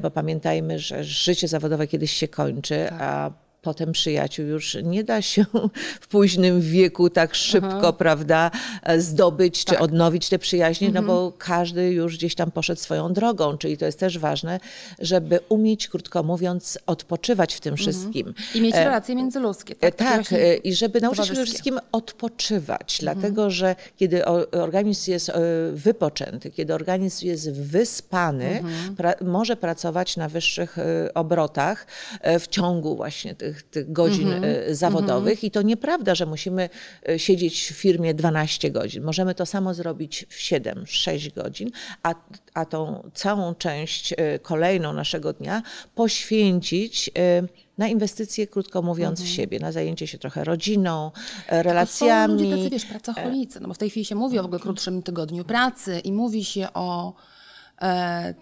bo 0.00 0.10
pamiętajmy, 0.10 0.78
że 0.78 1.04
życie 1.04 1.48
zawodowe 1.48 1.86
kiedyś 1.86 2.12
się 2.12 2.28
kończy, 2.28 2.90
a 2.92 3.30
potem 3.64 3.92
przyjaciół 3.92 4.46
już 4.46 4.76
nie 4.82 5.04
da 5.04 5.22
się 5.22 5.44
w 6.00 6.08
późnym 6.08 6.60
wieku 6.60 7.10
tak 7.10 7.34
szybko, 7.34 7.92
prawda, 7.92 8.50
e, 8.82 9.00
zdobyć 9.00 9.64
czy 9.64 9.78
odnowić 9.78 10.28
te 10.28 10.38
przyjaźnie, 10.38 10.90
no 10.90 11.02
bo 11.02 11.32
każdy 11.38 11.92
już 11.92 12.16
gdzieś 12.16 12.34
tam 12.34 12.50
poszedł 12.50 12.80
swoją 12.80 13.12
drogą, 13.12 13.58
czyli 13.58 13.78
to 13.78 13.86
jest 13.86 13.98
też 13.98 14.18
ważne, 14.18 14.60
żeby 14.98 15.40
umieć, 15.48 15.88
krótko 15.88 16.22
mówiąc, 16.22 16.78
odpoczywać 16.86 17.54
w 17.54 17.60
tym 17.60 17.76
wszystkim. 17.76 18.34
I 18.54 18.60
mieć 18.60 18.74
relacje 18.74 19.16
międzyludzkie. 19.16 19.74
E, 19.80 19.92
Tak, 19.92 19.96
Takie 19.96 20.22
Tak, 20.22 20.32
e, 20.32 20.56
i 20.56 20.74
żeby 20.74 21.00
nauczyć 21.00 21.26
się 21.26 21.32
przede 21.32 21.46
wszystkim 21.46 21.80
odpoczywać, 21.92 22.98
dlatego 23.00 23.50
że 23.50 23.76
kiedy 23.96 24.24
organizm 24.52 25.10
jest 25.10 25.28
e, 25.28 25.34
wypoczęty, 25.72 26.50
kiedy 26.50 26.74
organizm 26.74 27.26
jest 27.26 27.52
wyspany, 27.52 28.62
pra, 28.96 29.14
może 29.20 29.56
pracować 29.56 30.16
na 30.16 30.28
wyższych 30.28 30.78
e, 30.78 31.14
obrotach 31.14 31.86
e, 32.20 32.38
w 32.38 32.48
ciągu 32.48 32.96
właśnie 32.96 33.34
tych, 33.34 33.53
tych 33.62 33.92
godzin 33.92 34.32
e, 34.32 34.74
zawodowych. 34.74 35.44
I 35.44 35.50
to 35.50 35.62
nieprawda, 35.62 36.14
że 36.14 36.26
musimy 36.26 36.68
e, 37.08 37.18
siedzieć 37.18 37.60
w 37.72 37.74
firmie 37.74 38.14
12 38.14 38.70
godzin. 38.70 39.02
Możemy 39.02 39.34
to 39.34 39.46
samo 39.46 39.74
zrobić 39.74 40.26
w 40.28 40.38
7-6 40.38 41.34
godzin, 41.34 41.70
a, 42.02 42.14
a 42.54 42.64
tą 42.64 43.10
całą 43.14 43.54
część 43.54 44.12
e, 44.12 44.38
kolejną 44.38 44.92
naszego 44.92 45.32
dnia 45.32 45.62
poświęcić 45.94 47.10
na 47.78 47.88
inwestycje, 47.88 48.46
krótko 48.46 48.82
mówiąc, 48.82 49.22
w 49.22 49.28
siebie, 49.28 49.58
na 49.58 49.72
zajęcie 49.72 50.06
się 50.06 50.18
trochę 50.18 50.44
rodziną, 50.44 51.10
relacjami. 51.48 52.34
To 52.34 52.38
są 52.38 52.50
ludzie 52.50 52.62
tacy, 52.62 52.70
wiesz, 52.70 52.84
pracocholicy, 52.84 53.60
no 53.60 53.68
bo 53.68 53.74
w 53.74 53.78
tej 53.78 53.90
chwili 53.90 54.04
się 54.04 54.14
mówi 54.14 54.38
o 54.38 54.42
w 54.42 54.44
ogóle 54.44 54.60
krótszym 54.60 55.02
tygodniu 55.02 55.44
pracy 55.44 56.00
i 56.00 56.12
mówi 56.12 56.44
się 56.44 56.68
o 56.74 57.14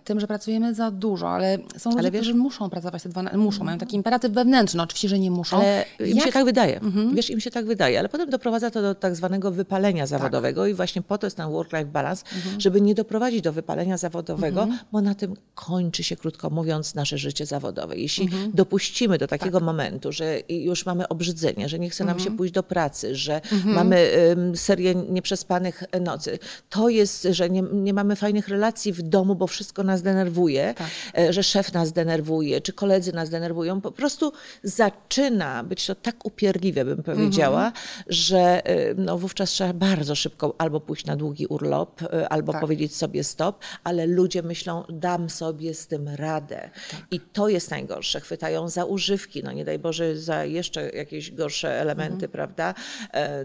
tym, 0.05 0.20
że 0.20 0.26
pracujemy 0.26 0.74
za 0.74 0.90
dużo, 0.90 1.28
ale 1.31 1.59
są 1.76 1.90
ludzie, 1.90 2.11
wiesz, 2.11 2.20
którzy 2.20 2.35
muszą 2.35 2.70
pracować 2.70 3.02
te 3.02 3.09
12, 3.09 3.38
muszą, 3.38 3.64
mają 3.64 3.78
taki 3.78 3.96
imperatyw 3.96 4.33
wewnętrzny, 4.33 4.78
no, 4.78 4.85
oczywiście, 4.85 5.09
że 5.09 5.18
nie 5.18 5.31
muszą. 5.31 5.57
Ale 5.57 5.85
im 6.00 6.16
Jak... 6.16 6.26
się 6.26 6.33
tak 6.33 6.44
wydaje, 6.44 6.81
mhm. 6.81 7.14
wiesz, 7.14 7.31
im 7.31 7.40
się 7.40 7.50
tak 7.50 7.66
wydaje, 7.66 7.98
ale 7.98 8.09
potem 8.09 8.31
doprowadza 8.31 8.70
to 8.70 8.83
do 8.83 8.94
tak 8.94 9.16
zwanego 9.16 9.50
wypalenia 9.50 10.07
zawodowego 10.07 10.62
tak. 10.62 10.70
i 10.70 10.74
właśnie 10.74 11.02
po 11.02 11.18
to 11.18 11.26
jest 11.26 11.37
ten 11.37 11.50
work-life 11.50 11.85
balance, 11.85 12.24
mhm. 12.37 12.61
żeby 12.61 12.81
nie 12.81 12.94
doprowadzić 12.94 13.40
do 13.40 13.52
wypalenia 13.52 13.96
zawodowego, 13.96 14.62
mhm. 14.62 14.81
bo 14.92 15.00
na 15.00 15.14
tym 15.14 15.35
kończy 15.55 16.02
się, 16.02 16.16
krótko 16.16 16.50
mówiąc, 16.50 16.94
nasze 16.94 17.18
życie 17.18 17.46
zawodowe. 17.46 17.96
Jeśli 17.96 18.24
mhm. 18.24 18.50
dopuścimy 18.55 19.18
do 19.18 19.26
takiego 19.26 19.59
tak. 19.59 19.66
momentu, 19.66 20.12
że 20.12 20.40
już 20.48 20.87
mamy 20.87 21.09
obrzydzenie, 21.09 21.68
że 21.68 21.78
nie 21.78 21.90
chce 21.90 22.05
nam 22.05 22.18
się 22.18 22.22
mhm. 22.22 22.37
pójść 22.37 22.55
do 22.55 22.62
pracy, 22.62 23.14
że 23.14 23.35
mhm. 23.35 23.74
mamy 23.74 24.11
um, 24.28 24.57
serię 24.57 24.94
nieprzespanych 24.94 25.85
nocy, 26.00 26.38
to 26.70 26.88
jest, 26.88 27.28
że 27.31 27.50
nie, 27.50 27.62
nie 27.72 27.94
mamy 27.94 28.16
fajnych 28.16 28.48
relacji 28.48 28.92
w 28.92 29.02
domu, 29.02 29.32
bo 29.35 29.47
wszystko 29.47 29.83
nas 29.83 30.03
denerwuje, 30.03 30.75
tak. 30.79 30.88
E, 31.18 31.33
że 31.33 31.42
szef 31.42 31.73
nas 31.73 31.92
denerwuje, 31.92 32.61
czy 32.61 32.73
koledzy 32.73 33.12
nas 33.12 33.31
denerwują. 33.31 33.81
Po 33.81 33.92
prostu 33.92 34.33
zaczyna 34.62 35.64
być 35.64 35.87
to 35.87 35.95
tak 35.95 36.27
upierdliwe, 36.27 36.85
bym 36.85 37.03
powiedziała, 37.03 37.66
mhm. 37.66 37.85
że 38.09 38.66
e, 38.66 38.95
no, 38.95 39.18
wówczas 39.18 39.51
trzeba 39.51 39.73
bardzo 39.73 40.14
szybko 40.14 40.55
albo 40.59 40.81
pójść 40.81 41.07
na 41.07 41.16
długi 41.16 41.47
urlop, 41.47 42.03
e, 42.03 42.29
albo 42.29 42.53
tak. 42.53 42.61
powiedzieć 42.61 42.97
sobie 42.97 43.25
stop, 43.25 43.59
ale 43.85 44.07
ludzie 44.07 44.42
myślą, 44.42 44.85
dam 44.88 45.31
sobie 45.31 45.75
z 45.75 45.87
tym 45.87 46.09
radę. 46.09 46.71
Tak. 46.90 47.01
I 47.11 47.21
to 47.21 47.49
jest 47.49 47.71
najgorsze. 47.71 48.21
Chwytają 48.21 48.68
za 48.68 48.85
używki, 48.85 49.42
no 49.42 49.53
nie 49.53 49.64
daj 49.64 49.79
Boże, 49.79 50.16
za 50.16 50.45
jeszcze 50.45 50.90
jakieś 50.90 51.31
gorsze 51.31 51.81
elementy, 51.81 52.27
mhm. 52.27 52.33
prawda, 52.33 52.75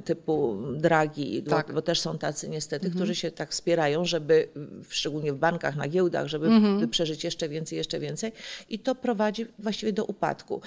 typu 0.05 0.57
dragi, 0.75 1.43
tak. 1.43 1.73
bo 1.73 1.81
też 1.81 1.99
są 1.99 2.17
tacy 2.17 2.49
niestety, 2.49 2.85
mhm. 2.85 2.95
którzy 2.95 3.15
się 3.15 3.31
tak 3.31 3.51
wspierają, 3.51 4.05
żeby 4.05 4.49
szczególnie 4.89 5.33
w 5.33 5.37
bankach, 5.37 5.66
na 5.75 5.87
giełdach, 5.87 6.27
żeby 6.27 6.47
mhm. 6.47 6.89
przeżyć 6.89 7.23
jeszcze 7.23 7.49
więcej, 7.49 7.77
jeszcze 7.77 7.99
więcej. 7.99 8.31
I 8.69 8.79
to 8.79 8.95
prowadzi 8.95 9.45
właściwie 9.59 9.93
do 9.93 10.05
upadku. 10.05 10.61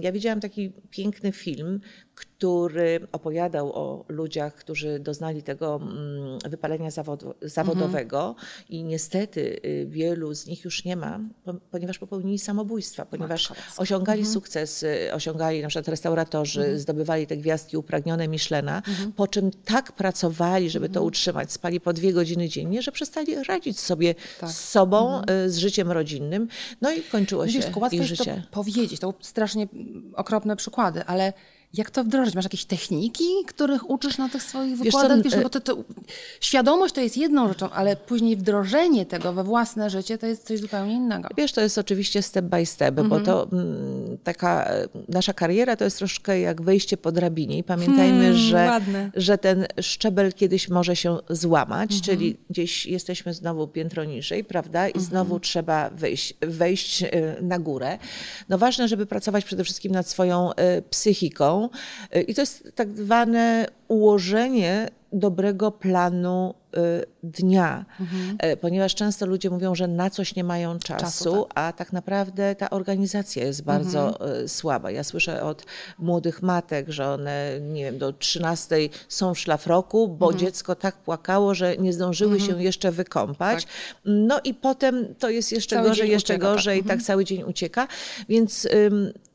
Ja 0.00 0.12
widziałam 0.12 0.40
taki 0.40 0.72
piękny 0.90 1.32
film, 1.32 1.80
który 2.18 3.08
opowiadał 3.12 3.72
o 3.72 4.04
ludziach, 4.08 4.54
którzy 4.54 4.98
doznali 4.98 5.42
tego 5.42 5.80
mm, 5.82 6.38
wypalenia 6.50 6.90
zawodowego 7.42 8.28
mhm. 8.28 8.46
i 8.68 8.84
niestety 8.84 9.60
y, 9.64 9.86
wielu 9.88 10.34
z 10.34 10.46
nich 10.46 10.64
już 10.64 10.84
nie 10.84 10.96
ma, 10.96 11.20
ponieważ 11.70 11.98
popełnili 11.98 12.38
samobójstwa, 12.38 13.04
ponieważ 13.04 13.52
osiągali 13.76 14.20
mhm. 14.20 14.34
sukces, 14.34 14.84
osiągali 15.12 15.62
na 15.62 15.68
przykład 15.68 15.88
restauratorzy, 15.88 16.60
mhm. 16.60 16.78
zdobywali 16.78 17.26
te 17.26 17.36
gwiazdki 17.36 17.76
upragnione 17.76 18.28
Michelena, 18.28 18.76
mhm. 18.76 19.12
po 19.12 19.26
czym 19.26 19.50
tak 19.50 19.92
pracowali, 19.92 20.70
żeby 20.70 20.86
to 20.86 21.00
mhm. 21.00 21.06
utrzymać, 21.06 21.52
spali 21.52 21.80
po 21.80 21.92
dwie 21.92 22.12
godziny 22.12 22.48
dziennie, 22.48 22.82
że 22.82 22.92
przestali 22.92 23.44
radzić 23.44 23.80
sobie 23.80 24.14
tak. 24.40 24.50
z 24.50 24.68
sobą, 24.68 25.18
mhm. 25.18 25.38
y, 25.46 25.50
z 25.50 25.56
życiem 25.56 25.92
rodzinnym, 25.92 26.48
no 26.80 26.92
i 26.92 27.02
kończyło 27.02 27.48
się 27.48 27.60
Wiesz, 27.60 27.92
ich 27.92 28.02
życie. 28.02 28.42
To 28.50 28.54
powiedzieć, 28.54 29.00
to 29.00 29.14
strasznie 29.20 29.68
okropne 30.14 30.56
przykłady, 30.56 31.04
ale 31.04 31.32
jak 31.74 31.90
to 31.90 32.04
wdrożyć? 32.04 32.34
Masz 32.34 32.44
jakieś 32.44 32.64
techniki, 32.64 33.24
których 33.46 33.90
uczysz 33.90 34.18
na 34.18 34.28
tych 34.28 34.42
swoich 34.42 34.78
wykładach? 34.78 35.22
Wiesz, 35.22 35.34
Wiesz 35.34 35.42
bo 35.42 35.50
to, 35.50 35.60
to, 35.60 35.76
świadomość 36.40 36.94
to 36.94 37.00
jest 37.00 37.16
jedną 37.16 37.48
rzeczą, 37.48 37.70
ale 37.70 37.96
później 37.96 38.36
wdrożenie 38.36 39.06
tego 39.06 39.32
we 39.32 39.44
własne 39.44 39.90
życie 39.90 40.18
to 40.18 40.26
jest 40.26 40.46
coś 40.46 40.60
zupełnie 40.60 40.92
innego. 40.92 41.28
Wiesz, 41.36 41.52
to 41.52 41.60
jest 41.60 41.78
oczywiście 41.78 42.22
step 42.22 42.44
by 42.44 42.66
step, 42.66 42.98
mm 42.98 43.08
bo 43.08 43.20
to 43.20 43.42
mhm. 43.42 43.62
m, 43.62 44.18
taka 44.24 44.70
nasza 45.08 45.32
kariera 45.32 45.76
to 45.76 45.84
jest 45.84 45.98
troszkę 45.98 46.40
jak 46.40 46.62
wejście 46.62 46.96
po 46.96 47.12
drabinie 47.12 47.58
i 47.58 47.64
pamiętajmy, 47.64 48.22
hmm, 48.22 48.36
że, 48.36 48.80
że 49.14 49.38
ten 49.38 49.66
szczebel 49.80 50.32
kiedyś 50.32 50.68
może 50.68 50.96
się 50.96 51.18
złamać, 51.30 51.90
mm 51.90 52.02
-hmm. 52.02 52.04
czyli 52.04 52.36
gdzieś 52.50 52.86
jesteśmy 52.86 53.34
znowu 53.34 53.68
piętro 53.68 54.04
niżej, 54.04 54.44
prawda? 54.44 54.88
I 54.88 54.92
mm 54.92 55.04
-hmm. 55.04 55.08
znowu 55.08 55.40
trzeba 55.40 55.90
wejść, 55.90 56.34
wejść 56.40 57.02
y, 57.02 57.08
na 57.42 57.58
górę. 57.58 57.98
No 58.48 58.58
ważne, 58.58 58.88
żeby 58.88 59.06
pracować 59.06 59.44
przede 59.44 59.64
wszystkim 59.64 59.92
nad 59.92 60.08
swoją 60.08 60.52
y, 60.52 60.54
psychiką, 61.66 62.22
i 62.26 62.34
to 62.34 62.42
jest 62.42 62.72
tak 62.74 62.96
zwane 62.96 63.66
ułożenie 63.88 64.88
dobrego 65.12 65.70
planu 65.70 66.54
y, 66.76 67.06
dnia, 67.22 67.84
mhm. 68.00 68.36
E, 68.38 68.56
ponieważ 68.56 68.94
często 68.94 69.26
ludzie 69.26 69.50
mówią, 69.50 69.74
że 69.74 69.88
na 69.88 70.10
coś 70.10 70.34
nie 70.34 70.44
mają 70.44 70.78
czasu, 70.78 71.00
czasu 71.00 71.42
tak. 71.42 71.52
a 71.54 71.72
tak 71.72 71.92
naprawdę 71.92 72.54
ta 72.54 72.70
organizacja 72.70 73.44
jest 73.44 73.64
bardzo 73.64 74.08
mhm. 74.08 74.44
Y, 74.44 74.48
słaba. 74.48 74.90
Ja 74.90 75.04
słyszę 75.04 75.42
od 75.42 75.64
młodych 75.98 76.42
matek, 76.42 76.88
że 76.88 77.08
one, 77.08 77.60
nie 77.60 77.84
wiem, 77.84 77.98
do 77.98 78.12
13 78.12 78.76
są 79.08 79.34
w 79.34 79.38
szlafroku, 79.38 80.08
bo 80.08 80.26
mhm. 80.26 80.40
dziecko 80.40 80.74
tak 80.74 80.96
płakało, 80.96 81.54
że 81.54 81.76
nie 81.76 81.92
zdążyły 81.92 82.36
mhm. 82.36 82.50
się 82.50 82.62
jeszcze 82.62 82.92
wykąpać. 82.92 83.64
Tak. 83.64 83.74
No 84.04 84.40
i 84.44 84.54
potem 84.54 85.14
to 85.18 85.30
jest 85.30 85.52
jeszcze 85.52 85.76
cały 85.76 85.88
gorzej, 85.88 86.10
jeszcze 86.10 86.34
ucieka, 86.34 86.52
gorzej, 86.52 86.82
tak. 86.82 86.88
tak 86.88 87.02
cały 87.02 87.24
dzień 87.24 87.42
ucieka. 87.42 87.88
Więc 88.28 88.68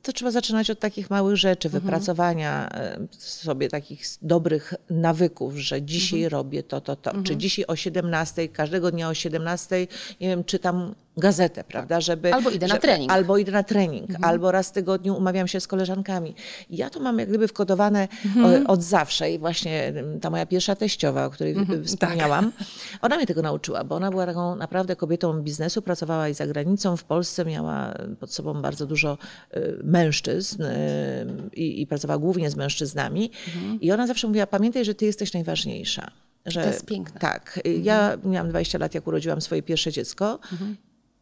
to 0.03 0.13
trzeba 0.13 0.31
zaczynać 0.31 0.69
od 0.69 0.79
takich 0.79 1.09
małych 1.09 1.35
rzeczy, 1.35 1.67
mhm. 1.67 1.83
wypracowania 1.83 2.69
sobie 3.17 3.69
takich 3.69 4.05
dobrych 4.21 4.73
nawyków, 4.89 5.57
że 5.57 5.81
dzisiaj 5.81 6.23
mhm. 6.23 6.31
robię 6.31 6.63
to, 6.63 6.81
to, 6.81 6.95
to. 6.95 7.09
Mhm. 7.09 7.25
Czy 7.25 7.37
dzisiaj 7.37 7.65
o 7.67 7.75
17, 7.75 8.47
każdego 8.47 8.91
dnia 8.91 9.09
o 9.09 9.13
17, 9.13 9.87
nie 10.21 10.27
wiem, 10.27 10.43
czytam 10.43 10.95
gazetę, 11.17 11.63
prawda, 11.63 12.01
żeby... 12.01 12.33
Albo 12.33 12.49
idę 12.49 12.67
na 12.67 12.77
trening. 12.77 13.11
Albo 13.11 13.37
idę 13.37 13.51
na 13.51 13.63
trening, 13.63 14.09
mhm. 14.09 14.23
albo 14.23 14.51
raz 14.51 14.69
w 14.69 14.71
tygodniu 14.71 15.15
umawiam 15.15 15.47
się 15.47 15.59
z 15.59 15.67
koleżankami. 15.67 16.35
ja 16.69 16.89
to 16.89 16.99
mam 16.99 17.19
jak 17.19 17.29
gdyby 17.29 17.47
wkodowane 17.47 18.07
mhm. 18.25 18.67
od 18.67 18.83
zawsze 18.83 19.31
i 19.31 19.39
właśnie 19.39 19.93
ta 20.21 20.29
moja 20.29 20.45
pierwsza 20.45 20.75
teściowa, 20.75 21.25
o 21.25 21.29
której 21.29 21.53
mhm. 21.53 21.83
wspomniałam, 21.85 22.51
tak. 22.51 22.67
ona 23.01 23.15
mnie 23.15 23.27
tego 23.27 23.41
nauczyła, 23.41 23.83
bo 23.83 23.95
ona 23.95 24.11
była 24.11 24.25
taką 24.25 24.55
naprawdę 24.55 24.95
kobietą 24.95 25.41
biznesu, 25.41 25.81
pracowała 25.81 26.29
i 26.29 26.33
za 26.33 26.47
granicą, 26.47 26.97
w 26.97 27.03
Polsce 27.03 27.45
miała 27.45 27.93
pod 28.19 28.33
sobą 28.33 28.61
bardzo 28.61 28.85
dużo 28.85 29.17
y, 29.57 29.79
mężczyzn 29.83 30.63
y, 30.63 31.25
i, 31.53 31.81
i 31.81 31.87
pracowała 31.87 32.17
głównie 32.17 32.49
z 32.49 32.55
mężczyznami 32.55 33.31
mhm. 33.55 33.81
i 33.81 33.91
ona 33.91 34.07
zawsze 34.07 34.27
mówiła, 34.27 34.47
pamiętaj, 34.47 34.85
że 34.85 34.95
ty 34.95 35.05
jesteś 35.05 35.33
najważniejsza. 35.33 36.11
Że, 36.45 36.61
to 36.61 36.67
jest 36.67 36.85
piękne. 36.85 37.19
Tak. 37.19 37.57
Mhm. 37.57 37.83
Ja 37.83 38.17
miałam 38.23 38.49
20 38.49 38.77
lat, 38.77 38.95
jak 38.95 39.07
urodziłam 39.07 39.41
swoje 39.41 39.63
pierwsze 39.63 39.91
dziecko. 39.91 40.39
Mhm 40.51 40.77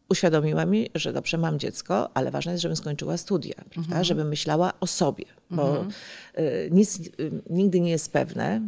uświadomiła 0.08 0.66
mi, 0.66 0.90
że 0.94 1.12
dobrze, 1.12 1.38
mam 1.38 1.58
dziecko, 1.58 2.10
ale 2.14 2.30
ważne 2.30 2.52
jest, 2.52 2.62
żebym 2.62 2.76
skończyła 2.76 3.16
studia, 3.16 3.54
prawda? 3.54 3.80
Mhm. 3.80 4.04
żebym 4.04 4.28
myślała 4.28 4.72
o 4.80 4.86
sobie, 4.86 5.24
bo 5.50 5.68
mhm. 5.68 5.90
Y, 6.38 6.68
nic 6.72 7.00
y, 7.20 7.42
nigdy 7.50 7.80
nie 7.80 7.90
jest 7.90 8.12
pewne. 8.12 8.60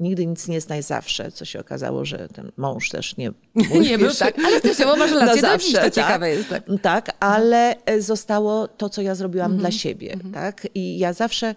Nigdy 0.00 0.26
nic 0.26 0.48
nie 0.48 0.54
jest 0.54 0.68
najzawsze, 0.68 1.32
co 1.32 1.44
się 1.44 1.60
okazało, 1.60 2.04
że 2.04 2.28
ten 2.28 2.52
mąż 2.56 2.88
też 2.88 3.16
nie 3.16 3.32
Nie 3.80 3.98
był 3.98 4.14
tak, 4.14 4.38
ale 4.38 4.60
teściowo 4.60 4.96
masz 4.96 5.10
relację 5.10 5.42
do 5.42 5.58
dziś, 5.58 5.72
to 5.72 5.80
tak, 5.80 5.94
ciekawe 5.94 6.30
jest. 6.30 6.48
Tak. 6.48 6.62
tak, 6.82 7.16
ale 7.20 7.84
e, 7.84 8.02
zostało 8.02 8.68
to, 8.68 8.88
co 8.88 9.02
ja 9.02 9.14
zrobiłam 9.14 9.56
dla 9.56 9.70
siebie. 9.70 10.16
Tak? 10.32 10.68
I 10.74 10.98
ja 10.98 11.12
zawsze 11.12 11.54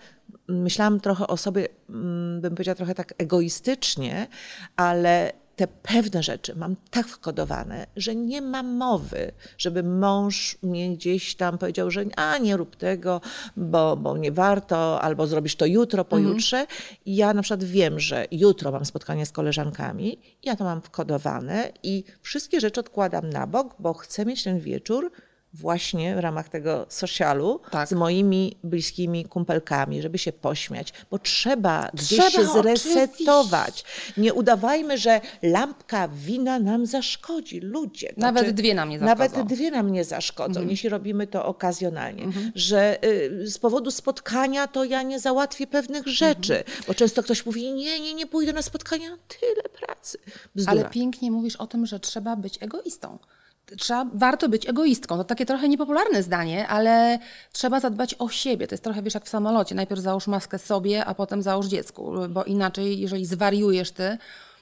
myślałam 0.48 1.00
trochę 1.00 1.28
o 1.28 1.38
sobie, 1.38 1.68
mm, 1.90 2.42
bym 2.42 2.56
powiedziała 2.56 2.76
trochę 2.76 2.96
tak 2.96 3.14
egoistycznie, 3.18 4.28
ale 4.76 5.32
te 5.56 5.68
pewne 5.68 6.24
rzeczy 6.24 6.56
mam 6.56 6.76
tak 6.90 7.08
wkodowane, 7.08 7.88
że 7.96 8.16
nie 8.16 8.42
ma 8.42 8.64
mowy, 8.64 9.32
żeby 9.58 9.84
mąż 9.84 10.58
mnie 10.64 10.96
gdzieś 10.96 11.36
tam 11.36 11.58
powiedział, 11.58 11.92
że 11.92 12.06
a 12.16 12.38
nie 12.38 12.58
rób 12.58 12.76
tego, 12.76 13.22
bo, 13.58 13.98
bo 13.98 14.18
nie 14.18 14.32
warto, 14.32 15.02
albo 15.02 15.28
zrobisz 15.28 15.56
to 15.56 15.66
jutro, 15.66 16.06
pojutrze. 16.06 16.58
Mhm. 16.60 16.80
Ja 17.06 17.34
na 17.34 17.42
przykład 17.42 17.64
wiem, 17.64 18.00
że 18.00 18.26
jutro 18.32 18.72
mam 18.72 18.86
spotkanie 18.86 19.26
z 19.26 19.32
koleżankami, 19.32 20.20
ja 20.44 20.56
to 20.56 20.64
mam 20.64 20.82
wkodowane 20.82 21.72
i 21.84 22.04
wszystkie 22.22 22.62
rzeczy 22.62 22.80
odkładam 22.80 23.30
na 23.30 23.48
bok, 23.48 23.76
bo 23.80 23.94
chcę 23.94 24.26
mieć 24.26 24.44
ten 24.44 24.60
wieczór 24.60 25.12
właśnie 25.56 26.16
w 26.16 26.20
ramach 26.20 26.50
tego 26.50 26.86
socialu 26.90 27.60
tak. 27.72 27.90
z 27.90 27.94
moimi 27.94 28.58
bliskimi 28.64 29.26
kumpelkami, 29.26 30.02
żeby 30.02 30.18
się 30.18 30.32
pośmiać, 30.32 30.94
bo 31.12 31.20
trzeba, 31.20 31.92
trzeba 31.96 32.24
gdzieś 32.28 32.36
się 32.36 32.46
zresetować. 32.46 33.84
Oczywiście. 33.84 34.22
Nie 34.22 34.34
udawajmy, 34.34 34.98
że 34.98 35.22
lampka 35.42 36.08
wina 36.08 36.60
nam 36.60 36.86
zaszkodzi. 36.86 37.60
Ludzie. 37.60 38.14
Nawet 38.18 38.44
znaczy, 38.44 38.54
dwie 38.54 38.74
nam 38.74 38.90
nie 38.90 39.00
zaszkodzą. 39.00 39.20
Nawet 39.38 39.54
dwie 39.54 39.72
nam 39.72 39.92
nie 39.92 40.04
zaszkodzą, 40.04 40.60
mhm. 40.60 40.70
jeśli 40.70 40.90
robimy 40.90 41.28
to 41.28 41.46
okazjonalnie. 41.46 42.24
Mhm. 42.24 42.52
Że 42.56 43.06
y, 43.06 43.48
z 43.48 43.58
powodu 43.58 43.92
spotkania 43.92 44.68
to 44.68 44.84
ja 44.84 45.04
nie 45.04 45.20
załatwię 45.20 45.68
pewnych 45.68 46.08
rzeczy, 46.08 46.58
mhm. 46.58 46.84
bo 46.88 46.94
często 46.94 47.24
ktoś 47.24 47.46
mówi, 47.46 47.74
nie, 47.74 48.00
nie, 48.00 48.14
nie 48.14 48.28
pójdę 48.28 48.54
na 48.54 48.62
spotkania, 48.62 49.18
tyle 49.40 49.64
pracy. 49.64 50.18
Bzdura. 50.56 50.72
Ale 50.72 50.90
pięknie 50.90 51.32
mówisz 51.32 51.56
o 51.56 51.68
tym, 51.68 51.86
że 51.86 52.00
trzeba 52.00 52.36
być 52.36 52.64
egoistą 52.64 53.18
trzeba, 53.80 54.06
warto 54.14 54.50
być 54.50 54.70
egoistką. 54.70 55.18
To 55.18 55.24
takie 55.24 55.46
trochę 55.46 55.70
niepopularne 55.70 56.24
zdanie, 56.24 56.68
ale 56.68 57.20
trzeba 57.52 57.80
zadbać 57.80 58.16
o 58.20 58.30
siebie. 58.30 58.68
To 58.68 58.74
jest 58.76 58.84
trochę, 58.84 59.02
wiesz, 59.02 59.14
jak 59.14 59.26
w 59.26 59.30
samolocie. 59.30 59.76
Najpierw 59.76 60.02
załóż 60.02 60.28
maskę 60.28 60.60
sobie, 60.60 61.06
a 61.06 61.16
potem 61.16 61.42
załóż 61.42 61.66
dziecku, 61.66 62.12
bo 62.30 62.44
inaczej, 62.44 63.00
jeżeli 63.00 63.26
zwariujesz 63.26 63.92
ty, 63.92 64.18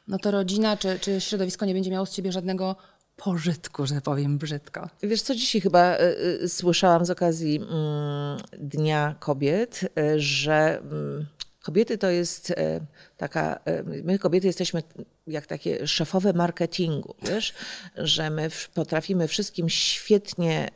no 0.08 0.18
to 0.18 0.32
rodzina 0.32 0.78
czy, 0.78 1.00
czy 1.00 1.22
środowisko 1.22 1.66
nie 1.66 1.74
będzie 1.74 1.92
miało 1.92 2.06
z 2.06 2.12
ciebie 2.12 2.32
żadnego 2.32 2.76
pożytku, 3.16 3.86
że 3.86 4.02
powiem 4.02 4.38
brzydko. 4.38 4.90
Wiesz 5.04 5.22
co, 5.22 5.36
dzisiaj 5.36 5.62
chyba 5.62 5.96
y, 5.96 6.00
y, 6.44 6.50
słyszałam 6.50 7.06
z 7.06 7.10
okazji 7.10 7.62
y, 7.62 8.58
Dnia 8.58 9.16
Kobiet, 9.20 9.84
y, 9.84 10.20
że 10.20 10.80
mm, 10.80 11.26
Kobiety 11.64 11.98
to 11.98 12.10
jest 12.10 12.52
e, 12.52 12.80
taka, 13.18 13.60
e, 13.66 13.84
my 13.84 14.20
kobiety 14.20 14.48
jesteśmy 14.48 14.84
jak 15.28 15.46
takie 15.46 15.88
szefowe 15.88 16.34
marketingu, 16.34 17.16
wiesz, 17.24 17.54
że 17.98 18.30
my 18.30 18.50
potrafimy 18.74 19.28
wszystkim 19.28 19.70
świetnie 19.70 20.70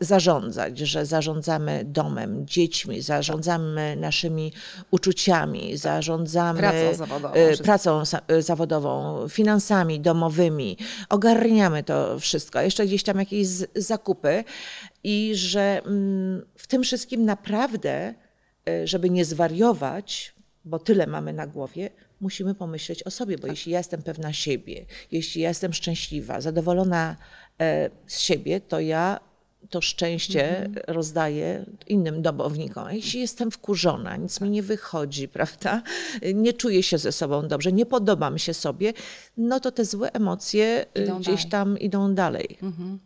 zarządzać, 0.00 0.78
że 0.78 1.06
zarządzamy 1.06 1.82
domem, 1.84 2.46
dziećmi, 2.46 3.02
zarządzamy 3.02 3.96
naszymi 3.96 4.52
uczuciami, 4.90 5.76
zarządzamy 5.76 6.60
pracą 6.60 6.94
zawodową, 6.94 7.34
e, 7.34 7.56
pracą 7.56 8.02
zawodową 8.38 9.28
finansami 9.28 10.00
domowymi, 10.00 10.76
ogarniamy 11.08 11.82
to 11.82 12.18
wszystko, 12.18 12.60
jeszcze 12.60 12.86
gdzieś 12.86 13.02
tam 13.02 13.18
jakieś 13.18 13.46
zakupy 13.74 14.44
i 15.04 15.32
że 15.34 15.82
mm, 15.84 16.46
w 16.56 16.66
tym 16.66 16.82
wszystkim 16.82 17.24
naprawdę 17.24 18.14
żeby 18.84 19.10
nie 19.10 19.24
zwariować, 19.24 20.34
bo 20.64 20.78
tyle 20.78 21.06
mamy 21.06 21.32
na 21.32 21.46
głowie, 21.46 21.90
musimy 22.20 22.54
pomyśleć 22.54 23.02
o 23.02 23.10
sobie, 23.10 23.36
bo 23.36 23.42
tak. 23.42 23.50
jeśli 23.50 23.72
ja 23.72 23.78
jestem 23.78 24.02
pewna 24.02 24.32
siebie, 24.32 24.86
jeśli 25.12 25.40
ja 25.40 25.48
jestem 25.48 25.72
szczęśliwa, 25.72 26.40
zadowolona 26.40 27.16
e, 27.60 27.90
z 28.06 28.20
siebie, 28.20 28.60
to 28.60 28.80
ja 28.80 29.20
to 29.70 29.80
szczęście 29.80 30.58
mhm. 30.58 30.84
rozdaję 30.86 31.64
innym 31.88 32.22
domownikom. 32.22 32.86
A 32.86 32.92
jeśli 32.92 33.20
jestem 33.20 33.50
wkurzona, 33.50 34.16
nic 34.16 34.40
mi 34.40 34.50
nie 34.50 34.62
wychodzi, 34.62 35.28
prawda? 35.38 35.82
Nie 36.34 36.52
czuję 36.52 36.82
się 36.82 36.98
ze 36.98 37.12
sobą 37.12 37.48
dobrze, 37.48 37.72
nie 37.72 37.86
podobam 37.86 38.38
się 38.38 38.54
sobie, 38.54 38.92
no 39.36 39.60
to 39.60 39.72
te 39.72 39.84
złe 39.84 40.12
emocje 40.12 40.86
idą 40.94 41.18
gdzieś 41.18 41.46
dalej. 41.46 41.50
tam 41.50 41.78
idą 41.78 42.14
dalej. 42.14 42.58
Mhm. 42.62 42.98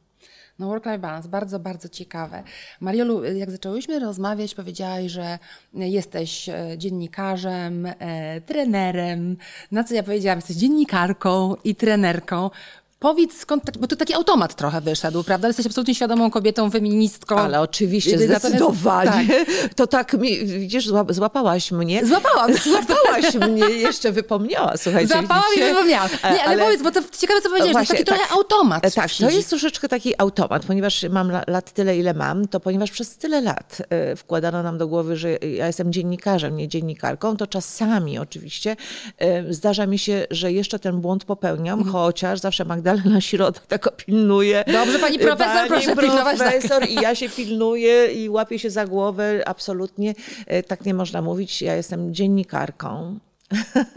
No 0.59 0.67
work-life 0.67 0.99
balance, 0.99 1.29
bardzo, 1.29 1.59
bardzo 1.59 1.89
ciekawe. 1.89 2.43
Mariolu, 2.81 3.25
jak 3.25 3.51
zaczęłyśmy 3.51 3.99
rozmawiać, 3.99 4.55
powiedziałaś, 4.55 5.13
że 5.13 5.39
jesteś 5.75 6.49
e, 6.49 6.79
dziennikarzem, 6.79 7.87
e, 7.87 8.41
trenerem. 8.41 9.37
Na 9.73 9.85
co 9.85 9.95
ja 9.95 10.03
powiedziałam, 10.03 10.39
jesteś 10.39 10.57
dziennikarką 10.57 11.57
i 11.65 11.75
trenerką. 11.75 12.51
Powiedz 12.99 13.37
skąd, 13.37 13.65
tak, 13.65 13.79
bo 13.79 13.87
to 13.87 13.97
taki 13.97 14.15
automat 14.15 14.55
trochę 14.55 14.81
wyszedł, 14.81 15.25
prawda? 15.25 15.49
Jesteś 15.49 15.67
absolutnie 15.67 15.95
świadomą 15.95 16.31
kobietą, 16.31 16.71
feministką. 16.71 17.39
Ale 17.39 17.61
oczywiście, 17.61 18.19
zdecydowanie. 18.19 19.29
Tak. 19.29 19.47
To 19.77 19.87
tak, 19.87 20.13
mi, 20.13 20.47
widzisz, 20.47 20.89
złapałaś 21.09 21.73
mnie. 21.73 22.07
Złapałam. 22.07 22.55
Złapałaś 22.65 23.35
mnie, 23.35 23.71
jeszcze 23.71 24.13
wypomniała, 24.13 24.77
słuchajcie. 24.77 25.15
Złapałam 25.15 25.45
i 25.57 25.61
wypomniałam. 25.61 26.09
Nie, 26.11 26.23
ale, 26.25 26.43
ale 26.43 26.65
powiedz, 26.65 26.83
bo 26.83 26.91
to 26.91 27.01
ciekawe, 27.19 27.41
co 27.41 27.49
powiedziałeś, 27.49 27.73
właśnie, 27.73 27.99
to 27.99 28.05
taki 28.05 28.05
tak, 28.05 28.19
trochę 28.19 28.33
automat. 28.35 28.87
E, 28.87 28.91
tak, 28.91 29.11
to 29.21 29.31
jest 29.31 29.49
troszeczkę 29.49 29.89
taki 29.89 30.21
automat, 30.21 30.65
ponieważ 30.65 31.07
mam 31.11 31.33
lat 31.47 31.73
tyle, 31.73 31.99
ile 31.99 32.15
mam, 32.15 32.49
to 32.49 32.61
ponieważ 32.61 32.91
przez 32.91 33.17
tyle 33.17 33.41
lat 33.41 33.83
e, 33.91 34.17
wkładano 34.17 34.63
nam 34.63 34.79
do 34.79 34.89
głowy, 34.89 35.17
że 35.17 35.31
ja 35.33 35.67
jestem 35.67 35.93
dziennikarzem, 35.93 36.57
nie 36.57 36.69
dziennikarką, 36.69 37.37
to 37.37 37.47
czasami 37.47 38.19
oczywiście 38.19 38.77
e, 39.19 39.53
zdarza 39.53 39.87
mi 39.87 39.99
się, 39.99 40.27
że 40.31 40.53
jeszcze 40.53 40.79
ten 40.79 41.01
błąd 41.01 41.25
popełniam, 41.25 41.81
mm. 41.81 41.93
chociaż 41.93 42.41
zawsze 42.41 42.65
Magdalena 42.85 43.14
na 43.14 43.20
środek 43.20 43.66
tak 43.66 43.97
pilnuje. 43.97 44.64
Dobrze, 44.66 44.99
pani 44.99 45.18
profesor, 45.18 45.55
pani 45.55 45.68
proszę 45.68 45.97
pilnować. 45.97 46.39
Profesor 46.39 46.80
tak. 46.80 46.91
i 46.91 46.95
ja 46.95 47.14
się 47.14 47.28
pilnuję 47.28 48.12
i 48.12 48.28
łapię 48.28 48.59
się 48.59 48.70
za 48.70 48.87
głowę. 48.87 49.43
Absolutnie 49.47 50.14
e, 50.47 50.62
tak 50.62 50.85
nie 50.85 50.95
można 50.95 51.22
mówić. 51.22 51.62
Ja 51.62 51.74
jestem 51.74 52.14
dziennikarką. 52.14 53.18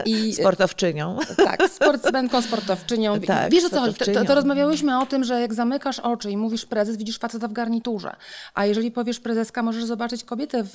I, 0.04 0.32
sportowczynią. 0.40 1.18
Tak, 1.36 1.70
sportsmenką, 1.70 2.42
sportowczynią. 2.42 3.18
Tak, 3.28 3.50
Wiesz 3.52 3.64
o 3.64 3.70
co 3.70 3.80
chodzi? 3.80 3.94
To, 4.14 4.24
to, 4.24 4.34
rozmawiałyśmy 4.34 4.98
o 4.98 5.06
tym, 5.06 5.24
że 5.24 5.40
jak 5.40 5.54
zamykasz 5.54 5.98
oczy 5.98 6.30
i 6.30 6.36
mówisz 6.36 6.66
prezes, 6.66 6.96
widzisz 6.96 7.18
faceta 7.18 7.48
w 7.48 7.52
garniturze. 7.52 8.16
A 8.54 8.66
jeżeli 8.66 8.90
powiesz 8.90 9.20
prezeska, 9.20 9.62
możesz 9.62 9.84
zobaczyć 9.84 10.24
kobietę 10.24 10.62
w, 10.64 10.70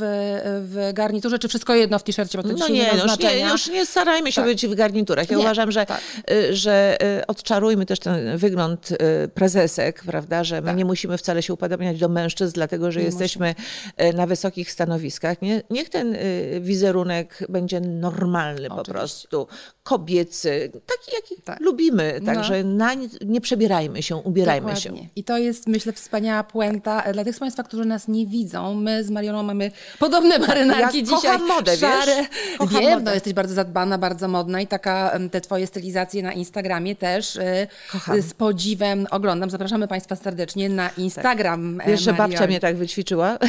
w 0.67 0.91
garniturze, 0.93 1.39
czy 1.39 1.47
wszystko 1.47 1.75
jedno 1.75 1.99
w 1.99 2.03
t-shircie, 2.03 2.37
bo 2.37 2.43
to 2.43 2.49
no 2.49 2.67
nie, 2.67 2.89
już 2.93 3.19
nie, 3.19 3.39
już 3.39 3.67
nie 3.67 3.85
starajmy 3.85 4.31
się 4.31 4.41
tak. 4.41 4.45
być 4.45 4.67
w 4.67 4.75
garniturach. 4.75 5.31
Ja 5.31 5.37
nie, 5.37 5.43
uważam, 5.43 5.71
że, 5.71 5.85
tak. 5.85 6.01
Y, 6.31 6.55
że 6.55 6.97
y, 7.19 7.27
odczarujmy 7.27 7.85
też 7.85 7.99
ten 7.99 8.37
wygląd 8.37 8.91
y, 8.91 8.97
prezesek, 9.27 10.03
prawda, 10.03 10.43
że 10.43 10.61
my 10.61 10.67
tak. 10.67 10.77
nie 10.77 10.85
musimy 10.85 11.17
wcale 11.17 11.43
się 11.43 11.53
upodobniać 11.53 11.99
do 11.99 12.09
mężczyzn, 12.09 12.53
dlatego 12.53 12.91
że 12.91 12.99
nie 12.99 13.05
jesteśmy 13.05 13.55
musimy. 13.97 14.13
na 14.13 14.27
wysokich 14.27 14.71
stanowiskach. 14.71 15.41
Nie, 15.41 15.61
niech 15.69 15.89
ten 15.89 16.17
wizerunek 16.61 17.45
będzie 17.49 17.79
normalny 17.79 18.69
po 18.75 18.83
prostu 18.83 19.47
kobiecy, 19.83 20.71
taki 20.71 21.15
jaki 21.15 21.41
tak. 21.41 21.59
lubimy. 21.59 22.21
Także 22.25 22.63
no. 22.63 22.75
na, 22.75 22.91
nie 23.25 23.41
przebierajmy 23.41 24.03
się, 24.03 24.15
ubierajmy 24.15 24.73
Dokładnie. 24.73 25.01
się. 25.01 25.07
I 25.15 25.23
to 25.23 25.37
jest 25.37 25.67
myślę 25.67 25.93
wspaniała 25.93 26.43
puenta 26.43 27.13
dla 27.13 27.23
tych 27.23 27.35
z 27.35 27.39
Państwa, 27.39 27.63
którzy 27.63 27.85
nas 27.85 28.07
nie 28.07 28.27
widzą. 28.27 28.73
My 28.73 29.03
z 29.03 29.09
Marioną 29.09 29.43
mamy 29.43 29.71
podobne 29.99 30.39
marynarki 30.39 30.97
ja 30.97 31.03
dzisiaj. 31.03 31.21
Kocham 31.21 31.47
modę, 31.47 31.77
szare. 31.77 32.15
wiesz? 32.15 32.57
Kocham 32.57 32.81
Wiem, 32.81 32.91
modę. 32.91 33.05
no 33.05 33.13
jesteś 33.13 33.33
bardzo 33.33 33.53
zadbana, 33.53 33.97
bardzo 33.97 34.27
modna 34.27 34.61
i 34.61 34.67
taka 34.67 35.19
te 35.31 35.41
twoje 35.41 35.67
stylizacje 35.67 36.23
na 36.23 36.33
Instagramie 36.33 36.95
też 36.95 37.35
y, 37.35 37.67
Kocham. 37.91 38.21
z 38.21 38.33
podziwem 38.33 39.07
oglądam. 39.11 39.49
Zapraszamy 39.49 39.87
Państwa 39.87 40.15
serdecznie 40.15 40.69
na 40.69 40.89
Instagram. 40.89 41.77
Tak. 41.77 41.87
Wiesz, 41.87 42.01
że 42.01 42.13
babcia 42.13 42.47
mnie 42.47 42.59
tak 42.59 42.75
wyćwiczyła? 42.75 43.37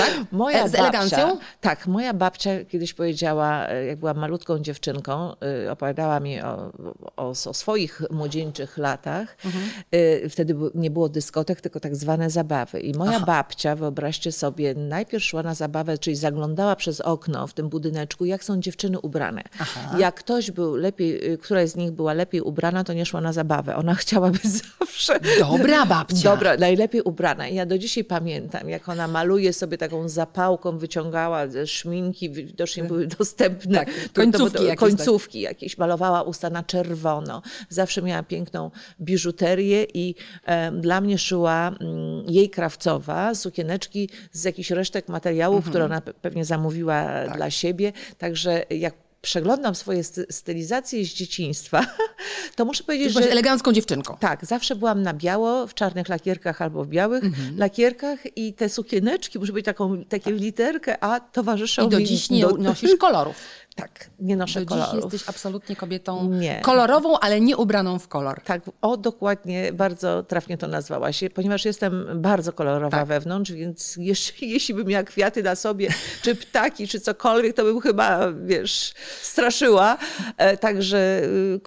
Tak? 0.00 0.10
Moja 0.32 0.64
e, 0.64 0.68
z 0.68 0.72
babcia, 0.72 0.78
elegancją? 0.78 1.38
Tak, 1.60 1.86
moja 1.86 2.14
babcia 2.14 2.50
kiedyś 2.64 2.94
powiedziała, 2.94 3.68
e, 3.68 3.86
jak 3.86 3.98
była 3.98 4.14
malutką 4.14 4.58
dziewczynką, 4.58 5.36
opowiadała 5.70 6.20
mi 6.20 6.40
o, 6.40 6.72
o, 7.16 7.28
o 7.28 7.54
swoich 7.54 8.02
młodzieńczych 8.10 8.78
latach. 8.78 9.36
Mhm. 9.44 9.64
Y, 9.94 10.28
wtedy 10.28 10.56
nie 10.74 10.90
było 10.90 11.08
dyskotek, 11.08 11.60
tylko 11.60 11.80
tak 11.80 11.96
zwane 11.96 12.30
zabawy. 12.30 12.80
I 12.80 12.94
moja 12.94 13.16
Aha. 13.16 13.26
babcia, 13.26 13.76
wyobraźcie 13.76 14.32
sobie, 14.32 14.74
najpierw 14.74 15.24
szła 15.24 15.42
na 15.42 15.54
zabawę, 15.54 15.98
czyli 15.98 16.16
zaglądała 16.16 16.76
przez 16.76 17.00
okno 17.00 17.46
w 17.46 17.54
tym 17.54 17.68
budyneczku, 17.68 18.24
jak 18.24 18.44
są 18.44 18.60
dziewczyny 18.60 19.00
ubrane. 19.00 19.42
Aha. 19.58 19.98
Jak 19.98 20.14
ktoś 20.14 20.50
był 20.50 20.76
lepiej, 20.76 21.32
y, 21.32 21.38
któraś 21.38 21.70
z 21.70 21.76
nich 21.76 21.90
była 21.90 22.12
lepiej 22.12 22.40
ubrana, 22.40 22.84
to 22.84 22.92
nie 22.92 23.06
szła 23.06 23.20
na 23.20 23.32
zabawę. 23.32 23.76
Ona 23.76 23.94
chciała 24.02 24.30
być 24.30 24.46
zawsze... 24.46 25.20
Dobra 25.38 25.86
babcia. 25.86 26.30
Dobra, 26.30 26.56
najlepiej 26.56 27.02
ubrana. 27.02 27.48
I 27.48 27.54
ja 27.54 27.66
do 27.66 27.78
dzisiaj 27.78 28.04
pamiętam, 28.04 28.68
jak 28.68 28.88
ona 28.88 29.08
maluje 29.08 29.52
sobie 29.52 29.78
taką 29.78 30.08
zapałką, 30.08 30.78
wyciągała 30.78 31.42
szminki, 31.66 32.30
widocznie 32.30 32.84
były 32.84 33.06
dostępne. 33.06 33.78
Tak, 33.78 33.88
końcówki, 34.12 34.64
jakieś, 34.64 34.80
końcówki 34.80 35.42
tak. 35.42 35.49
Jakieś, 35.50 35.78
malowała 35.78 36.22
usta 36.22 36.50
na 36.50 36.62
czerwono. 36.62 37.42
Zawsze 37.68 38.02
miała 38.02 38.22
piękną 38.22 38.70
biżuterię 39.00 39.86
i 39.94 40.14
e, 40.44 40.72
dla 40.72 41.00
mnie 41.00 41.18
szyła 41.18 41.68
m, 41.68 41.76
mm, 41.80 42.24
jej 42.28 42.50
krawcowa 42.50 43.34
sukieneczki 43.34 44.08
z 44.32 44.44
jakichś 44.44 44.70
resztek 44.70 45.08
materiałów, 45.08 45.56
mhm. 45.56 45.70
które 45.70 45.84
ona 45.84 46.00
pewnie 46.00 46.44
zamówiła 46.44 47.04
tak. 47.04 47.36
dla 47.36 47.50
siebie. 47.50 47.92
Także 48.18 48.64
jak 48.70 48.94
przeglądam 49.22 49.74
swoje 49.74 50.04
stylizacje 50.30 51.04
z 51.04 51.08
dzieciństwa, 51.08 51.86
to 52.56 52.64
muszę 52.64 52.84
powiedzieć, 52.84 53.14
Ty 53.14 53.22
że... 53.22 53.30
elegancką 53.30 53.72
dziewczynką. 53.72 54.16
Tak, 54.20 54.46
zawsze 54.46 54.76
byłam 54.76 55.02
na 55.02 55.14
biało, 55.14 55.66
w 55.66 55.74
czarnych 55.74 56.08
lakierkach 56.08 56.62
albo 56.62 56.84
w 56.84 56.88
białych 56.88 57.24
mhm. 57.24 57.58
lakierkach 57.58 58.36
i 58.36 58.52
te 58.52 58.68
sukieneczki 58.68 59.38
muszę 59.38 59.52
być 59.52 59.64
taką, 59.64 60.04
takie 60.04 60.32
literkę, 60.32 61.04
a 61.04 61.20
towarzyszą 61.20 61.86
I 61.86 61.90
do 61.90 62.02
dziś 62.02 62.30
nie 62.30 62.40
do... 62.40 62.50
nosisz 62.50 62.96
kolorów. 62.96 63.36
Tak, 63.80 64.10
nie 64.20 64.36
noszę 64.36 64.60
Do 64.60 64.66
kolorów. 64.66 64.94
Dziś 64.94 65.12
jesteś 65.12 65.28
absolutnie 65.28 65.76
kobietą 65.76 66.28
nie. 66.28 66.60
kolorową, 66.60 67.18
ale 67.18 67.40
nie 67.40 67.56
ubraną 67.56 67.98
w 67.98 68.08
kolor. 68.08 68.40
Tak, 68.44 68.62
o 68.82 68.96
dokładnie, 68.96 69.72
bardzo 69.72 70.22
trafnie 70.22 70.58
to 70.58 70.66
nazwałaś, 70.66 71.24
ponieważ 71.34 71.64
jestem 71.64 72.06
bardzo 72.14 72.52
kolorowa 72.52 72.98
tak. 72.98 73.08
wewnątrz, 73.08 73.52
więc 73.52 73.96
jeśli, 73.96 74.50
jeśli 74.54 74.74
bym 74.74 74.86
miała 74.86 75.04
kwiaty 75.04 75.42
na 75.42 75.54
sobie, 75.54 75.88
czy 76.22 76.34
ptaki, 76.34 76.88
czy 76.88 77.00
cokolwiek, 77.00 77.56
to 77.56 77.64
bym 77.64 77.80
chyba, 77.80 78.32
wiesz, 78.32 78.94
straszyła. 79.22 79.98
E, 80.36 80.56
także 80.56 81.22
y, 81.24 81.60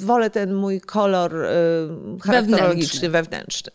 wolę 0.00 0.30
ten 0.30 0.54
mój 0.54 0.80
kolor 0.80 1.36
y, 1.36 1.48
charakterologiczny, 2.22 3.10
wewnętrzny. 3.10 3.70
wewnętrzny. 3.70 3.72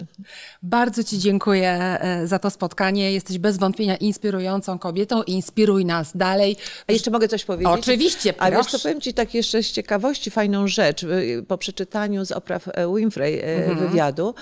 Bardzo 0.64 1.04
Ci 1.04 1.20
dziękuję 1.20 1.72
e, 1.72 2.28
za 2.28 2.40
to 2.40 2.50
spotkanie. 2.50 3.14
Jesteś 3.14 3.38
bez 3.38 3.58
wątpienia 3.58 3.96
inspirującą 3.96 4.80
kobietą. 4.80 5.24
Inspiruj 5.24 5.86
nas 5.86 6.18
dalej. 6.18 6.58
A 6.88 6.92
jeszcze 6.92 7.12
mogę 7.12 7.28
coś 7.28 7.46
powiedzieć? 7.46 7.59
Oczywiście, 7.66 8.34
proszę. 8.34 8.54
A 8.54 8.58
wiesz 8.58 8.68
co, 8.68 8.80
powiem 8.80 9.02
Ci 9.02 9.14
tak 9.14 9.34
jeszcze 9.34 9.64
z 9.64 9.72
ciekawości 9.72 10.32
fajną 10.32 10.68
rzecz. 10.68 11.06
Po 11.48 11.58
przeczytaniu 11.58 12.26
z 12.26 12.32
Oprah 12.32 12.68
e, 12.68 12.96
Winfrey 12.96 13.42
mhm. 13.44 13.80
wywiadu 13.80 14.36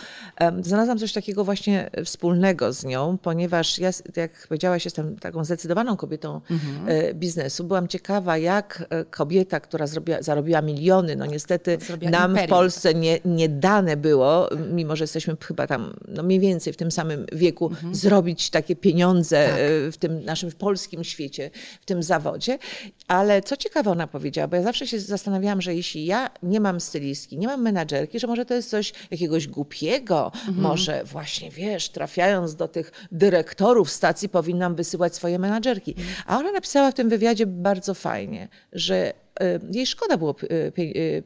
znalazłam 0.62 0.98
coś 0.98 1.14
takiego 1.14 1.44
właśnie 1.44 1.90
wspólnego 2.06 2.74
z 2.74 2.84
nią, 2.84 3.18
ponieważ 3.22 3.80
ja, 3.80 3.90
jak 4.16 4.48
powiedziałaś, 4.48 4.86
jestem 4.86 5.16
taką 5.20 5.44
zdecydowaną 5.44 5.98
kobietą 5.98 6.42
mhm. 6.52 7.20
biznesu. 7.20 7.64
Byłam 7.64 7.88
ciekawa, 7.88 8.38
jak 8.38 8.88
kobieta, 9.12 9.60
która 9.60 9.88
zrobiła, 9.88 10.22
zarobiła 10.22 10.62
miliony, 10.62 11.16
no 11.16 11.26
niestety 11.26 11.78
Zrobiła 11.82 12.12
nam 12.12 12.32
imperium. 12.32 12.48
w 12.48 12.50
Polsce 12.50 12.94
nie, 12.94 13.20
nie 13.26 13.50
dane 13.50 13.98
było, 13.98 14.50
mimo 14.72 14.96
że 14.96 15.04
jesteśmy 15.04 15.38
chyba 15.48 15.68
tam 15.68 15.94
no 16.08 16.24
mniej 16.24 16.40
więcej 16.40 16.74
w 16.74 16.78
tym 16.78 16.92
samym 16.92 17.26
wieku 17.32 17.68
mhm. 17.68 17.96
zrobić 17.96 18.50
takie 18.50 18.76
pieniądze 18.76 19.46
tak. 19.46 19.60
E, 19.60 19.92
w 19.92 19.98
tym 19.98 20.26
naszym 20.26 20.52
polskim 20.52 21.04
świecie, 21.04 21.50
w 21.82 21.86
tym 21.86 22.04
zawodzie. 22.04 22.60
Ale 23.08 23.42
co 23.42 23.58
ciekawe 23.58 23.92
ona 23.92 24.08
powiedziała, 24.08 24.48
bo 24.48 24.56
ja 24.56 24.64
zawsze 24.64 24.88
się 24.88 25.00
zastanawiałam, 25.00 25.62
że 25.62 25.76
jeśli 25.76 26.06
ja 26.06 26.30
nie 26.44 26.60
mam 26.60 26.80
stylistki, 26.80 27.38
nie 27.38 27.48
mam 27.48 27.62
menadżerki, 27.62 28.20
że 28.20 28.28
może 28.28 28.46
to 28.46 28.54
jest 28.54 28.70
coś 28.70 28.94
jakiegoś 29.12 29.48
głupiego, 29.48 30.26
mhm. 30.26 30.58
może 30.58 31.04
właśnie, 31.04 31.52
wiesz, 31.52 31.90
trafiając 31.90 32.56
do 32.56 32.68
tych 32.68 32.92
dyrektorów 33.12 33.92
stacji 33.92 34.30
powinnam 34.30 34.76
wysyłać 34.76 35.16
swoje 35.16 35.40
menadżerki. 35.40 35.92
Mhm. 35.98 36.16
A 36.26 36.38
ona 36.38 36.52
napisała 36.52 36.92
w 36.92 36.94
tym 36.94 37.10
wywiadzie 37.10 37.46
bardzo 37.46 37.94
fajnie, 37.94 38.48
że 38.74 39.14
y, 39.42 39.60
jej 39.72 39.86
szkoda 39.86 40.18
było 40.18 40.36
y, 40.44 40.74
y, 40.80 41.24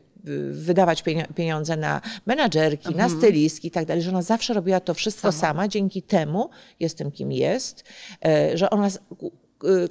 wydawać 0.52 1.04
pieniądze 1.36 1.78
na 1.78 2.02
menadżerki, 2.26 2.88
mhm. 2.88 3.12
na 3.12 3.18
stylistki 3.20 3.68
i 3.68 3.72
tak 3.72 3.86
dalej, 3.86 4.04
że 4.04 4.10
ona 4.10 4.22
zawsze 4.22 4.54
robiła 4.54 4.80
to 4.80 4.94
wszystko 4.94 5.32
sama. 5.32 5.42
sama. 5.42 5.68
Dzięki 5.68 6.02
temu 6.02 6.50
jestem 6.80 7.12
kim 7.12 7.32
jest, 7.32 7.84
że 8.54 8.70
ona 8.70 8.90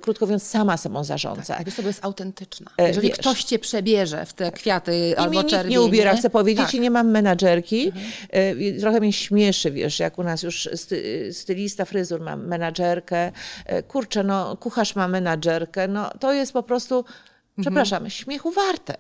krótko 0.01 0.27
mówiąc, 0.27 0.43
sama 0.43 0.77
sobą 0.77 1.05
zarządza. 1.05 1.57
Tak, 1.57 1.75
to 1.75 1.83
jest 1.83 2.05
autentyczna. 2.05 2.71
E, 2.79 2.89
Jeżeli 2.89 3.09
Wiesz, 3.09 3.19
ktoś 3.19 3.45
cię 3.45 3.59
przebierze 3.59 4.27
w 4.27 4.33
te 4.33 4.53
kwiaty 4.53 4.99
i 5.09 5.15
albo 5.17 5.45
czerwienie... 5.45 5.77
nie 5.77 5.83
ubiera, 5.83 6.17
chcę 6.17 6.31
powiedzieć, 6.31 6.67
tak. 6.67 6.75
i 6.75 6.81
nie 6.81 6.91
mam 6.91 7.11
menadżerki. 7.11 7.87
Mhm. 7.87 8.77
E, 8.77 8.81
trochę 8.81 9.01
mnie 9.01 9.13
śmieszy, 9.13 9.71
wiesz, 9.71 9.99
jak 9.99 10.19
u 10.19 10.23
nas 10.23 10.43
już 10.43 10.69
sty, 10.75 11.29
stylista 11.33 11.85
fryzur 11.85 12.21
ma 12.21 12.37
menadżerkę. 12.37 13.33
E, 13.67 13.83
kurczę, 13.83 14.25
no 14.25 14.57
kucharz 14.57 14.97
ma 14.97 15.09
menadżerkę. 15.09 15.89
No 15.89 16.11
to 16.21 16.33
jest 16.33 16.53
po 16.53 16.63
prostu, 16.63 16.99
mhm. 16.99 17.15
przepraszam, 17.61 18.11
śmiechu 18.11 18.51
warte. 18.51 18.95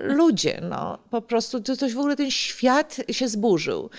Ludzie, 0.00 0.60
no 0.70 0.98
po 1.10 1.22
prostu 1.22 1.60
to, 1.60 1.76
to 1.76 1.88
w 1.88 1.98
ogóle 1.98 2.16
ten 2.16 2.30
świat 2.30 2.96
się 3.10 3.28
zburzył. 3.28 3.90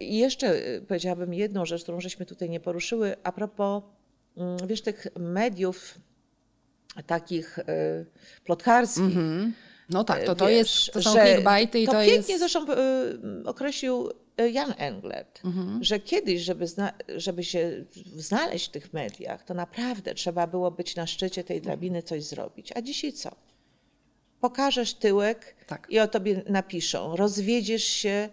I 0.00 0.18
jeszcze 0.18 0.54
powiedziałabym 0.88 1.34
jedną 1.34 1.66
rzecz, 1.66 1.82
którą 1.82 2.00
żeśmy 2.00 2.26
tutaj 2.26 2.50
nie 2.50 2.60
poruszyły, 2.60 3.16
a 3.24 3.32
propos 3.32 3.82
wiesz, 4.66 4.82
tych 4.82 5.06
mediów 5.18 5.98
takich 7.06 7.58
y, 7.58 7.64
plotkarskich. 8.44 9.16
Mm 9.16 9.50
-hmm. 9.50 9.52
No 9.90 10.04
tak, 10.04 10.24
to, 10.24 10.34
to, 10.34 10.46
wiesz, 10.46 10.86
jest, 10.86 10.92
to 10.92 11.02
są 11.02 11.12
clickbaity 11.12 11.80
i 11.80 11.86
to, 11.86 11.92
to 11.92 11.98
pięknie 11.98 12.34
jest... 12.34 12.38
zresztą 12.38 12.66
y, 12.72 13.48
określił 13.48 14.10
y, 14.40 14.50
Jan 14.50 14.74
Englert, 14.78 15.40
mm 15.44 15.56
-hmm. 15.56 15.82
że 15.82 16.00
kiedyś, 16.00 16.42
żeby, 16.42 16.66
żeby 17.16 17.44
się 17.44 17.84
znaleźć 18.16 18.68
w 18.68 18.70
tych 18.70 18.92
mediach, 18.92 19.44
to 19.44 19.54
naprawdę 19.54 20.14
trzeba 20.14 20.46
było 20.46 20.70
być 20.70 20.96
na 20.96 21.06
szczycie 21.06 21.44
tej 21.44 21.60
drabiny, 21.60 22.02
coś 22.02 22.24
zrobić. 22.24 22.72
A 22.76 22.82
dzisiaj 22.82 23.12
co? 23.12 23.36
Pokażesz 24.40 24.94
tyłek 24.94 25.56
tak. 25.66 25.86
i 25.90 25.98
o 25.98 26.08
tobie 26.08 26.42
napiszą. 26.48 27.16
Rozwiedziesz 27.16 27.84
się, 27.84 28.28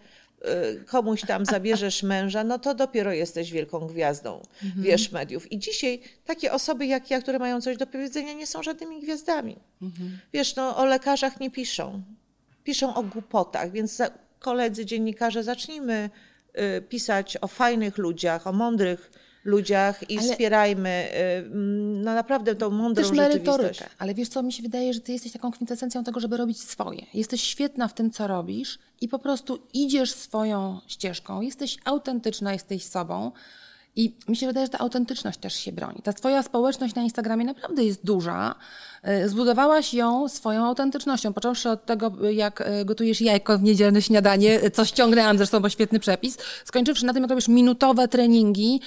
komuś 0.85 1.21
tam 1.21 1.45
zabierzesz 1.45 2.03
męża, 2.03 2.43
no 2.43 2.59
to 2.59 2.75
dopiero 2.75 3.13
jesteś 3.13 3.51
wielką 3.51 3.79
gwiazdą, 3.79 4.41
mhm. 4.63 4.83
wiesz, 4.83 5.11
mediów. 5.11 5.51
I 5.51 5.59
dzisiaj 5.59 6.01
takie 6.25 6.51
osoby 6.51 6.85
jak 6.85 7.11
ja, 7.11 7.21
które 7.21 7.39
mają 7.39 7.61
coś 7.61 7.77
do 7.77 7.87
powiedzenia, 7.87 8.33
nie 8.33 8.47
są 8.47 8.63
żadnymi 8.63 9.01
gwiazdami. 9.01 9.57
Mhm. 9.81 10.19
Wiesz, 10.33 10.55
no 10.55 10.77
o 10.77 10.85
lekarzach 10.85 11.39
nie 11.39 11.51
piszą. 11.51 12.03
Piszą 12.63 12.95
o 12.95 13.03
głupotach, 13.03 13.71
więc 13.71 14.01
koledzy 14.39 14.85
dziennikarze, 14.85 15.43
zacznijmy 15.43 16.09
y, 16.77 16.81
pisać 16.81 17.37
o 17.41 17.47
fajnych 17.47 17.97
ludziach, 17.97 18.47
o 18.47 18.51
mądrych 18.51 19.11
ludziach 19.45 20.09
i 20.09 20.17
Ale... 20.17 20.31
wspierajmy 20.31 21.07
y, 21.45 21.49
no 22.03 22.13
naprawdę 22.13 22.55
tą 22.55 22.69
mądrą 22.69 23.03
Też 23.03 23.17
merytorykę. 23.17 23.85
Ale 23.99 24.13
wiesz 24.13 24.29
co, 24.29 24.43
mi 24.43 24.53
się 24.53 24.63
wydaje, 24.63 24.93
że 24.93 24.99
ty 24.99 25.11
jesteś 25.11 25.31
taką 25.31 25.51
kwintesencją 25.51 26.03
tego, 26.03 26.19
żeby 26.19 26.37
robić 26.37 26.61
swoje. 26.61 27.05
Jesteś 27.13 27.41
świetna 27.41 27.87
w 27.87 27.93
tym, 27.93 28.11
co 28.11 28.27
robisz 28.27 28.79
i 29.01 29.07
po 29.07 29.19
prostu 29.19 29.59
idziesz 29.73 30.11
swoją 30.11 30.79
ścieżką. 30.87 31.41
Jesteś 31.41 31.77
autentyczna, 31.85 32.53
jesteś 32.53 32.83
sobą. 32.83 33.31
I 33.95 34.15
mi 34.27 34.35
się 34.35 34.47
wydaje, 34.47 34.65
że 34.65 34.69
ta 34.69 34.77
autentyczność 34.77 35.39
też 35.39 35.53
się 35.53 35.71
broni. 35.71 36.01
Ta 36.03 36.13
twoja 36.13 36.43
społeczność 36.43 36.95
na 36.95 37.01
Instagramie 37.01 37.45
naprawdę 37.45 37.83
jest 37.83 38.05
duża. 38.05 38.55
E, 39.05 39.29
zbudowałaś 39.29 39.93
ją 39.93 40.29
swoją 40.29 40.65
autentycznością, 40.65 41.33
począwszy 41.33 41.69
od 41.69 41.85
tego, 41.85 42.11
jak 42.29 42.61
e, 42.61 42.85
gotujesz 42.85 43.21
jajko 43.21 43.57
w 43.57 43.63
niedzielne 43.63 44.01
śniadanie, 44.01 44.71
co 44.71 44.85
ściągnęłam 44.85 45.37
zresztą, 45.37 45.59
bo 45.59 45.69
świetny 45.69 45.99
przepis, 45.99 46.37
skończywszy 46.65 47.05
na 47.05 47.13
tym, 47.13 47.23
jak 47.23 47.29
robisz 47.29 47.47
minutowe 47.47 48.07
treningi 48.07 48.81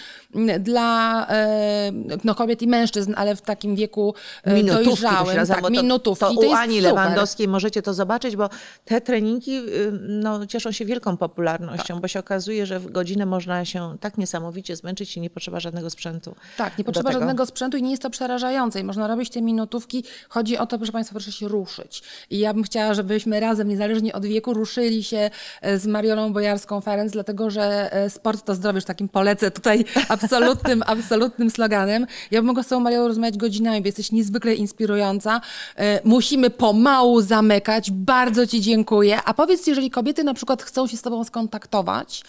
dla 0.60 1.26
e, 1.28 1.92
no, 2.24 2.34
kobiet 2.34 2.62
i 2.62 2.66
mężczyzn, 2.66 3.14
ale 3.16 3.36
w 3.36 3.40
takim 3.40 3.76
wieku 3.76 4.14
minutówki, 4.46 4.84
dojrzałym. 4.84 5.46
tak, 5.46 5.62
to, 5.62 5.70
minutówki. 5.70 6.20
To, 6.20 6.34
to, 6.34 6.40
to 6.40 6.48
u 6.48 6.52
Ani 6.52 6.76
super. 6.76 6.94
Lewandowskiej 6.94 7.48
możecie 7.48 7.82
to 7.82 7.94
zobaczyć, 7.94 8.36
bo 8.36 8.48
te 8.84 9.00
treningi 9.00 9.56
y, 9.56 9.92
no, 10.08 10.46
cieszą 10.46 10.72
się 10.72 10.84
wielką 10.84 11.16
popularnością, 11.16 11.94
tak. 11.94 12.02
bo 12.02 12.08
się 12.08 12.18
okazuje, 12.18 12.66
że 12.66 12.80
w 12.80 12.92
godzinę 12.92 13.26
można 13.26 13.64
się 13.64 13.96
tak 14.00 14.18
niesamowicie 14.18 14.76
zmęczyć 14.76 15.16
i 15.16 15.20
nie 15.20 15.30
potrzeba 15.30 15.60
żadnego 15.60 15.90
sprzętu. 15.90 16.34
Tak, 16.56 16.78
nie 16.78 16.84
potrzeba 16.84 17.12
żadnego 17.12 17.46
sprzętu 17.46 17.76
i 17.76 17.82
nie 17.82 17.90
jest 17.90 18.02
to 18.02 18.10
przerażające. 18.10 18.80
I 18.80 18.84
można 18.84 19.06
robić 19.06 19.30
te 19.30 19.42
minutówki 19.42 20.04
Chodzi 20.28 20.58
o 20.58 20.66
to, 20.66 20.78
proszę 20.78 20.92
Państwa, 20.92 21.14
proszę 21.14 21.32
się 21.32 21.48
ruszyć. 21.48 22.02
I 22.30 22.38
ja 22.38 22.54
bym 22.54 22.62
chciała, 22.62 22.94
żebyśmy 22.94 23.40
razem, 23.40 23.68
niezależnie 23.68 24.12
od 24.12 24.26
wieku, 24.26 24.54
ruszyli 24.54 25.04
się 25.04 25.30
e, 25.60 25.78
z 25.78 25.86
Mariolą 25.86 26.32
Bojarską-Ferenc, 26.32 27.10
dlatego 27.10 27.50
że 27.50 27.92
e, 27.92 28.10
sport 28.10 28.44
to 28.44 28.54
zdrowie, 28.54 28.76
już 28.76 28.84
takim 28.84 29.08
polecę 29.08 29.50
tutaj 29.50 29.84
absolutnym, 30.08 30.82
absolutnym 30.86 31.50
sloganem. 31.50 32.06
Ja 32.30 32.38
bym 32.38 32.46
mogła 32.46 32.62
z 32.62 32.68
tą 32.68 32.80
Mariolą 32.80 33.08
rozmawiać 33.08 33.36
godzinami, 33.36 33.80
bo 33.80 33.86
jesteś 33.86 34.12
niezwykle 34.12 34.54
inspirująca. 34.54 35.40
E, 35.76 36.00
musimy 36.04 36.50
pomału 36.50 37.20
zamykać. 37.20 37.90
Bardzo 37.90 38.46
Ci 38.46 38.60
dziękuję. 38.60 39.18
A 39.24 39.34
powiedz, 39.34 39.66
jeżeli 39.66 39.90
kobiety 39.90 40.24
na 40.24 40.34
przykład 40.34 40.62
chcą 40.62 40.86
się 40.86 40.96
z 40.96 41.02
Tobą 41.02 41.24
skontaktować, 41.24 42.22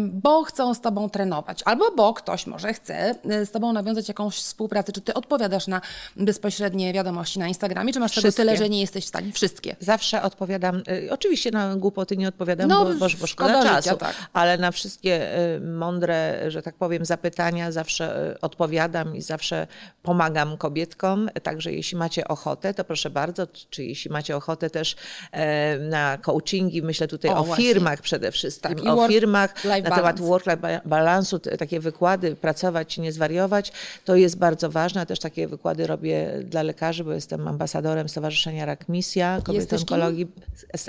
bo 0.00 0.44
chcą 0.44 0.74
z 0.74 0.80
Tobą 0.80 1.10
trenować, 1.10 1.62
albo 1.64 1.90
bo 1.90 2.14
ktoś 2.14 2.46
może 2.46 2.72
chce 2.72 3.14
z 3.44 3.50
Tobą 3.50 3.72
nawiązać 3.72 4.08
jakąś 4.08 4.36
współpracę, 4.36 4.92
czy 4.92 5.00
Ty 5.00 5.14
odpowiadasz 5.14 5.66
na 5.66 5.80
bezpośrednie 6.16 6.89
wiadomości 6.92 7.38
na 7.38 7.48
Instagramie, 7.48 7.92
czy 7.92 8.00
masz 8.00 8.10
Wszystkie. 8.10 8.32
tego 8.32 8.36
tyle, 8.36 8.56
że 8.56 8.68
nie 8.68 8.80
jesteś 8.80 9.04
w 9.04 9.08
stanie? 9.08 9.32
Wszystkie. 9.32 9.76
Zawsze 9.80 10.22
odpowiadam, 10.22 10.82
y, 10.88 11.08
oczywiście 11.12 11.50
na 11.50 11.76
głupoty 11.76 12.16
nie 12.16 12.28
odpowiadam, 12.28 12.68
no, 12.68 12.84
bo, 12.84 12.94
bo, 12.94 13.06
bo 13.20 13.26
szkoda 13.26 13.62
czasu, 13.62 13.76
życia, 13.76 13.96
tak. 13.96 14.14
ale 14.32 14.58
na 14.58 14.70
wszystkie 14.70 15.38
y, 15.56 15.60
mądre, 15.60 16.44
że 16.50 16.62
tak 16.62 16.74
powiem, 16.74 17.04
zapytania 17.04 17.72
zawsze 17.72 18.32
y, 18.32 18.40
odpowiadam 18.40 19.16
i 19.16 19.22
zawsze 19.22 19.66
pomagam 20.02 20.56
kobietkom, 20.56 21.30
także 21.42 21.72
jeśli 21.72 21.98
macie 21.98 22.28
ochotę, 22.28 22.74
to 22.74 22.84
proszę 22.84 23.10
bardzo, 23.10 23.46
czy 23.70 23.84
jeśli 23.84 24.10
macie 24.10 24.36
ochotę 24.36 24.70
też 24.70 24.96
e, 25.32 25.78
na 25.78 26.18
coachingi, 26.18 26.82
myślę 26.82 27.08
tutaj 27.08 27.30
o, 27.30 27.38
o 27.38 27.56
firmach 27.56 28.00
przede 28.00 28.32
wszystkim, 28.32 28.74
tak, 28.74 28.86
o 28.86 29.08
firmach 29.08 29.64
na 29.64 29.70
balance. 29.70 29.96
temat 29.96 30.20
work-life 30.20 30.80
balansu, 30.84 31.38
takie 31.38 31.80
wykłady, 31.80 32.36
pracować, 32.36 32.98
nie 32.98 33.12
zwariować, 33.12 33.72
to 34.04 34.16
jest 34.16 34.38
bardzo 34.38 34.70
ważne, 34.70 35.06
też 35.06 35.18
takie 35.18 35.48
wykłady 35.48 35.86
robię 35.86 36.30
dla 36.44 36.62
lekarzy, 36.70 37.04
bo 37.04 37.12
jestem 37.12 37.48
ambasadorem 37.48 38.08
Stowarzyszenia 38.08 38.66
Rak 38.66 38.88
Misja 38.88 39.40
Kobiety 39.44 39.76
Onkologii. 39.76 40.26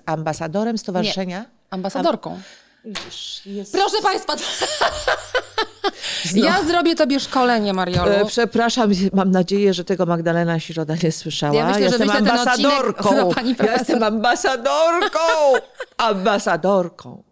Ambasadorem 0.06 0.78
Stowarzyszenia? 0.78 1.40
Nie, 1.40 1.46
ambasadorką. 1.70 2.42
Jest... 3.46 3.72
Proszę 3.72 4.02
Państwa, 4.04 4.36
ja 6.36 6.64
zrobię 6.64 6.96
tobie 6.96 7.20
szkolenie, 7.20 7.74
Mariolu. 7.74 8.12
E, 8.12 8.26
przepraszam, 8.26 8.92
mam 9.14 9.32
nadzieję, 9.32 9.74
że 9.74 9.84
tego 9.84 10.06
Magdalena 10.06 10.60
Środa 10.60 10.96
nie 11.04 11.12
słyszała. 11.12 11.56
Ja 11.56 11.68
myślę, 11.68 11.82
jestem 11.82 12.10
ambasadorką. 12.10 13.30
Odcinek... 13.30 13.60
Ja 13.64 13.74
jestem 13.74 14.04
ambasadorką. 14.04 15.20
Ambasadorką. 15.98 17.24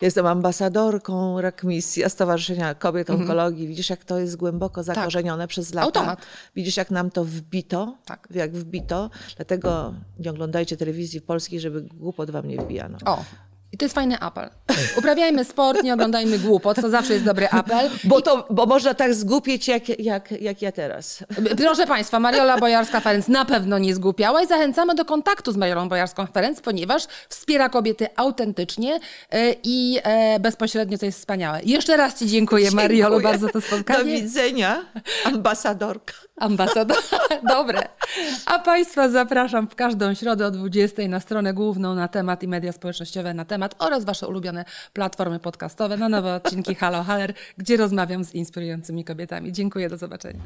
Jestem 0.00 0.26
ambasadorką 0.26 1.40
Rakmisja, 1.40 2.08
Stowarzyszenia 2.08 2.74
Kobiet 2.74 3.10
mhm. 3.10 3.20
Onkologii. 3.20 3.68
Widzisz, 3.68 3.90
jak 3.90 4.04
to 4.04 4.18
jest 4.18 4.36
głęboko 4.36 4.84
tak. 4.84 4.96
zakorzenione 4.96 5.42
tak. 5.42 5.50
przez 5.50 5.74
lata. 5.74 5.86
Automat. 5.86 6.20
Widzisz, 6.56 6.76
jak 6.76 6.90
nam 6.90 7.10
to 7.10 7.24
wbito. 7.24 7.96
Tak. 8.04 8.28
Jak 8.30 8.52
wbito. 8.52 9.10
Dlatego 9.36 9.94
nie 10.18 10.30
oglądajcie 10.30 10.76
telewizji 10.76 11.20
polskiej, 11.20 11.60
żeby 11.60 11.82
głupot 11.82 12.30
wam 12.30 12.48
nie 12.48 12.56
wbijano. 12.56 12.98
O, 13.06 13.24
i 13.74 13.76
to 13.76 13.84
jest 13.84 13.94
fajny 13.94 14.20
apel. 14.20 14.50
Uprawiajmy 14.98 15.44
sport, 15.44 15.82
nie 15.82 15.94
oglądajmy 15.94 16.38
głupot, 16.38 16.76
to 16.80 16.90
zawsze 16.90 17.12
jest 17.12 17.24
dobry 17.24 17.48
apel. 17.48 17.90
Bo, 18.04 18.20
to, 18.20 18.46
bo 18.50 18.66
można 18.66 18.94
tak 18.94 19.14
zgłupieć, 19.14 19.68
jak, 19.68 19.88
jak, 19.98 20.30
jak 20.30 20.62
ja 20.62 20.72
teraz. 20.72 21.24
Proszę 21.56 21.86
Państwa, 21.86 22.20
Mariola 22.20 22.58
Bojarska-Ferenc 22.58 23.28
na 23.28 23.44
pewno 23.44 23.78
nie 23.78 23.94
zgłupiała 23.94 24.42
i 24.42 24.46
zachęcamy 24.46 24.94
do 24.94 25.04
kontaktu 25.04 25.52
z 25.52 25.56
Mariolą 25.56 25.88
Bojarską-Ferenc, 25.88 26.60
ponieważ 26.60 27.06
wspiera 27.28 27.68
kobiety 27.68 28.06
autentycznie 28.16 29.00
e, 29.30 29.54
i 29.62 29.98
e, 30.02 30.40
bezpośrednio, 30.40 30.98
to 30.98 31.06
jest 31.06 31.18
wspaniałe. 31.18 31.60
Jeszcze 31.64 31.96
raz 31.96 32.18
Ci 32.18 32.26
dziękuję, 32.26 32.64
dziękuję. 32.64 32.88
Mariolu, 32.88 33.20
bardzo 33.20 33.48
to 33.48 33.60
spotkanie. 33.60 33.98
Do 33.98 34.04
widzenia, 34.04 34.84
ambasadorka. 35.24 36.14
Ambasador. 36.36 36.96
Dobre. 37.48 37.88
A 38.46 38.58
Państwa 38.58 39.08
zapraszam 39.08 39.68
w 39.68 39.74
każdą 39.74 40.14
środę 40.14 40.46
o 40.46 40.50
20 40.50 41.08
na 41.08 41.20
stronę 41.20 41.54
główną 41.54 41.94
na 41.94 42.08
temat 42.08 42.42
i 42.42 42.48
media 42.48 42.72
społecznościowe 42.72 43.34
na 43.34 43.44
temat 43.44 43.74
oraz 43.78 44.04
Wasze 44.04 44.28
ulubione 44.28 44.64
platformy 44.92 45.40
podcastowe 45.40 45.96
na 45.96 46.08
nowe 46.08 46.34
odcinki 46.34 46.74
Halo 46.74 47.02
Haller, 47.02 47.34
gdzie 47.58 47.76
rozmawiam 47.76 48.24
z 48.24 48.34
inspirującymi 48.34 49.04
kobietami. 49.04 49.52
Dziękuję, 49.52 49.88
do 49.88 49.96
zobaczenia. 49.96 50.40